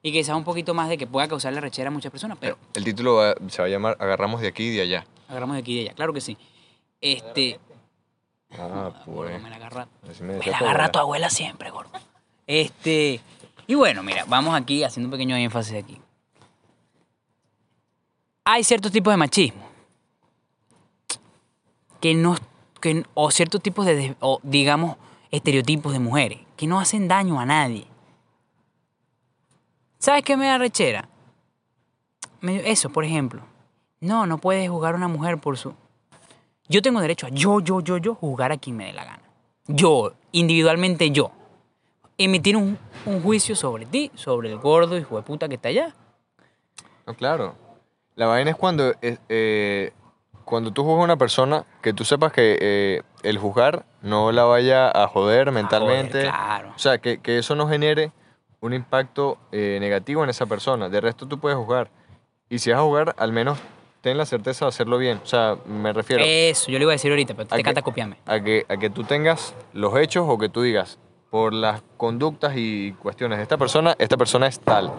Y 0.02 0.14
quizás 0.14 0.34
un 0.38 0.46
poquito 0.46 0.74
más 0.74 0.88
de 0.88 0.98
que 0.98 1.06
pueda 1.08 1.28
causarle 1.28 1.60
rechera 1.60 1.90
a 1.90 1.92
muchas 1.92 2.10
personas, 2.10 2.38
pero 2.40 2.58
El 2.74 2.86
título 2.86 3.16
va- 3.16 3.36
se 3.50 3.62
va 3.62 3.66
a 3.68 3.70
llamar 3.70 3.98
Agarramos 4.00 4.40
de 4.40 4.48
aquí 4.48 4.64
y 4.64 4.76
de 4.78 4.82
allá. 4.84 5.06
agarramos 5.28 5.56
de 5.56 5.60
aquí 5.62 5.74
y 5.74 5.76
de 5.76 5.82
allá. 5.90 5.96
Claro 5.96 6.14
que 6.14 6.22
sí. 6.22 6.38
Este. 7.02 7.60
Ah, 8.52 8.58
Gordo, 8.58 8.96
pues. 9.06 9.42
me 9.44 9.50
la 9.50 9.56
agarra. 9.58 9.88
Me 10.22 10.38
la 10.38 10.58
agarra 10.58 10.70
abuela. 10.70 10.92
tu 10.92 11.00
abuela 11.00 11.30
siempre, 11.30 11.70
gordo. 11.70 11.92
Este. 12.48 13.22
Y 13.68 13.76
bueno, 13.76 14.02
mira, 14.02 14.26
vamos 14.28 14.56
aquí 14.56 14.84
haciendo 14.84 15.08
un 15.08 15.12
pequeño 15.12 15.36
énfasis 15.36 15.76
aquí. 15.84 16.02
Hay 18.46 18.64
ciertos 18.64 18.92
tipos 18.92 19.14
de 19.14 19.18
machismo 19.18 19.70
que 22.00 22.14
no. 22.16 22.36
Que, 22.82 23.06
o 23.14 23.30
ciertos 23.30 23.62
tipos 23.62 23.86
de, 23.86 24.16
o 24.22 24.40
digamos, 24.42 24.96
estereotipos 25.32 25.92
de 25.92 26.00
mujeres 26.00 26.40
que 26.56 26.66
no 26.66 26.80
hacen 26.80 27.08
daño 27.08 27.40
a 27.40 27.46
nadie. 27.46 27.86
¿Sabes 30.00 30.24
qué 30.24 30.38
me 30.38 30.48
da 30.48 30.58
rechera? 30.58 31.10
Eso, 32.42 32.90
por 32.90 33.04
ejemplo. 33.04 33.42
No, 34.00 34.26
no 34.26 34.38
puedes 34.38 34.70
jugar 34.70 34.94
a 34.94 34.98
una 34.98 35.10
mujer 35.10 35.40
por 35.40 35.58
su. 35.58 35.76
Yo 36.70 36.84
tengo 36.84 37.02
derecho 37.02 37.26
a 37.26 37.30
yo, 37.30 37.60
yo, 37.60 37.82
yo, 37.82 37.98
yo 37.98 38.14
jugar 38.14 38.52
a 38.52 38.58
quien 38.58 38.78
me 38.78 38.86
dé 38.86 38.94
la 38.94 39.04
gana. 39.04 39.24
Yo, 39.66 40.14
individualmente 40.32 41.10
yo. 41.10 41.32
Emitir 42.18 42.56
un, 42.56 42.78
un 43.06 43.22
juicio 43.22 43.56
sobre 43.56 43.88
ti, 43.88 44.12
sobre 44.14 44.52
el 44.52 44.60
gordo 44.60 44.96
de 44.96 45.02
puta 45.02 45.50
que 45.50 45.56
está 45.56 45.70
allá. 45.70 45.96
No, 47.08 47.16
claro. 47.16 47.56
La 48.16 48.28
vaina 48.28 48.52
es 48.52 48.56
cuando, 48.56 48.94
eh, 49.02 49.18
eh, 49.30 49.94
cuando 50.46 50.72
tú 50.72 50.84
juzgas 50.84 51.02
a 51.02 51.04
una 51.06 51.18
persona, 51.18 51.66
que 51.82 51.92
tú 51.92 52.06
sepas 52.06 52.32
que 52.32 52.58
eh, 52.62 53.02
el 53.24 53.40
juzgar 53.40 53.86
no 54.04 54.32
la 54.32 54.44
vaya 54.44 54.92
a 54.92 55.08
joder 55.08 55.52
mentalmente. 55.52 56.20
joder, 56.20 56.30
claro. 56.30 56.74
O 56.76 56.80
sea, 56.80 57.00
que, 57.00 57.20
que 57.20 57.40
eso 57.40 57.56
no 57.56 57.68
genere 57.68 58.12
un 58.62 58.74
impacto 58.74 59.40
eh, 59.52 59.78
negativo 59.80 60.24
en 60.24 60.30
esa 60.30 60.46
persona. 60.46 60.90
De 60.90 61.02
resto 61.02 61.28
tú 61.28 61.40
puedes 61.40 61.58
jugar. 61.58 61.90
Y 62.50 62.60
si 62.60 62.72
vas 62.72 62.80
a 62.80 62.84
jugar, 62.84 63.16
al 63.18 63.32
menos 63.32 63.58
ten 64.02 64.18
la 64.18 64.26
certeza 64.26 64.66
de 64.66 64.70
hacerlo 64.70 64.98
bien. 64.98 65.20
O 65.24 65.26
sea, 65.28 65.58
me 65.66 65.92
refiero 65.94 66.24
Eso, 66.26 66.72
yo 66.72 66.78
le 66.80 66.84
iba 66.84 66.92
a 66.92 66.96
decir 66.96 67.12
ahorita, 67.12 67.34
pero 67.34 67.48
a 67.52 67.56
te 67.56 67.64
canta 67.64 67.82
copiarme. 67.82 68.18
a 68.26 68.40
que, 68.40 68.66
a 68.70 68.78
que 68.78 68.90
tú 68.90 69.04
tengas 69.04 69.54
los 69.74 69.98
hechos 69.98 70.26
o 70.28 70.38
que 70.38 70.50
tú 70.50 70.62
digas, 70.62 70.98
por 71.30 71.54
las 71.54 71.82
conductas 71.98 72.54
y 72.56 72.94
cuestiones 72.94 73.38
de 73.38 73.44
esta 73.44 73.58
persona, 73.58 73.96
esta 74.00 74.18
persona 74.18 74.48
es 74.48 74.60
tal. 74.60 74.92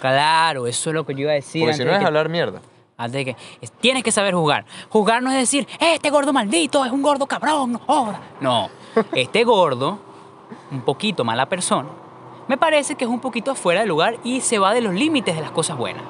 Claro, 0.00 0.66
eso 0.66 0.90
es 0.90 0.94
lo 0.94 1.04
que 1.06 1.14
yo 1.14 1.20
iba 1.20 1.32
a 1.32 1.34
decir. 1.34 1.62
Porque 1.62 1.76
si 1.76 1.84
no 1.84 1.92
es 1.92 1.98
que- 1.98 2.04
hablar 2.06 2.28
mierda. 2.28 2.60
antes 2.96 3.12
de 3.14 3.24
que. 3.24 3.36
es- 3.62 3.72
tienes 3.72 4.02
que 4.02 4.12
saber 4.12 4.34
jugar. 4.34 4.64
Jugar 4.90 5.22
no 5.22 5.30
es 5.30 5.36
decir, 5.38 5.66
este 5.80 6.10
gordo 6.10 6.32
maldito 6.32 6.84
es 6.84 6.92
un 6.92 7.00
gordo 7.02 7.26
cabrón, 7.26 7.72
no 7.72 7.78
joda. 7.78 8.20
No, 8.40 8.68
este 9.14 9.44
gordo, 9.44 9.98
un 10.70 10.82
poquito 10.82 11.24
mala 11.24 11.46
persona, 11.48 11.88
me 12.48 12.58
parece 12.58 12.94
que 12.96 13.04
es 13.04 13.10
un 13.10 13.20
poquito 13.20 13.54
fuera 13.54 13.80
de 13.80 13.86
lugar 13.86 14.16
y 14.24 14.40
se 14.42 14.58
va 14.58 14.74
de 14.74 14.80
los 14.82 14.92
límites 14.94 15.34
de 15.34 15.40
las 15.40 15.50
cosas 15.52 15.76
buenas. 15.78 16.02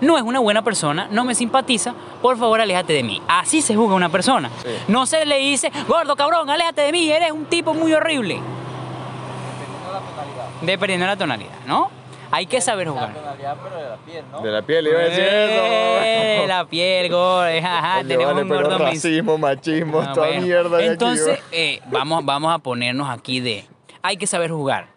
No 0.00 0.16
es 0.18 0.22
una 0.22 0.40
buena 0.40 0.62
persona, 0.62 1.08
no 1.10 1.24
me 1.24 1.34
simpatiza, 1.34 1.94
por 2.20 2.36
favor 2.36 2.60
aléjate 2.60 2.92
de 2.92 3.02
mí. 3.02 3.22
Así 3.28 3.62
se 3.62 3.74
juzga 3.74 3.94
una 3.94 4.10
persona. 4.10 4.50
Sí. 4.62 4.68
No 4.88 5.06
se 5.06 5.24
le 5.24 5.38
dice, 5.38 5.72
gordo 5.88 6.16
cabrón, 6.16 6.50
aléjate 6.50 6.82
de 6.82 6.92
mí, 6.92 7.10
eres 7.10 7.32
un 7.32 7.46
tipo 7.46 7.72
muy 7.72 7.92
horrible. 7.94 8.40
Dependiendo 8.40 9.86
de 9.86 9.92
la 9.92 10.00
tonalidad. 10.00 10.48
Dependiendo 10.62 11.04
de 11.06 11.10
la 11.12 11.16
tonalidad, 11.16 11.66
¿no? 11.66 11.90
Hay 12.30 12.46
que 12.46 12.60
saber 12.60 12.88
La 12.88 12.92
jugar. 12.92 13.14
tonalidad, 13.14 13.56
pero 13.62 13.76
de 13.76 13.88
la 13.88 13.96
piel, 13.96 14.24
¿no? 14.32 14.40
De 14.40 14.50
la 14.50 14.62
piel, 14.62 14.86
iba 14.88 14.98
a 14.98 15.02
decir 15.04 15.24
Eh, 15.26 16.36
eso. 16.38 16.46
la 16.48 16.64
piel, 16.66 17.08
gordo. 17.10 17.42
Ajá, 17.42 17.96
Coño, 17.98 18.08
tenemos 18.08 18.34
vale, 18.34 18.42
un 18.42 18.48
gordo 18.48 18.78
mis- 18.78 18.88
racismo, 19.04 19.38
machismo, 19.38 20.00
Ah, 20.00 20.12
toda 20.12 20.26
bueno. 20.26 20.42
mierda. 20.42 20.76
de 20.76 20.82
aquí, 20.84 20.92
Entonces, 20.92 21.38
¿va? 21.38 21.44
eh, 21.52 21.80
vamos, 21.86 22.24
vamos 22.24 22.52
a 22.52 22.58
ponernos 22.58 23.08
aquí 23.08 23.40
de. 23.40 23.64
Hay 24.02 24.16
que 24.16 24.26
saber 24.26 24.50
jugar. 24.50 24.88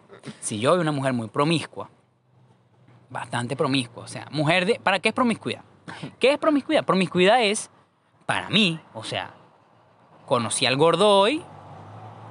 Si 0.42 0.60
yo 0.60 0.72
veo 0.74 0.82
una 0.82 0.92
mujer 0.92 1.14
muy 1.14 1.28
promiscua, 1.28 1.90
bastante 3.10 3.56
promiscua, 3.56 4.04
o 4.04 4.08
sea, 4.08 4.28
mujer 4.32 4.66
de. 4.66 4.80
¿Para 4.80 5.00
qué 5.00 5.10
es 5.10 5.16
promiscuidad? 5.16 5.62
¿Qué 6.20 6.32
es 6.32 6.38
promiscuidad? 6.38 6.86
Promiscuidad 6.86 7.42
es, 7.42 7.70
para 8.26 8.50
mí, 8.50 8.80
o 8.94 9.04
sea, 9.04 9.32
conocí 10.26 10.66
al 10.66 10.78
gordo 10.78 11.10
hoy, 11.10 11.42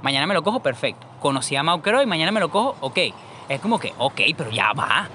mañana 0.02 0.26
me 0.26 0.34
lo 0.34 0.42
cojo, 0.42 0.60
perfecto. 0.60 1.06
Conocí 1.20 1.56
a 1.56 1.62
Mauker 1.62 1.96
hoy, 1.96 2.06
mañana 2.06 2.30
me 2.30 2.40
lo 2.40 2.50
cojo, 2.50 2.76
ok. 2.80 2.98
Es 3.48 3.60
como 3.60 3.78
que, 3.78 3.92
ok, 3.98 4.20
pero 4.36 4.50
ya 4.50 4.72
va. 4.72 5.08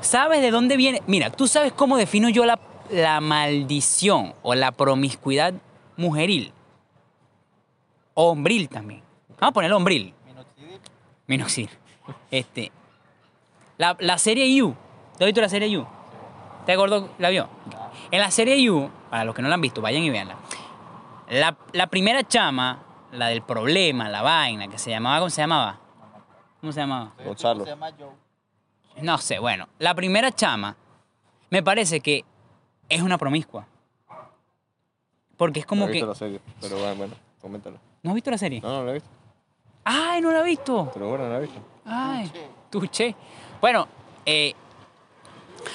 ¿Sabes 0.00 0.40
de 0.40 0.50
dónde 0.50 0.76
viene? 0.76 1.02
Mira, 1.06 1.30
tú 1.30 1.46
sabes 1.46 1.72
cómo 1.72 1.96
defino 1.96 2.28
yo 2.28 2.46
la, 2.46 2.58
la 2.90 3.20
maldición 3.20 4.34
o 4.42 4.54
la 4.54 4.72
promiscuidad 4.72 5.52
mujeril. 5.96 6.52
Hombril 8.14 8.68
también. 8.68 9.02
Vamos 9.40 9.50
a 9.50 9.52
ponerlo 9.52 9.76
hombril. 9.76 10.14
Minoxidil. 10.26 10.80
Minoxidil. 11.26 11.70
Este. 12.30 12.72
La, 13.76 13.96
la 14.00 14.18
serie 14.18 14.54
You. 14.54 14.74
¿Te 15.20 15.24
has 15.24 15.28
visto 15.28 15.42
la 15.42 15.50
serie 15.50 15.70
You? 15.70 15.86
¿Te 16.64 16.74
gordo 16.76 17.10
la 17.18 17.28
vio? 17.28 17.46
En 18.10 18.20
la 18.20 18.30
serie 18.30 18.62
You, 18.62 18.88
para 19.10 19.22
los 19.24 19.34
que 19.34 19.42
no 19.42 19.48
la 19.48 19.56
han 19.56 19.60
visto, 19.60 19.82
vayan 19.82 20.02
y 20.02 20.08
véanla. 20.08 20.36
La, 21.28 21.58
la 21.74 21.88
primera 21.88 22.26
chama, 22.26 22.78
la 23.12 23.26
del 23.26 23.42
problema, 23.42 24.08
la 24.08 24.22
vaina, 24.22 24.66
que 24.68 24.78
se 24.78 24.88
llamaba, 24.88 25.18
¿cómo 25.18 25.28
se 25.28 25.42
llamaba? 25.42 25.78
¿Cómo 26.62 26.72
se 26.72 26.80
llamaba? 26.80 27.12
Gonzalo. 27.22 27.64
Se 27.64 27.70
llama 27.70 27.90
Joe. 27.98 28.08
No 29.02 29.18
sé, 29.18 29.38
bueno, 29.38 29.68
la 29.78 29.94
primera 29.94 30.32
chama 30.32 30.74
me 31.50 31.62
parece 31.62 32.00
que 32.00 32.24
es 32.88 33.02
una 33.02 33.18
promiscua. 33.18 33.66
Porque 35.36 35.60
es 35.60 35.66
como 35.66 35.84
no 35.84 35.88
he 35.88 35.92
que... 35.92 35.96
visto 35.96 36.06
la 36.06 36.14
serie, 36.14 36.40
pero 36.62 36.78
bueno, 36.78 36.94
bueno, 36.94 37.14
coméntalo. 37.42 37.76
¿No 38.02 38.12
has 38.12 38.14
visto 38.14 38.30
la 38.30 38.38
serie? 38.38 38.62
No, 38.62 38.70
no 38.70 38.84
la 38.84 38.90
he 38.92 38.94
visto. 38.94 39.10
¡Ay, 39.84 40.22
no 40.22 40.32
la 40.32 40.40
he 40.40 40.44
visto! 40.44 40.90
Pero 40.94 41.10
bueno, 41.10 41.24
no 41.24 41.30
la 41.32 41.36
he 41.36 41.42
visto. 41.42 41.60
Ay, 41.84 42.32
tuche. 42.70 43.14
Bueno, 43.60 43.86
eh, 44.24 44.54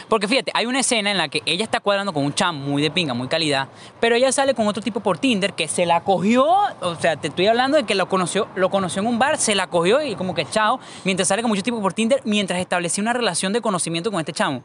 porque 0.09 0.27
fíjate, 0.27 0.51
hay 0.53 0.65
una 0.65 0.79
escena 0.79 1.11
en 1.11 1.17
la 1.17 1.27
que 1.27 1.41
ella 1.45 1.63
está 1.63 1.79
cuadrando 1.79 2.13
con 2.13 2.25
un 2.25 2.33
chamo 2.33 2.59
muy 2.59 2.81
de 2.81 2.91
pinga, 2.91 3.13
muy 3.13 3.27
calidad, 3.27 3.67
pero 3.99 4.15
ella 4.15 4.31
sale 4.31 4.53
con 4.53 4.67
otro 4.67 4.81
tipo 4.81 4.99
por 4.99 5.17
Tinder 5.17 5.53
que 5.53 5.67
se 5.67 5.85
la 5.85 6.03
cogió, 6.03 6.45
o 6.81 6.95
sea, 6.95 7.15
te 7.15 7.27
estoy 7.29 7.47
hablando 7.47 7.77
de 7.77 7.83
que 7.83 7.95
lo 7.95 8.07
conoció, 8.07 8.47
lo 8.55 8.69
conoció 8.69 9.01
en 9.01 9.07
un 9.07 9.19
bar, 9.19 9.37
se 9.37 9.55
la 9.55 9.67
cogió 9.67 10.01
y 10.01 10.15
como 10.15 10.33
que 10.35 10.45
chao, 10.45 10.79
mientras 11.03 11.27
sale 11.27 11.41
con 11.41 11.49
muchos 11.49 11.63
tipos 11.63 11.81
por 11.81 11.93
Tinder, 11.93 12.21
mientras 12.25 12.59
establecía 12.59 13.01
una 13.01 13.13
relación 13.13 13.53
de 13.53 13.61
conocimiento 13.61 14.11
con 14.11 14.19
este 14.19 14.33
chamo. 14.33 14.63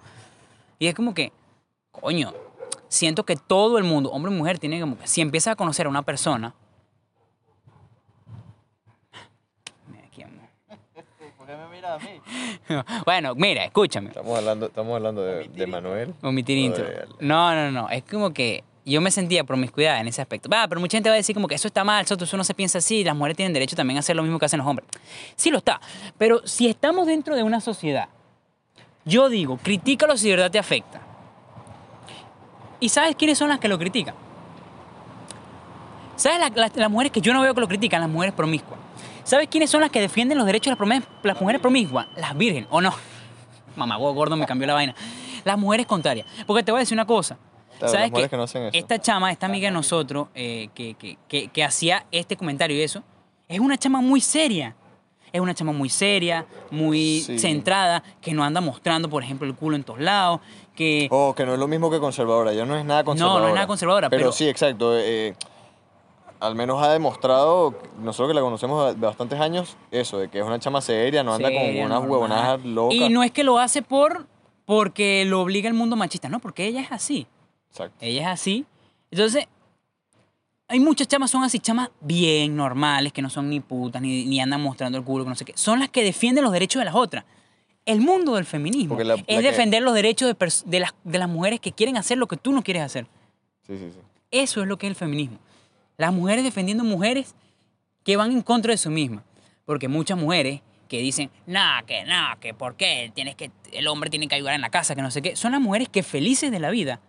Y 0.78 0.86
es 0.86 0.94
como 0.94 1.12
que, 1.12 1.32
coño, 1.90 2.32
siento 2.88 3.24
que 3.24 3.36
todo 3.36 3.78
el 3.78 3.84
mundo, 3.84 4.10
hombre 4.10 4.32
y 4.32 4.36
mujer, 4.36 4.58
tiene 4.58 4.80
como 4.80 4.98
que, 4.98 5.06
si 5.06 5.20
empiezas 5.20 5.52
a 5.52 5.56
conocer 5.56 5.86
a 5.86 5.88
una 5.90 6.02
persona, 6.02 6.54
Mira, 9.88 10.06
aquí, 10.06 10.22
amor. 10.22 10.48
¿Por 11.36 11.46
qué 11.46 11.56
me 11.56 11.68
mira 11.80 11.94
a 11.94 11.98
mí? 11.98 12.82
bueno, 13.06 13.34
mira, 13.34 13.64
escúchame. 13.64 14.08
Estamos 14.08 14.38
hablando, 14.38 14.66
estamos 14.66 14.94
hablando 14.96 15.22
de. 15.22 15.66
Manuel. 15.66 16.14
Omitir 16.22 16.58
o 16.58 16.60
intro. 16.60 16.84
de- 16.84 17.06
No, 17.20 17.54
no, 17.54 17.70
no. 17.70 17.88
Es 17.88 18.02
como 18.04 18.30
que 18.32 18.62
yo 18.84 19.00
me 19.00 19.10
sentía 19.10 19.44
promiscuidad 19.44 20.00
en 20.00 20.08
ese 20.08 20.20
aspecto. 20.20 20.48
Va, 20.48 20.66
pero 20.68 20.80
mucha 20.80 20.96
gente 20.96 21.08
va 21.08 21.14
a 21.14 21.16
decir 21.16 21.34
como 21.34 21.48
que 21.48 21.54
eso 21.54 21.68
está 21.68 21.84
mal, 21.84 22.04
eso, 22.04 22.14
eso 22.20 22.36
no 22.36 22.44
se 22.44 22.54
piensa 22.54 22.78
así, 22.78 23.04
las 23.04 23.14
mujeres 23.16 23.36
tienen 23.36 23.52
derecho 23.52 23.76
también 23.76 23.96
a 23.96 24.00
hacer 24.00 24.16
lo 24.16 24.22
mismo 24.22 24.38
que 24.38 24.46
hacen 24.46 24.58
los 24.58 24.66
hombres. 24.66 24.88
Sí 25.36 25.50
lo 25.50 25.58
está. 25.58 25.80
Pero 26.18 26.46
si 26.46 26.68
estamos 26.68 27.06
dentro 27.06 27.34
de 27.36 27.42
una 27.42 27.60
sociedad, 27.60 28.08
yo 29.04 29.28
digo, 29.28 29.58
critícalo 29.62 30.16
si 30.16 30.28
de 30.28 30.36
verdad 30.36 30.50
te 30.50 30.58
afecta. 30.58 31.00
¿Y 32.80 32.88
sabes 32.88 33.14
quiénes 33.16 33.38
son 33.38 33.48
las 33.48 33.58
que 33.58 33.68
lo 33.68 33.78
critican? 33.78 34.14
¿Sabes 36.16 36.38
la- 36.38 36.48
la- 36.50 36.70
las 36.74 36.90
mujeres 36.90 37.12
que 37.12 37.20
yo 37.20 37.32
no 37.32 37.40
veo 37.42 37.54
que 37.54 37.60
lo 37.60 37.68
critican? 37.68 38.00
Las 38.00 38.10
mujeres 38.10 38.34
promiscuas. 38.34 38.78
¿Sabes 39.24 39.48
quiénes 39.48 39.70
son 39.70 39.80
las 39.80 39.90
que 39.90 40.00
defienden 40.00 40.38
los 40.38 40.46
derechos 40.46 40.76
de 40.76 40.86
las, 40.86 41.02
las 41.22 41.40
mujeres 41.40 41.60
promiscuas? 41.60 42.06
Las 42.16 42.36
virgen, 42.36 42.66
¿o 42.70 42.80
no? 42.80 42.92
Mamá, 43.76 43.96
gordo 43.96 44.36
me 44.36 44.46
cambió 44.46 44.66
la 44.66 44.74
vaina. 44.74 44.94
Las 45.44 45.58
mujeres 45.58 45.86
contrarias. 45.86 46.26
Porque 46.46 46.62
te 46.62 46.72
voy 46.72 46.78
a 46.78 46.80
decir 46.80 46.94
una 46.96 47.06
cosa. 47.06 47.38
¿Sabes 47.80 48.10
qué? 48.12 48.28
que 48.28 48.36
no 48.36 48.42
hacen 48.42 48.64
eso. 48.64 48.76
Esta 48.76 48.98
chama, 48.98 49.32
esta 49.32 49.46
amiga 49.46 49.68
de 49.68 49.72
nosotros, 49.72 50.28
eh, 50.34 50.68
que, 50.74 50.94
que- 50.94 51.48
que- 51.48 51.64
hacía 51.64 52.04
este 52.10 52.36
comentario 52.36 52.76
y 52.76 52.82
eso, 52.82 53.02
es 53.48 53.58
una 53.58 53.78
chama 53.78 54.02
muy 54.02 54.20
seria. 54.20 54.76
Es 55.32 55.40
una 55.40 55.54
chama 55.54 55.72
muy 55.72 55.88
seria, 55.88 56.44
muy 56.70 57.20
Sí. 57.20 57.38
centrada, 57.38 58.02
que 58.20 58.34
no 58.34 58.42
anda 58.44 58.60
mostrando, 58.60 59.08
por 59.08 59.22
ejemplo, 59.22 59.46
el 59.46 59.54
culo 59.54 59.76
en 59.76 59.84
todos 59.84 60.00
lados, 60.00 60.40
que... 60.74 61.06
Oh, 61.10 61.34
que 61.34 61.46
no 61.46 61.54
es 61.54 61.58
lo 61.58 61.68
mismo 61.68 61.88
que 61.90 62.00
conservadora. 62.00 62.52
Ya 62.52 62.66
no 62.66 62.76
es 62.76 62.84
nada 62.84 63.02
conservadora. 63.04 63.54
nada 63.54 63.66
conservadora, 63.66 64.10
Pero, 64.10 64.20
pero- 64.20 64.32
sí, 64.32 64.46
exacto. 64.48 64.98
eh, 64.98 65.34
al 66.40 66.54
menos 66.54 66.82
ha 66.82 66.90
demostrado, 66.92 67.74
nosotros 68.00 68.28
que 68.30 68.34
la 68.34 68.40
conocemos 68.40 68.94
de 68.98 69.06
bastantes 69.06 69.38
años, 69.40 69.76
eso, 69.90 70.18
de 70.18 70.28
que 70.28 70.38
es 70.40 70.44
una 70.44 70.58
chama 70.58 70.80
seria, 70.80 71.22
no 71.22 71.34
anda 71.34 71.48
seria, 71.48 71.60
con 71.60 71.70
unas 71.86 71.88
normal. 71.90 72.10
huevonadas 72.10 72.64
locas. 72.64 72.96
Y 72.96 73.08
no 73.10 73.22
es 73.22 73.30
que 73.30 73.44
lo 73.44 73.58
hace 73.58 73.82
por 73.82 74.26
porque 74.64 75.24
lo 75.26 75.40
obliga 75.42 75.68
el 75.68 75.74
mundo 75.74 75.96
machista, 75.96 76.28
no, 76.28 76.38
porque 76.40 76.66
ella 76.66 76.80
es 76.80 76.92
así. 76.92 77.26
Exacto. 77.70 77.96
Ella 78.00 78.22
es 78.22 78.26
así. 78.28 78.64
Entonces, 79.10 79.46
hay 80.68 80.78
muchas 80.80 81.08
chamas 81.08 81.30
son 81.32 81.42
así, 81.42 81.58
chamas 81.58 81.90
bien 82.00 82.54
normales, 82.56 83.12
que 83.12 83.20
no 83.22 83.28
son 83.30 83.50
ni 83.50 83.58
putas, 83.60 84.00
ni, 84.00 84.24
ni 84.26 84.40
andan 84.40 84.60
mostrando 84.60 84.96
el 84.98 85.04
culo, 85.04 85.24
que 85.24 85.30
no 85.30 85.36
sé 85.36 85.44
qué. 85.44 85.52
Son 85.56 85.80
las 85.80 85.88
que 85.88 86.04
defienden 86.04 86.44
los 86.44 86.52
derechos 86.52 86.80
de 86.80 86.84
las 86.84 86.94
otras. 86.94 87.24
El 87.84 88.00
mundo 88.00 88.36
del 88.36 88.44
feminismo 88.44 88.90
Porque 88.90 89.04
la- 89.04 89.14
es 89.14 89.24
que- 89.24 89.42
defender 89.42 89.82
los 89.82 89.94
derechos 89.94 90.28
de, 90.28 90.38
pers- 90.38 90.64
de 90.64 90.80
las, 90.80 90.94
de 91.02 91.18
las 91.18 91.28
mujeres 91.28 91.58
que 91.58 91.72
quieren 91.72 91.96
hacer 91.96 92.18
lo 92.18 92.28
que 92.28 92.36
tú 92.36 92.52
no 92.52 92.62
quieres 92.62 92.84
hacer. 92.84 93.06
Sí, 93.66 93.76
sí, 93.78 93.90
sí. 93.90 93.98
Eso 94.30 94.60
es 94.62 94.68
lo 94.68 94.78
que 94.78 94.86
es 94.86 94.90
el 94.92 94.96
feminismo. 94.96 95.38
Las 96.00 96.14
mujeres 96.14 96.42
defendiendo 96.44 96.82
mujeres 96.82 97.34
que 98.04 98.16
van 98.16 98.32
en 98.32 98.40
contra 98.40 98.72
de 98.72 98.78
su 98.78 98.90
misma. 98.90 99.22
Porque 99.66 99.86
muchas 99.86 100.16
mujeres 100.16 100.62
que 100.88 100.98
dicen, 100.98 101.30
nah, 101.44 101.82
que 101.82 102.04
nah, 102.04 102.36
que 102.36 102.54
por 102.54 102.74
qué 102.74 103.12
tienes 103.14 103.36
que, 103.36 103.50
el 103.70 103.86
hombre 103.86 104.08
tiene 104.08 104.26
que 104.26 104.34
ayudar 104.34 104.54
en 104.54 104.62
la 104.62 104.70
casa, 104.70 104.94
que 104.94 105.02
no 105.02 105.10
sé 105.10 105.20
qué. 105.20 105.36
Son 105.36 105.52
las 105.52 105.60
mujeres 105.60 105.90
que 105.90 106.02
felices 106.02 106.50
de 106.50 106.58
la 106.58 106.70
vida 106.70 107.00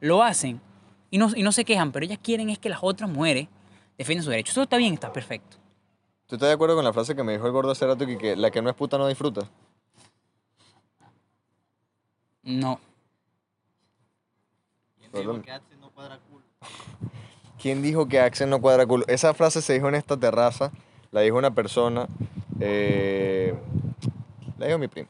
lo 0.00 0.24
hacen 0.24 0.60
y 1.08 1.18
no, 1.18 1.30
y 1.36 1.44
no 1.44 1.52
se 1.52 1.64
quejan, 1.64 1.92
pero 1.92 2.04
ellas 2.04 2.18
quieren 2.20 2.50
es 2.50 2.58
que 2.58 2.68
las 2.68 2.80
otras 2.82 3.08
mujeres 3.08 3.46
defiendan 3.96 4.24
sus 4.24 4.32
derechos. 4.32 4.54
Eso 4.54 4.62
está 4.64 4.76
bien, 4.76 4.94
está 4.94 5.12
perfecto. 5.12 5.58
¿Tú 6.26 6.34
estás 6.34 6.48
de 6.48 6.54
acuerdo 6.54 6.74
con 6.74 6.84
la 6.84 6.92
frase 6.92 7.14
que 7.14 7.22
me 7.22 7.34
dijo 7.34 7.46
el 7.46 7.52
gordo 7.52 7.70
hace 7.70 7.86
rato 7.86 8.04
que, 8.04 8.18
que 8.18 8.34
la 8.34 8.50
que 8.50 8.60
no 8.60 8.70
es 8.70 8.74
puta 8.74 8.98
no 8.98 9.06
disfruta? 9.06 9.48
No. 12.42 12.80
¿Quién 14.98 15.12
dijo 15.12 15.42
que 15.42 15.52
Axel 15.52 15.78
no 15.78 15.90
cuadra 15.90 16.18
culo? 16.28 16.44
¿Quién 17.62 17.80
dijo 17.80 18.08
que 18.08 18.18
Axel 18.18 18.50
no 18.50 18.60
cuadra 18.60 18.84
culo? 18.86 19.04
Esa 19.06 19.32
frase 19.34 19.62
se 19.62 19.74
dijo 19.74 19.88
en 19.88 19.94
esta 19.94 20.16
terraza, 20.16 20.72
la 21.12 21.20
dijo 21.20 21.38
una 21.38 21.54
persona, 21.54 22.08
eh, 22.58 23.54
la 24.58 24.66
dijo 24.66 24.78
mi 24.78 24.88
primo. 24.88 25.08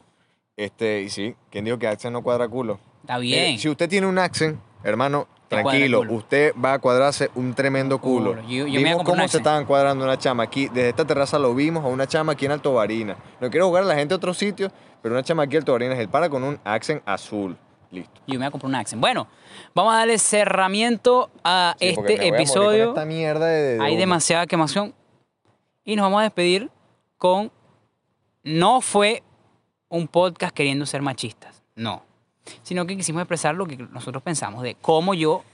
Este, 0.57 1.01
y 1.01 1.09
sí, 1.09 1.35
¿quién 1.51 1.65
dijo 1.65 1.79
que 1.79 1.89
Axel 1.89 2.13
no 2.13 2.23
cuadra 2.23 2.47
culo? 2.49 2.79
Está 3.01 3.19
Mire, 3.19 3.43
bien. 3.47 3.59
si 3.59 3.71
usted 3.71 3.89
tiene 3.89 4.07
un 4.07 4.19
Axel, 4.19 4.59
hermano, 4.85 5.27
tranquilo, 5.49 6.03
usted 6.11 6.53
va 6.63 6.75
a 6.75 6.79
cuadrarse 6.79 7.31
un 7.35 7.55
tremendo 7.55 7.99
culo. 7.99 8.33
Culo. 8.33 8.43
Yo- 8.49 8.67
yo 8.67 8.81
vimos 8.81 9.03
cómo 9.03 9.27
se 9.29 9.39
estaban 9.39 9.65
cuadrando 9.65 10.05
una 10.05 10.19
chama 10.19 10.43
aquí. 10.43 10.69
Desde 10.69 10.91
esta 10.91 11.07
terraza 11.07 11.39
lo 11.39 11.55
vimos 11.55 11.83
a 11.85 11.89
una 11.89 12.07
chama 12.07 12.33
aquí 12.33 12.45
en 12.45 12.53
Alto 12.53 12.75
Barina. 12.75 13.17
No 13.41 13.51
quiero 13.51 13.67
jugar 13.69 13.85
a 13.85 13.87
la 13.87 13.95
gente 13.95 14.13
a 14.13 14.19
otros 14.19 14.37
sitios, 14.37 14.71
pero 15.01 15.15
una 15.15 15.23
chama 15.25 15.45
aquí 15.45 15.57
en 15.57 15.63
Alto 15.63 15.73
Barina 15.73 15.95
es 15.95 16.01
el 16.01 16.09
para 16.11 16.29
con 16.29 16.43
un 16.45 16.59
Axel 16.65 17.01
azul. 17.07 17.57
Listo. 17.93 18.21
Yo 18.27 18.35
me 18.35 18.39
voy 18.39 18.47
a 18.47 18.51
comprar 18.51 18.69
un 18.71 18.75
Accent. 18.75 19.01
Bueno, 19.01 19.29
vamos 19.75 19.93
a 19.95 19.99
darle 19.99 20.19
cerramiento 20.19 21.31
a 21.45 21.77
Sí, 21.79 21.89
este 21.89 22.01
me 22.01 22.07
voy 22.07 22.13
a 22.15 22.17
morir 22.17 22.31
con 22.33 22.41
episodio. 22.41 22.89
esta 22.89 23.05
mierda 23.05 23.47
de- 23.47 23.63
de- 23.63 23.75
de 23.79 23.83
Hay 23.85 23.97
demasiada 23.97 24.47
quemación. 24.47 24.95
Y 25.85 25.95
nos 25.97 26.05
vamos 26.05 26.21
a 26.21 26.25
despedir 26.25 26.71
con. 27.19 27.53
No 28.45 28.81
fue 28.81 29.23
un 29.89 30.09
podcast 30.09 30.55
queriendo 30.55 30.87
ser 30.87 31.03
machistas. 31.03 31.63
No. 31.77 32.03
Sino 32.63 32.87
que 32.87 32.97
quisimos 32.97 33.21
expresar 33.23 33.55
lo 33.55 33.67
que 33.67 33.77
nosotros 33.77 34.23
pensamos 34.23 34.63
de 34.63 34.75
cómo 34.75 35.15
yo, 35.15 35.45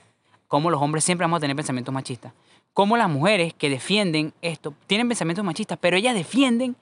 cómo 0.47 0.70
los 0.70 0.80
hombres 0.80 1.05
siempre 1.05 1.24
vamos 1.24 1.39
a 1.39 1.41
tener 1.41 1.57
pensamientos 1.57 1.93
machistas. 1.93 2.32
Cómo 2.72 2.97
las 2.97 3.11
mujeres 3.11 3.53
que 3.53 3.68
defienden 3.68 4.32
esto 4.41 4.72
tienen 4.86 5.09
pensamientos 5.09 5.45
machistas, 5.45 5.76
pero 5.80 5.97
ellas 5.97 6.14
defienden 6.14 6.76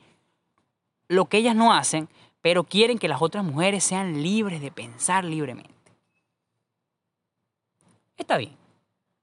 lo 1.09 1.25
que 1.27 1.39
ellas 1.39 1.57
no 1.57 1.73
hacen, 1.73 2.09
pero 2.47 2.63
quieren 2.63 2.97
que 3.01 3.09
las 3.09 3.21
otras 3.21 3.43
mujeres 3.43 3.83
sean 3.83 4.23
libres 4.23 4.61
de 4.61 4.71
pensar 4.71 5.25
libremente. 5.25 5.75
Está 8.17 8.37
bien. 8.37 8.53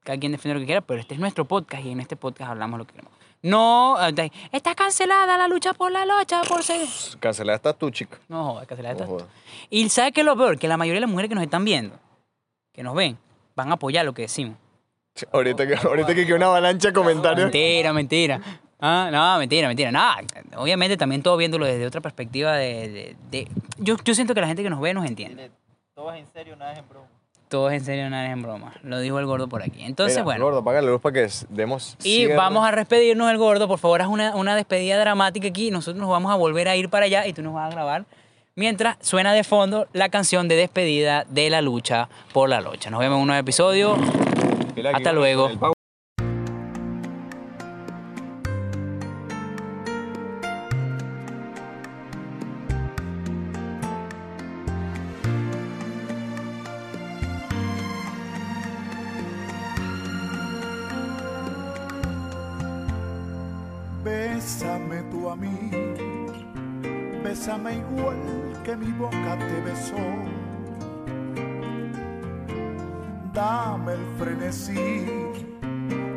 Cada 0.03 0.19
quien 0.19 0.33
defiende 0.33 0.55
lo 0.55 0.59
que 0.59 0.65
quiera, 0.65 0.81
pero 0.81 0.99
este 0.99 1.13
es 1.13 1.21
nuestro 1.21 1.45
podcast 1.45 1.85
y 1.85 1.91
en 1.91 2.01
este 2.01 2.17
podcast 2.17 2.51
hablamos 2.51 2.79
lo 2.79 2.85
que 2.85 2.91
queremos. 2.95 3.13
No, 3.41 3.95
eh, 4.05 4.29
está 4.51 4.75
cancelada 4.75 5.37
la 5.37 5.47
lucha 5.47 5.73
por 5.73 5.89
la 5.89 6.05
lucha, 6.05 6.41
por 6.41 6.63
ser... 6.63 6.85
Cancelada 7.21 7.55
estás 7.55 7.77
tú, 7.77 7.91
chico. 7.91 8.17
No 8.27 8.43
jodas, 8.43 8.67
cancelada 8.67 8.95
No 8.95 8.99
está. 9.05 9.09
jodas. 9.13 9.27
Y 9.69 9.87
¿sabes 9.87 10.11
qué 10.11 10.19
es 10.19 10.25
lo 10.25 10.35
peor? 10.35 10.59
Que 10.59 10.67
la 10.67 10.75
mayoría 10.75 10.97
de 10.97 11.01
las 11.05 11.09
mujeres 11.09 11.29
que 11.29 11.35
nos 11.35 11.45
están 11.45 11.63
viendo, 11.63 11.97
que 12.73 12.83
nos 12.83 12.93
ven, 12.93 13.17
van 13.55 13.69
a 13.69 13.75
apoyar 13.75 14.03
lo 14.03 14.13
que 14.13 14.23
decimos. 14.23 14.57
Ahorita 15.31 15.65
que, 15.65 15.75
ahorita 15.75 16.13
que 16.13 16.25
queda 16.25 16.35
una 16.35 16.47
avalancha 16.47 16.89
de 16.89 16.93
comentarios. 16.93 17.45
Mentira, 17.45 17.93
mentira. 17.93 18.41
Ah, 18.85 19.07
no, 19.11 19.39
mentira, 19.39 19.69
mentira. 19.69 19.91
Nada, 19.93 20.17
obviamente 20.57 20.97
también 20.97 21.23
todo 21.23 21.37
viéndolo 21.37 21.65
desde 21.65 21.85
otra 21.87 22.01
perspectiva 22.01 22.51
de... 22.57 22.89
de- 22.89 23.15
de- 23.31 23.47
Yo, 23.77 23.95
yo 24.03 24.13
siento 24.13 24.33
que 24.35 24.41
la 24.41 24.47
gente 24.47 24.61
que 24.61 24.69
nos 24.69 24.81
ve 24.81 24.93
nos 24.93 25.05
entiende. 25.05 25.51
Todo 25.95 26.11
es 26.11 26.19
en 26.19 26.27
serio, 26.33 26.57
nada 26.57 26.73
es 26.73 26.79
en 26.79 26.89
broma. 26.89 27.07
Todo 27.47 27.69
es 27.69 27.79
en 27.79 27.85
serio, 27.85 28.09
nada 28.09 28.25
es 28.25 28.33
en 28.33 28.41
broma. 28.41 28.73
Lo 28.83 28.99
dijo 28.99 29.19
el 29.19 29.25
gordo 29.25 29.47
por 29.47 29.61
aquí. 29.63 29.83
Entonces, 29.83 30.15
Mira, 30.17 30.23
bueno. 30.25 30.43
Gordo, 30.45 30.59
apaga 30.59 30.81
la 30.81 30.89
luz 30.89 30.99
para 30.99 31.13
que 31.13 31.29
demos. 31.49 31.95
Y 32.03 32.15
cierre. 32.15 32.35
vamos 32.35 32.67
a 32.67 32.71
despedirnos 32.75 33.27
del 33.29 33.37
gordo. 33.37 33.67
Por 33.69 33.79
favor, 33.79 34.01
haz 34.01 34.07
una, 34.09 34.35
una 34.35 34.55
despedida 34.55 34.99
dramática 34.99 35.47
aquí. 35.47 35.71
Nosotros 35.71 36.01
nos 36.01 36.09
vamos 36.09 36.31
a 36.31 36.35
volver 36.35 36.67
a 36.67 36.75
ir 36.75 36.89
para 36.89 37.05
allá 37.05 37.25
y 37.25 37.31
tú 37.31 37.41
nos 37.41 37.53
vas 37.53 37.67
a 37.71 37.73
grabar. 37.73 38.05
Mientras 38.55 38.97
suena 39.01 39.33
de 39.33 39.43
fondo 39.45 39.87
la 39.93 40.09
canción 40.09 40.47
de 40.49 40.55
despedida 40.55 41.25
de 41.29 41.49
la 41.49 41.61
lucha 41.61 42.09
por 42.33 42.49
la 42.49 42.59
lucha. 42.59 42.89
Nos 42.89 42.99
vemos 42.99 43.15
en 43.15 43.21
un 43.21 43.27
nuevo 43.27 43.39
episodio. 43.39 43.95
Hasta 44.93 45.13
luego. 45.13 45.49
bésame 67.43 67.75
igual 67.75 68.15
que 68.63 68.77
mi 68.77 68.89
boca 68.93 69.37
te 69.37 69.61
besó. 69.65 69.97
Dame 73.33 73.93
el 73.93 74.05
frenesí 74.17 75.05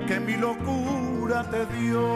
que 0.07 0.21
mi 0.21 0.37
locura 0.37 1.43
te 1.51 1.67
dio. 1.79 2.07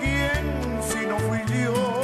¿Quién 0.00 0.82
si 0.82 1.06
no 1.06 1.18
fui 1.18 1.40
yo? 1.62 1.95